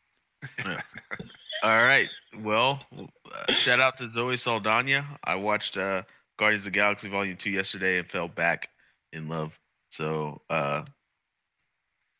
[1.63, 2.07] All right.
[2.41, 5.05] Well, uh, shout out to Zoe Saldana.
[5.23, 6.03] I watched uh,
[6.37, 8.69] Guardians of the Galaxy Volume 2 yesterday and fell back
[9.11, 9.59] in love.
[9.91, 10.83] So, uh,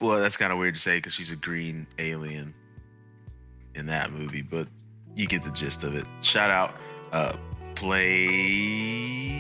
[0.02, 2.53] well, that's kind of weird to say because she's a green alien
[3.76, 4.68] in that movie, but
[5.16, 6.06] you get the gist of it.
[6.22, 6.84] Shout out,
[7.14, 7.38] uh,
[7.76, 9.40] play